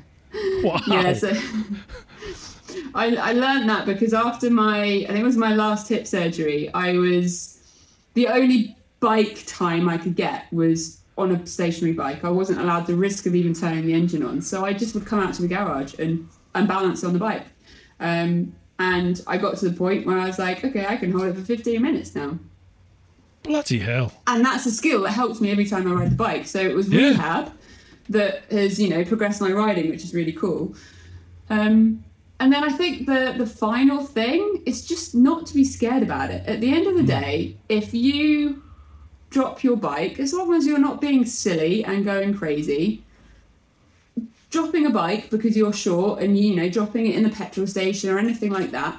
[0.63, 0.81] Wow.
[0.87, 1.33] Yeah, so
[2.95, 6.73] I, I learned that because after my, I think it was my last hip surgery,
[6.73, 7.59] I was
[8.15, 12.25] the only bike time I could get was on a stationary bike.
[12.25, 15.07] I wasn't allowed the risk of even turning the engine on, so I just would
[15.07, 17.47] come out to the garage and and balance on the bike.
[18.01, 21.25] Um, and I got to the point where I was like, okay, I can hold
[21.29, 22.39] it for 15 minutes now
[23.45, 24.13] Bloody hell.
[24.27, 26.47] and that's a skill that helps me every time I ride the bike.
[26.47, 27.09] So it was Yeah.
[27.11, 27.53] rehab
[28.09, 30.75] that has you know progressed my riding, which is really cool.
[31.49, 32.03] Um,
[32.41, 36.31] and then I think the the final thing is just not to be scared about
[36.31, 36.45] it.
[36.47, 38.63] At the end of the day, if you
[39.35, 43.03] drop your bike, as long as you're not being silly and going crazy,
[44.51, 48.09] dropping a bike because you're short and you know dropping it in the petrol station
[48.11, 48.97] or anything like that,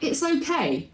[0.00, 0.88] it's okay.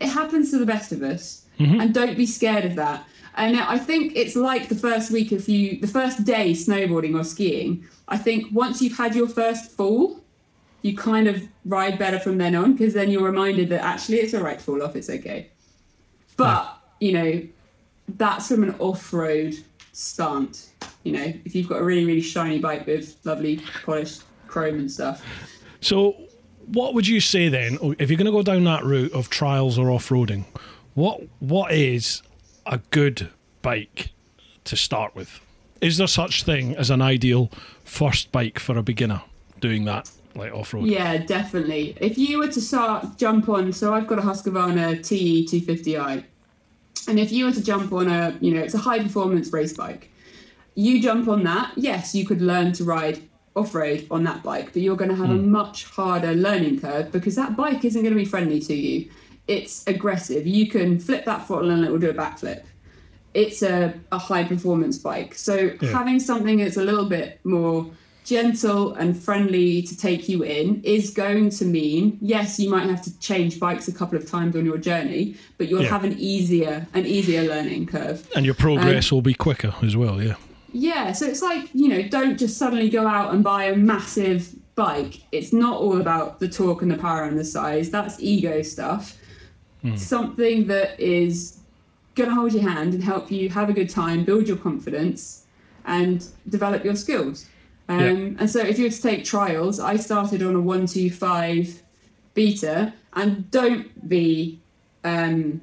[0.00, 1.80] it happens to the best of us, mm-hmm.
[1.80, 3.04] and don't be scared of that.
[3.34, 7.24] And I think it's like the first week of you, the first day snowboarding or
[7.24, 7.84] skiing.
[8.08, 10.20] I think once you've had your first fall,
[10.80, 14.34] you kind of ride better from then on because then you're reminded that actually it's
[14.34, 15.48] all right to fall off, it's okay.
[16.36, 17.42] But, you know,
[18.08, 19.54] that's from an off road
[19.92, 20.70] stunt.
[21.04, 24.90] You know, if you've got a really, really shiny bike with lovely polished chrome and
[24.90, 25.24] stuff.
[25.80, 26.16] So,
[26.66, 29.30] what would you say then, oh, if you're going to go down that route of
[29.30, 30.44] trials or off roading?
[30.94, 32.22] What What is
[32.66, 33.30] a good
[33.62, 34.10] bike
[34.64, 35.40] to start with?
[35.80, 37.50] Is there such thing as an ideal
[37.84, 39.22] first bike for a beginner
[39.60, 40.86] doing that, like off road?
[40.86, 41.96] Yeah, definitely.
[42.00, 46.24] If you were to start jump on, so I've got a Husqvarna TE 250i,
[47.08, 49.72] and if you were to jump on a, you know, it's a high performance race
[49.72, 50.10] bike,
[50.74, 51.72] you jump on that.
[51.76, 53.22] Yes, you could learn to ride
[53.54, 55.50] off road on that bike, but you're going to have a hmm.
[55.50, 59.10] much harder learning curve because that bike isn't going to be friendly to you.
[59.46, 60.46] It's aggressive.
[60.46, 62.64] You can flip that throttle and it will do a backflip.
[63.34, 65.34] It's a, a high performance bike.
[65.34, 65.88] So Yeah.
[65.90, 67.90] having something that's a little bit more
[68.24, 73.02] gentle and friendly to take you in is going to mean yes you might have
[73.02, 75.88] to change bikes a couple of times on your journey but you'll Yeah.
[75.88, 80.22] have an easier an easier learning curve And your progress will be quicker as well,
[80.22, 80.36] yeah.
[80.72, 84.48] yeah, so it's like, you know, don't just suddenly go out and buy a massive
[84.74, 85.20] bike.
[85.32, 87.90] It's not all about the torque and the power and the size.
[87.90, 89.18] That's ego stuff.
[89.82, 89.96] Hmm.
[89.96, 91.58] Something that is
[92.14, 95.44] going to hold your hand and help you have a good time, build your confidence,
[95.84, 97.46] and develop your skills.
[97.92, 98.38] Um, Yeah.
[98.40, 101.82] And so if you were to take trials, I started on a 125
[102.34, 104.60] beta, and don't be
[105.04, 105.60] um,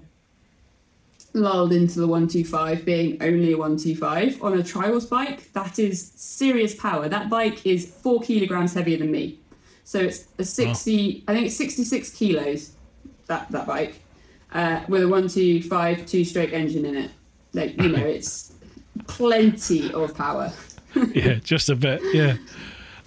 [1.34, 5.52] lulled into the 125 being only a 125 on a trials bike.
[5.54, 7.08] That is serious power.
[7.10, 9.40] That bike is four kilograms heavier than me.
[9.84, 12.74] So it's a 60 i think it's 66 kilos
[13.26, 14.00] that that bike
[14.54, 17.12] uh, with a 125 two stroke engine in it.
[17.54, 18.54] Like you know it's
[19.08, 20.52] plenty of power
[21.14, 22.02] yeah, just a bit.
[22.14, 22.38] Yeah.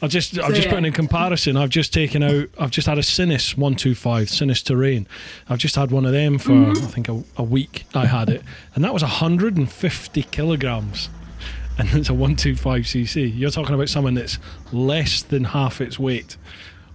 [0.01, 0.71] I just, I'm just yeah.
[0.71, 1.57] putting in comparison.
[1.57, 2.49] I've just taken out.
[2.59, 5.07] I've just had a Sinnis one two five Sinnis Terrain.
[5.49, 6.85] I've just had one of them for Mm-hmm.
[6.85, 7.85] I think a, a week.
[7.95, 8.43] I had it,
[8.75, 11.09] and that was 150 kilograms,
[11.79, 13.33] and it's a one two five cc.
[13.33, 14.41] You're talking about something that's
[14.73, 16.37] less than half its weight.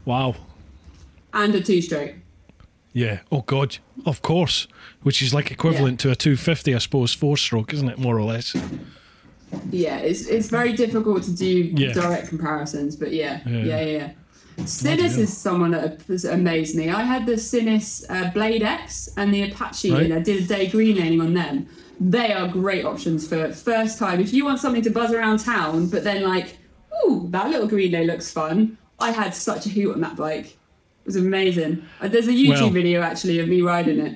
[0.03, 0.35] Wow.
[1.33, 2.13] And a two stroke.
[2.91, 3.19] Yeah.
[3.31, 3.77] Oh God.
[4.05, 4.67] Of course.
[5.03, 7.99] Which is like equivalent to a 250, I suppose, four stroke, isn't it?
[7.99, 8.55] More or less.
[9.71, 11.93] Yeah, it's it's very difficult to do Yeah.
[11.93, 13.63] direct comparisons, but yeah, Yeah.
[13.63, 14.09] yeah, yeah.
[15.17, 16.89] is someone that has amazed me.
[16.89, 20.03] I had the Sinnis uh, Blade X and the Apache, Right.
[20.03, 21.67] and I did a day green greenlaning on them.
[21.99, 24.19] They are great options for first time.
[24.19, 26.57] If you want something to buzz around town, but then like,
[27.05, 28.77] ooh, that little green greenlay looks fun.
[28.99, 30.45] I had such a hoot on that bike.
[30.47, 31.83] It was amazing.
[32.01, 34.15] Uh, There's a YouTube Well- video actually of me riding it.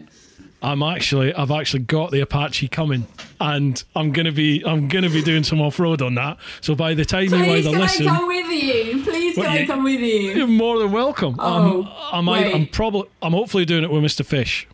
[0.64, 3.08] I'm actually, I've actually got the Apache coming,
[3.40, 6.38] and I'm gonna be, I'm gonna be doing some off road on that.
[6.62, 9.04] So by the time you Please either can listen, I come with you?
[9.04, 10.32] Please can I come with you?
[10.32, 11.36] you're more than welcome.
[11.40, 14.24] Oh, I'm, I'm, either, I'm probably, I'm hopefully doing it with Mr.
[14.24, 14.68] Fish.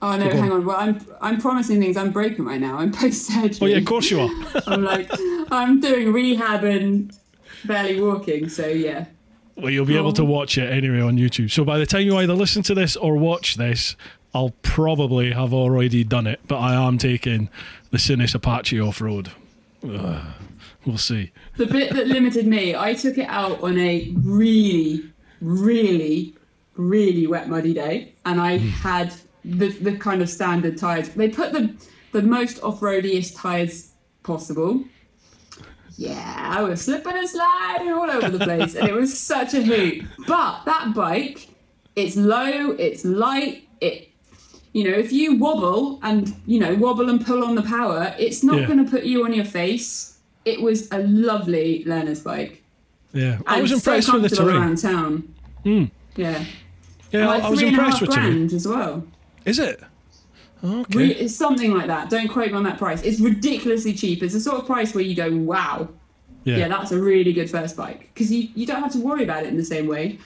[0.00, 0.64] Oh no, hang on.
[0.64, 1.96] Well, I'm I'm promising things.
[1.96, 2.78] I'm broken right now.
[2.78, 3.58] I'm post surgery.
[3.60, 4.30] Oh yeah, of course you are.
[4.66, 5.10] I'm like
[5.50, 7.12] I'm doing rehab and
[7.64, 8.48] barely walking.
[8.48, 9.06] So yeah.
[9.56, 11.50] well, you'll be able to watch it anyway on YouTube.
[11.50, 13.96] So by the time you either listen to this or watch this,
[14.34, 16.40] I'll probably have already done it.
[16.46, 17.48] But I am taking
[17.90, 19.30] the Sinnis Apache off road.
[19.82, 21.32] We'll see.
[21.56, 25.04] The bit that limited me, I took it out on a really,
[25.40, 26.34] really,
[26.76, 28.68] really wet muddy day, and I hmm.
[28.68, 29.12] had
[29.44, 31.10] the the kind of standard tires.
[31.10, 31.74] They put the
[32.12, 33.92] the most off roadiest tires
[34.22, 34.84] possible.
[35.96, 39.62] Yeah, I was slipping and sliding all over the place, and it was such a
[39.62, 40.04] hoot.
[40.28, 41.48] But that bike,
[41.96, 44.07] it's low, it's light, it
[44.72, 48.42] you know, if you wobble and you know wobble and pull on the power, it's
[48.44, 48.66] not Yeah.
[48.66, 50.18] going to put you on your face.
[50.44, 52.62] It was a lovely learner's bike.
[53.12, 54.56] Yeah, I was so impressed with the terrain.
[54.56, 55.34] around town.
[55.64, 55.84] Hmm.
[56.16, 56.44] Yeah,
[57.12, 59.04] Yeah, And like I was three and a impressed with grand as well.
[59.44, 59.80] Is it?
[60.62, 60.98] Okay.
[60.98, 62.10] Re- It's something like that.
[62.10, 63.02] Don't quote me on that price.
[63.02, 64.22] It's ridiculously cheap.
[64.22, 65.88] It's the sort of price where you go, wow,
[66.44, 66.56] yeah.
[66.58, 69.44] yeah, that's a really good first bike because you, you don't have to worry about
[69.44, 70.18] it in the same way.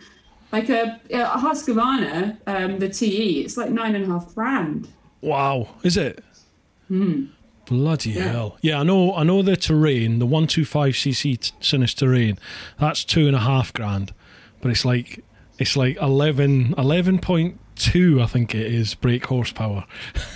[0.53, 4.89] Like a, a Husqvarna, um, the TE, it's like nine and a half grand.
[5.23, 6.23] Wow, is it?
[7.67, 8.19] Bloody Hmm.
[8.19, 8.29] Yeah.
[8.33, 8.59] hell!
[8.61, 9.15] Yeah, I know.
[9.15, 12.39] I know the terrain, the one two five cc t- Sinnis terrain.
[12.79, 14.13] That's two and a half grand,
[14.61, 15.25] but it's like
[15.59, 19.85] it's like 11, 11.2 I think it is brake horsepower.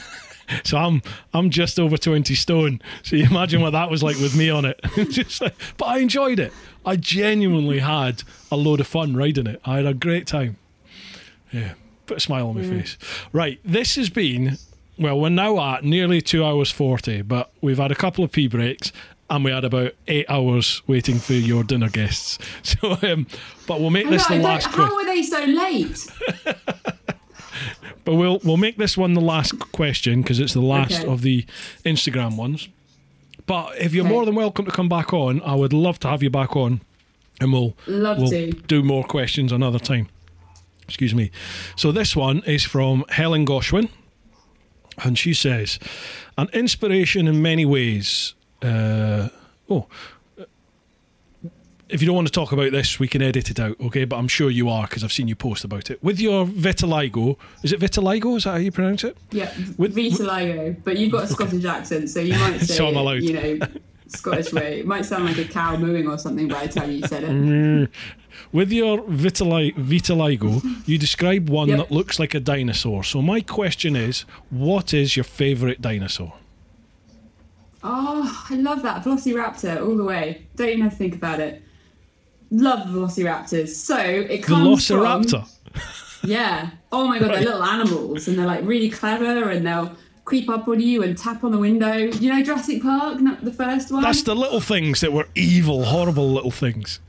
[0.65, 1.03] so I'm
[1.35, 2.81] I'm just over twenty stone.
[3.03, 4.81] So you imagine what that was like with me on it.
[5.11, 6.53] just like, but I enjoyed it.
[6.87, 8.23] I genuinely had
[8.57, 9.61] a load of fun riding it.
[9.65, 10.57] I had a great time.
[11.53, 11.75] Yeah,
[12.07, 12.97] put a smile on my face.
[13.33, 14.59] Right, this has been,
[14.99, 18.49] well, we're now at nearly two hours 40, but we've had a couple of pee
[18.49, 18.93] breaks
[19.31, 22.39] and we had about eight hours waiting for your dinner guests.
[22.63, 23.27] So, um,
[23.67, 26.07] but we'll make this the last how are they so late?
[28.05, 31.09] But we'll we'll make this one the last question because it's the last Okay.
[31.13, 31.45] of the
[31.85, 32.69] Instagram ones.
[33.47, 34.15] But if you're Okay.
[34.15, 36.83] more than welcome to come back on, I would love to have you back on,
[37.41, 38.53] and we'll Love we'll to.
[38.53, 40.09] do more questions another time.
[40.85, 41.31] Excuse me.
[41.77, 43.89] So this one is from Helen Goshwin,
[45.05, 45.79] and she says,
[46.39, 49.29] "An inspiration in many ways." Uh,
[49.69, 49.87] oh.
[51.89, 54.05] If you don't want to talk about this, we can edit it out, okay?
[54.05, 56.03] But I'm sure you are because I've seen you post about it.
[56.03, 58.37] With your vitiligo, is it vitiligo?
[58.37, 59.17] Is that how you pronounce it?
[59.31, 62.97] Yeah, With- Vitiligo, but you've got a Scottish accent, so you might say, So I'm
[62.97, 63.23] allowed.
[63.23, 63.67] you know,
[64.09, 64.81] Scottish way.
[64.81, 67.31] It might sound like a cow mooing or something by the time you said it.
[67.31, 67.89] Mm.
[68.53, 71.79] With your vitili- vitiligo, you describe one Yep.
[71.79, 73.03] that looks like a dinosaur.
[73.03, 76.35] So my question is, what is your favourite dinosaur?
[77.83, 80.47] Oh, I love that Velociraptor all the way.
[80.57, 81.63] Don't even have to think about it.
[82.51, 83.69] Love Velociraptors.
[83.69, 85.47] So it comes Velociraptor.
[85.47, 86.71] from yeah.
[86.93, 89.93] Oh my god, they're little animals, and they're like really clever, and they'll
[90.27, 91.95] creep up on you and tap on the window.
[91.97, 94.03] You know Jurassic Park, not the first one.
[94.03, 97.01] That's the little things that were evil, horrible little things.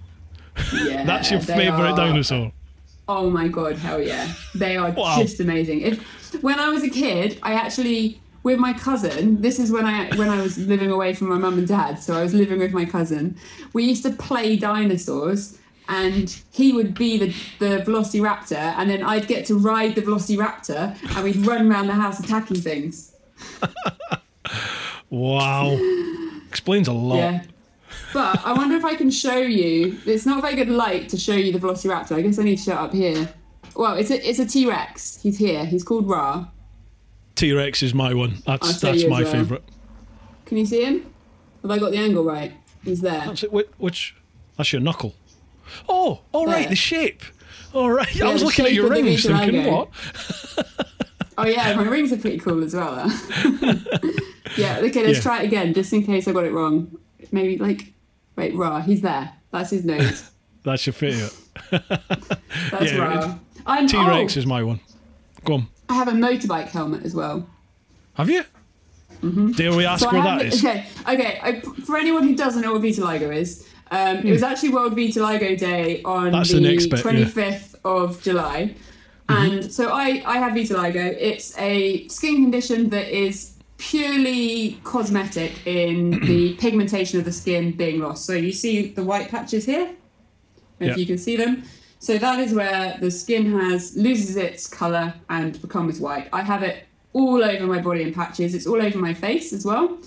[0.73, 2.53] yeah, That's your favourite are- dinosaur.
[3.09, 4.31] Oh my god, hell yeah.
[4.53, 5.17] They are Wow.
[5.21, 5.81] just amazing.
[5.81, 10.13] If when I was a kid, I actually with my cousin, this is when I
[10.15, 12.71] when I was living away from my mum and dad, so I was living with
[12.73, 13.35] my cousin.
[13.73, 15.57] We used to play dinosaurs
[15.89, 17.27] and he would be the,
[17.59, 21.93] the velociraptor and then I'd get to ride the velociraptor and we'd run around the
[21.93, 23.15] house attacking things.
[25.09, 25.77] Wow.
[26.49, 27.17] Explains a lot.
[27.17, 27.43] Yeah.
[28.13, 29.97] But I wonder if I can show you.
[30.05, 32.15] It's not a very good light to show you the Velociraptor.
[32.15, 33.29] I guess I need to show it up here.
[33.75, 35.21] Well, it's a it's a T Rex.
[35.21, 35.65] He's here.
[35.65, 36.47] He's called Ra.
[37.35, 38.41] T Rex is my one.
[38.45, 39.31] That's that's my well.
[39.31, 39.63] favourite.
[40.45, 41.13] Can you see him?
[41.61, 42.53] Have I got the angle right?
[42.83, 43.23] He's there.
[43.25, 43.51] That's it.
[43.51, 44.15] Which, which
[44.55, 45.13] That's your knuckle.
[45.87, 47.21] Oh, all right, the shape.
[47.73, 48.21] All right.
[48.21, 49.89] I was looking at your rings thinking, what?
[51.39, 52.95] Oh yeah, my rings are pretty cool as well.
[54.57, 54.79] Yeah.
[54.79, 55.21] Okay, let's Yeah.
[55.21, 56.97] try it again, just in case I got it wrong.
[57.31, 57.93] Maybe like,
[58.35, 59.33] wait, Ra, he's there.
[59.51, 60.31] That's his nose.
[60.63, 61.33] That's your favourite.
[61.69, 63.39] That's Yeah, Ra.
[63.65, 64.79] I'm T Rex oh, is my one.
[65.45, 65.67] Go on.
[65.89, 67.47] I have a motorbike helmet as well.
[68.15, 68.43] Have you?
[69.21, 70.09] Dare we ask Mm-hmm.
[70.09, 70.63] So where I have that is?
[70.65, 71.39] Okay, okay.
[71.41, 75.57] I, for anyone who doesn't know what vitiligo is, um, it was actually World Vitiligo
[75.57, 76.31] Day on.
[76.31, 77.11] That's the the next bit, yeah.
[77.11, 77.39] Mm-hmm.
[77.39, 78.75] 25th of July.
[79.29, 81.15] And so I, I have vitiligo.
[81.19, 87.99] It's a skin condition that is purely cosmetic in the pigmentation of the skin being
[87.99, 88.25] lost.
[88.25, 89.89] So you see the white patches here,
[90.79, 90.95] if Yeah.
[90.95, 91.63] you can see them.
[91.99, 96.29] So that is where the skin has loses its color and becomes white.
[96.31, 98.53] I have it all over my body in patches.
[98.55, 99.97] It's all over my face as well.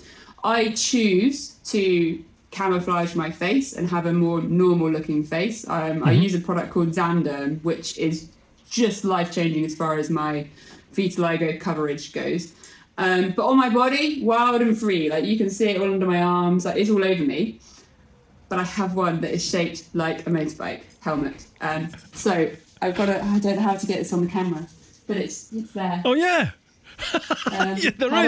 [0.43, 5.67] I choose to camouflage my face and have a more normal looking face.
[5.67, 8.29] Um, I use a product called Zanderm, which is
[8.69, 10.47] just life changing as far as my
[10.93, 12.53] vitiligo coverage goes.
[12.97, 15.09] Um, but on my body, wild and free.
[15.09, 16.65] Like you can see it all under my arms.
[16.65, 17.59] Like it's all over me.
[18.49, 21.45] But I have one that is shaped like a motorbike helmet.
[21.61, 23.23] Um, so I've got to.
[23.23, 24.67] I don't know how to get this on the camera,
[25.07, 26.01] but it's it's there.
[26.05, 26.51] Oh, yeah.
[27.51, 28.27] Um, Yeah, there how.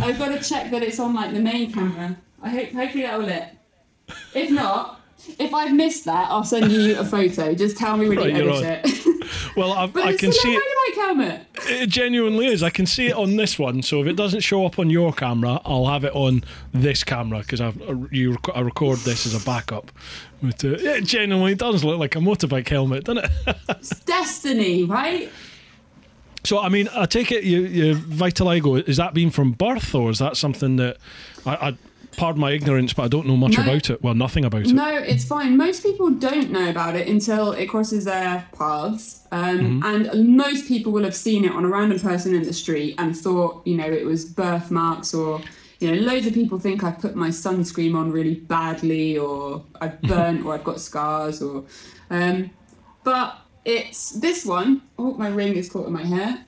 [0.00, 2.16] I, have got to check that it's on like the main camera.
[2.46, 3.44] I hope hopefully that will it.
[4.34, 5.00] If not,
[5.38, 7.54] if I've missed that, I'll send you a photo.
[7.54, 9.02] Just tell me when Right, you edit it.
[9.56, 10.62] Well, I can see it.
[10.62, 11.46] motorbike helmet.
[11.66, 12.62] It genuinely is.
[12.62, 13.82] I can see it on this one.
[13.82, 17.38] So if it doesn't show up on your camera, I'll have it on this camera
[17.40, 17.72] because I
[18.12, 19.90] you rec- I record this as a backup.
[20.42, 23.56] But uh, it genuinely does look like a motorbike helmet, doesn't it?
[23.70, 25.30] It's destiny, right?
[26.44, 30.10] so I mean, I take it you, you vitiligo is that been from birth or
[30.10, 30.98] is that something that
[31.44, 31.76] I, I
[32.16, 33.64] pardon my ignorance, but I don't know much No.
[33.64, 34.02] about it.
[34.02, 34.72] Well, nothing about it.
[34.72, 35.56] No, it's fine.
[35.56, 39.20] Most people don't know about it until it crosses their paths.
[39.32, 42.94] Um, And most people will have seen it on a random person in the street
[42.98, 45.40] and thought, you know, it was birthmarks or,
[45.80, 50.00] you know, loads of people think I've put my sunscreen on really badly or I've
[50.02, 51.64] burnt or I've got scars or.
[52.10, 52.50] Um,
[53.04, 54.82] but it's this one.
[54.98, 56.44] Oh, my ring is caught in my hair.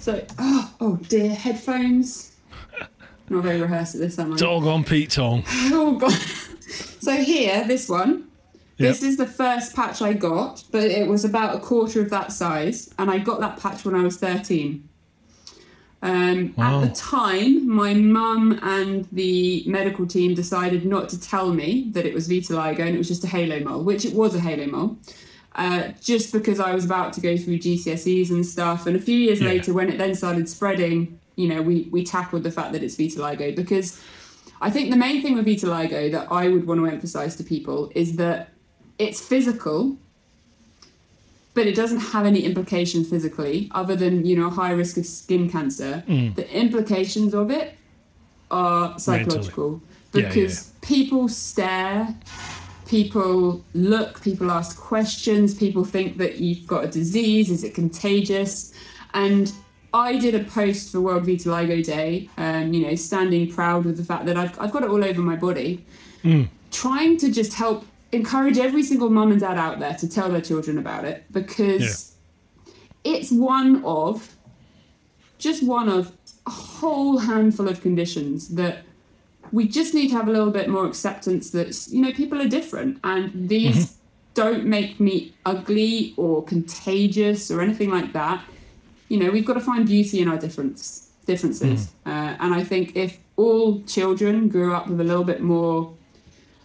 [0.00, 2.29] So, oh, oh dear, headphones.
[3.30, 4.36] Not very rehearsed at this, am I?
[4.36, 5.44] Dog on Pete Tong.
[5.72, 6.12] Oh god.
[7.00, 8.26] So here, this one.
[8.76, 12.32] This is the first patch I got, but it was about a quarter of that
[12.32, 14.88] size, and I got that patch when I was 13.
[16.02, 16.80] Um, Wow.
[16.82, 22.06] At the time, my mum and the medical team decided not to tell me that
[22.06, 24.66] it was vitiligo and it was just a halo mole, which it was a halo
[24.66, 24.96] mole.
[25.54, 29.18] Uh, just because I was about to go through GCSEs and stuff, and a few
[29.18, 29.48] years Yeah.
[29.48, 32.96] later, when it then started spreading, you know, we we tackled the fact that it's
[32.96, 34.00] vitiligo because
[34.60, 37.90] I think the main thing with vitiligo that I would want to emphasize to people
[37.94, 38.50] is that
[38.98, 39.96] it's physical,
[41.54, 45.06] but it doesn't have any implications physically other than, you know, a high risk of
[45.06, 46.04] skin cancer.
[46.06, 46.34] Mm.
[46.34, 47.76] The implications of it
[48.50, 49.80] are psychological
[50.12, 52.14] Yeah, yeah, because people stare,
[52.86, 58.74] people look, people ask questions, people think that you've got a disease, is it contagious?
[59.14, 59.50] And
[59.92, 64.04] I did a post for World Vitiligo Day, um, you know, standing proud with the
[64.04, 65.84] fact that I've, I've got it all over my body,
[66.70, 70.40] trying to just help encourage every single mum and dad out there to tell their
[70.40, 72.14] children about it because
[73.04, 74.36] it's one of,
[75.38, 76.12] just one of
[76.46, 78.82] a whole handful of conditions that
[79.52, 82.48] we just need to have a little bit more acceptance that you know people are
[82.48, 83.96] different and these
[84.34, 88.44] don't make me ugly or contagious or anything like that
[89.10, 91.92] you know we've got to find beauty in our difference differences.
[92.06, 95.94] Uh, and i think if all children grew up with a little bit more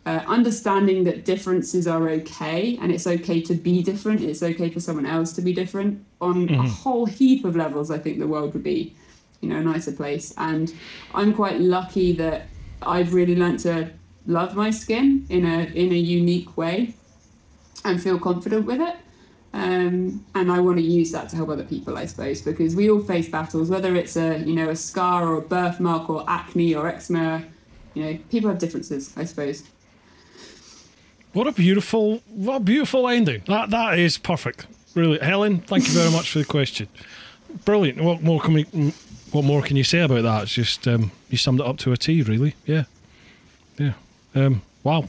[0.05, 4.79] uh, understanding that differences are okay and it's okay to be different it's okay for
[4.79, 8.53] someone else to be different on a whole heap of levels i think the world
[8.53, 8.95] would be
[9.41, 10.33] you know a nicer place.
[10.37, 10.73] And
[11.13, 12.47] i'm quite lucky that
[12.81, 13.91] i've really learnt to
[14.27, 16.95] love my skin in a in a unique way
[17.83, 18.95] and feel confident with it
[19.55, 22.89] um, and I want to use that to help other people, I suppose, because we
[22.89, 26.75] all face battles, whether it's a you know a scar or a birthmark or acne
[26.75, 27.41] or eczema.
[27.93, 29.63] You know, people have differences, I suppose.
[31.31, 33.43] What a beautiful, what a beautiful ending.
[33.47, 34.67] That that is perfect.
[34.93, 35.59] Really, Helen.
[35.59, 36.89] Thank you very much for the question.
[37.63, 38.01] Brilliant.
[38.01, 38.63] What more can we?
[39.31, 40.43] What more can you say about that?
[40.43, 42.21] It's just um, you summed it up to a T.
[42.23, 42.55] Really.
[42.65, 42.83] Yeah.
[43.77, 43.93] Yeah.
[44.35, 45.07] Um, wow.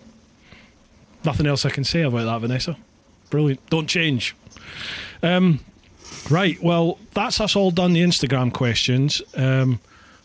[1.25, 2.76] Nothing else I can say about that, Vanessa.
[3.30, 3.64] Brilliant.
[3.70, 4.34] Don't change.
[5.22, 5.60] Um,
[6.30, 6.60] right.
[6.62, 7.92] Well, that's us all done.
[7.92, 9.22] The Instagram questions.
[9.34, 9.80] Um,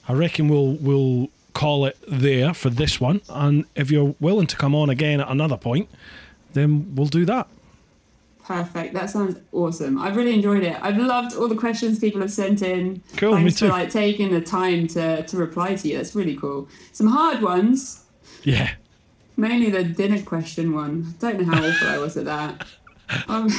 [0.07, 3.21] I reckon we'll we'll call it there for this one.
[3.29, 5.89] And if you're willing to come on again at another point,
[6.53, 7.47] then we'll do that.
[8.43, 8.93] Perfect.
[8.93, 9.99] That sounds awesome.
[9.99, 10.77] I've really enjoyed it.
[10.81, 13.01] I've loved all the questions people have sent in.
[13.15, 13.67] Cool, me Thanks too.
[13.67, 15.97] for like taking the time to, to reply to you.
[15.97, 16.67] That's really cool.
[16.91, 18.03] Some hard ones.
[18.43, 18.71] Yeah.
[19.37, 21.13] Mainly the dinner question one.
[21.17, 22.67] I don't know how awful I was at that.
[23.27, 23.49] Um,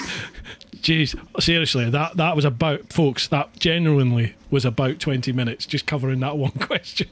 [0.76, 3.28] Jeez, seriously, that that was about folks.
[3.28, 7.08] That genuinely was about twenty minutes just covering that one question.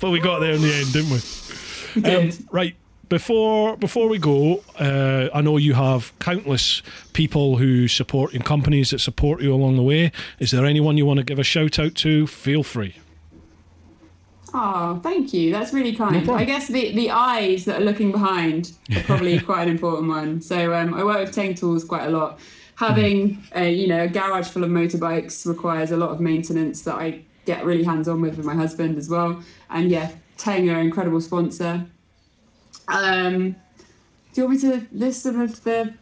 [0.00, 1.20] but we got there in the end, didn't we?
[2.02, 2.76] we Um, right
[3.10, 8.90] before before we go, uh, I know you have countless people who support in companies
[8.90, 10.12] that support you along the way.
[10.38, 12.26] Is there anyone you want to give a shout out to?
[12.26, 12.94] Feel free.
[14.52, 15.52] Oh, thank you.
[15.52, 16.14] That's really kind.
[16.16, 16.38] problem.
[16.38, 20.40] I guess the, the eyes that are looking behind are probably quite an important one.
[20.40, 22.38] So um, I work with Teng Tools quite a lot.
[22.76, 26.94] Having a, you know a garage full of motorbikes requires a lot of maintenance that
[26.94, 29.42] I get really hands on with with my husband as well.
[29.68, 31.86] And yeah, Teng are an incredible sponsor.
[32.88, 33.54] Um,
[34.32, 35.94] do you want me to list some of the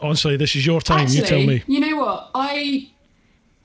[0.00, 1.00] Honestly, this is your time.
[1.00, 1.62] Actually, you tell me.
[1.66, 2.30] You know what?
[2.34, 2.90] I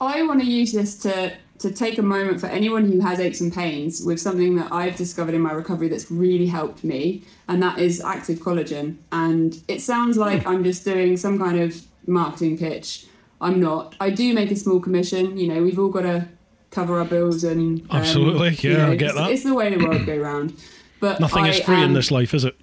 [0.00, 1.32] I want to use this to
[1.64, 4.96] to take a moment for anyone who has aches and pains with something that I've
[4.96, 8.96] discovered in my recovery that's really helped me, and that is active collagen.
[9.12, 10.46] And it sounds like.
[10.46, 13.06] I'm just doing some kind of marketing pitch.
[13.40, 13.94] I'm not.
[14.00, 15.36] I do make a small commission.
[15.36, 16.28] You know, we've all got to
[16.70, 18.50] cover our bills and um, Absolutely.
[18.60, 19.30] you Yeah, I get it's, that.
[19.30, 20.54] It's the way the world go round.
[21.00, 22.56] But Nothing I is free in this life, is it?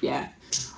[0.00, 0.28] yeah.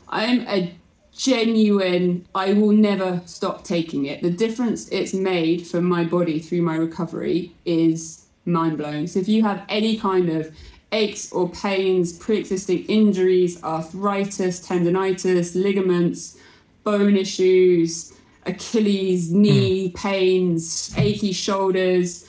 [0.09, 0.75] I'm a
[1.23, 4.23] genuine, I will never stop taking it.
[4.23, 9.07] The difference it's made for my body through my recovery is mind blowing.
[9.07, 10.53] So if you have any kind of
[10.91, 16.37] aches or pains, pre existing injuries, arthritis, tendonitis, ligaments,
[16.83, 18.13] bone issues,
[18.45, 22.29] Achilles, knee pains, achy shoulders,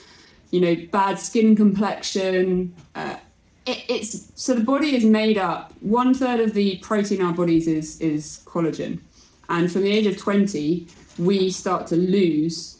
[0.52, 3.16] you know, bad skin complexion, uh,
[3.66, 5.72] it, it's so the body is made up.
[5.80, 9.00] One third of the protein in our bodies is is collagen,
[9.48, 10.86] and from the age of twenty,
[11.18, 12.78] we start to lose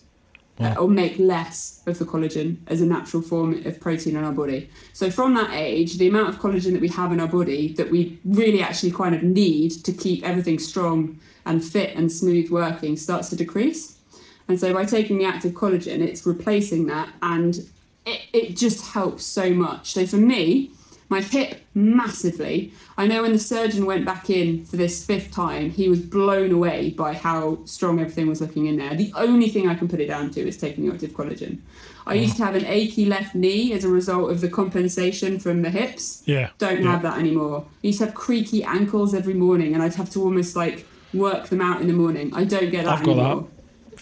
[0.61, 4.33] uh, or make less of the collagen as a natural form of protein in our
[4.33, 4.71] body.
[4.93, 7.91] So from that age, the amount of collagen that we have in our body that
[7.91, 12.97] we really actually kind of need to keep everything strong and fit and smooth working
[12.97, 13.99] starts to decrease.
[14.47, 17.69] And so by taking the active collagen, it's replacing that and
[18.07, 19.93] it, it just helps so much.
[19.93, 20.71] So for me,
[21.09, 22.73] my hip massively.
[22.97, 26.51] I know when the surgeon went back in for this fifth time, he was blown
[26.51, 28.95] away by how strong everything was looking in there.
[28.95, 31.61] The only thing I can put it down to is taking the active collagen.
[32.07, 35.63] I used to have an achy left knee as a result of the compensation from
[35.63, 36.23] the hips.
[36.27, 36.51] Yeah.
[36.59, 36.93] Don't yeah.
[36.93, 37.65] have that anymore.
[37.83, 41.49] I used to have creaky ankles every morning, and I'd have to almost like work
[41.49, 42.35] them out in the morning.
[42.35, 43.54] I don't get that I've got that.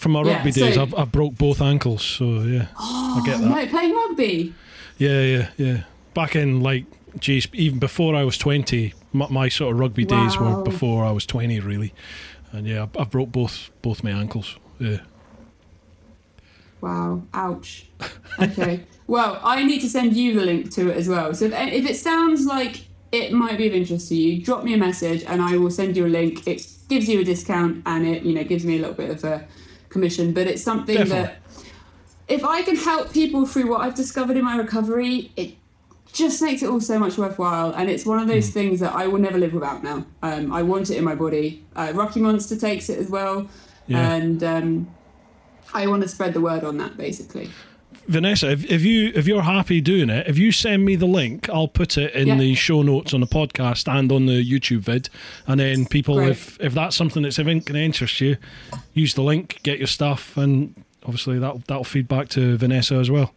[0.02, 3.36] From my Yeah, rugby so- days, I've, I've broke both ankles, so yeah, I get
[3.36, 3.50] oh, that.
[3.50, 4.52] No, playing rugby.
[4.98, 5.82] Yeah, yeah, yeah.
[6.12, 6.86] Back in like,
[7.20, 11.12] geez, even before I was twenty, my, my sort of rugby days were before I
[11.12, 11.94] was twenty, really.
[12.50, 14.56] And yeah, I, I broke both both my ankles.
[14.80, 14.98] Yeah.
[16.80, 17.86] Wow, ouch.
[18.40, 18.84] Okay.
[19.06, 21.32] well, I need to send you the link to it as well.
[21.32, 24.74] So if, if it sounds like it might be of interest to you, drop me
[24.74, 26.44] a message and I will send you a link.
[26.48, 29.22] It gives you a discount and it, you know, gives me a little bit of
[29.22, 29.46] a
[29.92, 31.22] commission, but it's something Definitely.
[31.22, 31.42] that
[32.28, 35.54] if I can help people through what I've discovered in my recovery, it
[36.12, 37.72] just makes it all so much worthwhile.
[37.72, 40.06] And it's one of those things that I will never live without now.
[40.22, 41.64] Um, I want it in my body.
[41.74, 43.48] Uh, Rocky Monster takes it as well.
[43.86, 44.14] Yeah.
[44.14, 44.94] And um,
[45.74, 47.50] I want to spread the word on that basically.
[48.08, 51.48] Vanessa, if, if you if you're happy doing it, if you send me the link,
[51.48, 52.36] I'll put it in Yeah.
[52.36, 55.08] the show notes on the podcast and on the YouTube vid,
[55.46, 56.30] and then people, Great.
[56.30, 58.36] if if that's something that's of interest you,
[58.94, 60.74] use the link, get your stuff, and
[61.04, 63.32] obviously that that'll feed back to Vanessa as well.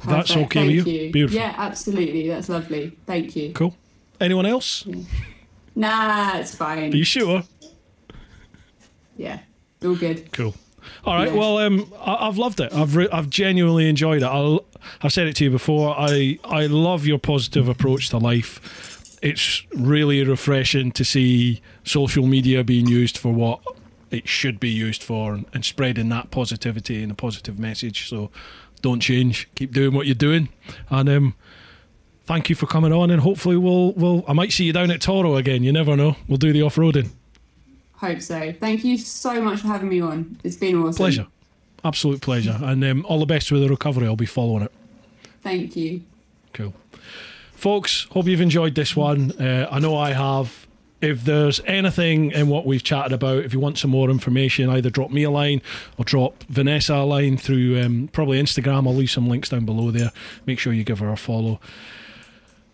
[0.00, 1.12] If That's Perfect, okay with thank you?
[1.12, 1.40] Beautiful.
[1.40, 2.28] Yeah, absolutely.
[2.28, 2.98] That's lovely.
[3.06, 3.52] Thank you.
[3.52, 3.74] Cool.
[4.20, 4.86] Anyone else?
[5.74, 6.92] Nah, it's fine.
[6.92, 7.42] Are you sure?
[9.16, 9.38] yeah,
[9.84, 10.30] all good.
[10.32, 10.54] Cool.
[11.04, 11.32] All right.
[11.32, 12.72] Well, um, I, I've loved it.
[12.72, 14.26] I've re- I've genuinely enjoyed it.
[14.26, 14.64] I'll,
[15.02, 15.94] I've said it to you before.
[15.98, 19.18] I I love your positive approach to life.
[19.22, 23.60] It's really refreshing to see social media being used for what
[24.10, 28.08] it should be used for, and, and spreading that positivity and a positive message.
[28.08, 28.30] So,
[28.82, 29.48] don't change.
[29.54, 30.50] Keep doing what you're doing,
[30.90, 31.34] and um,
[32.26, 33.10] thank you for coming on.
[33.10, 35.62] And hopefully, we'll we'll I might see you down at Toro again.
[35.62, 36.16] You never know.
[36.28, 37.10] We'll do the off roading.
[37.96, 38.52] Hope so.
[38.52, 40.38] Thank you so much for having me on.
[40.44, 40.94] It's been awesome.
[40.94, 41.26] Pleasure.
[41.84, 42.58] Absolute pleasure.
[42.62, 44.06] And um, all the best with the recovery.
[44.06, 44.72] I'll be following it.
[45.42, 46.02] Thank you.
[46.52, 46.74] Cool.
[47.52, 49.32] Folks, hope you've enjoyed this one.
[49.32, 50.66] Uh, I know I have.
[51.00, 54.88] If there's anything in what we've chatted about, if you want some more information, either
[54.88, 55.60] drop me a line
[55.98, 58.86] or drop Vanessa a line through um, probably Instagram.
[58.86, 60.12] I'll leave some links down below there.
[60.46, 61.60] Make sure you give her a follow.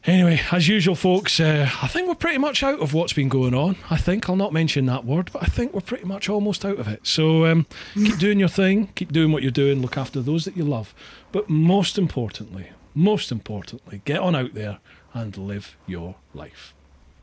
[0.07, 3.53] Anyway, as usual, folks, uh, I think we're pretty much out of what's been going
[3.55, 3.77] on.
[3.91, 6.79] I think I'll not mention that word, but I think we're pretty much almost out
[6.79, 7.07] of it.
[7.07, 10.57] So um, keep doing your thing, keep doing what you're doing, look after those that
[10.57, 10.95] you love.
[11.33, 14.79] But most importantly, most importantly, get on out there
[15.12, 16.73] and live your life.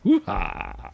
[0.04, 0.92] Woo-ha!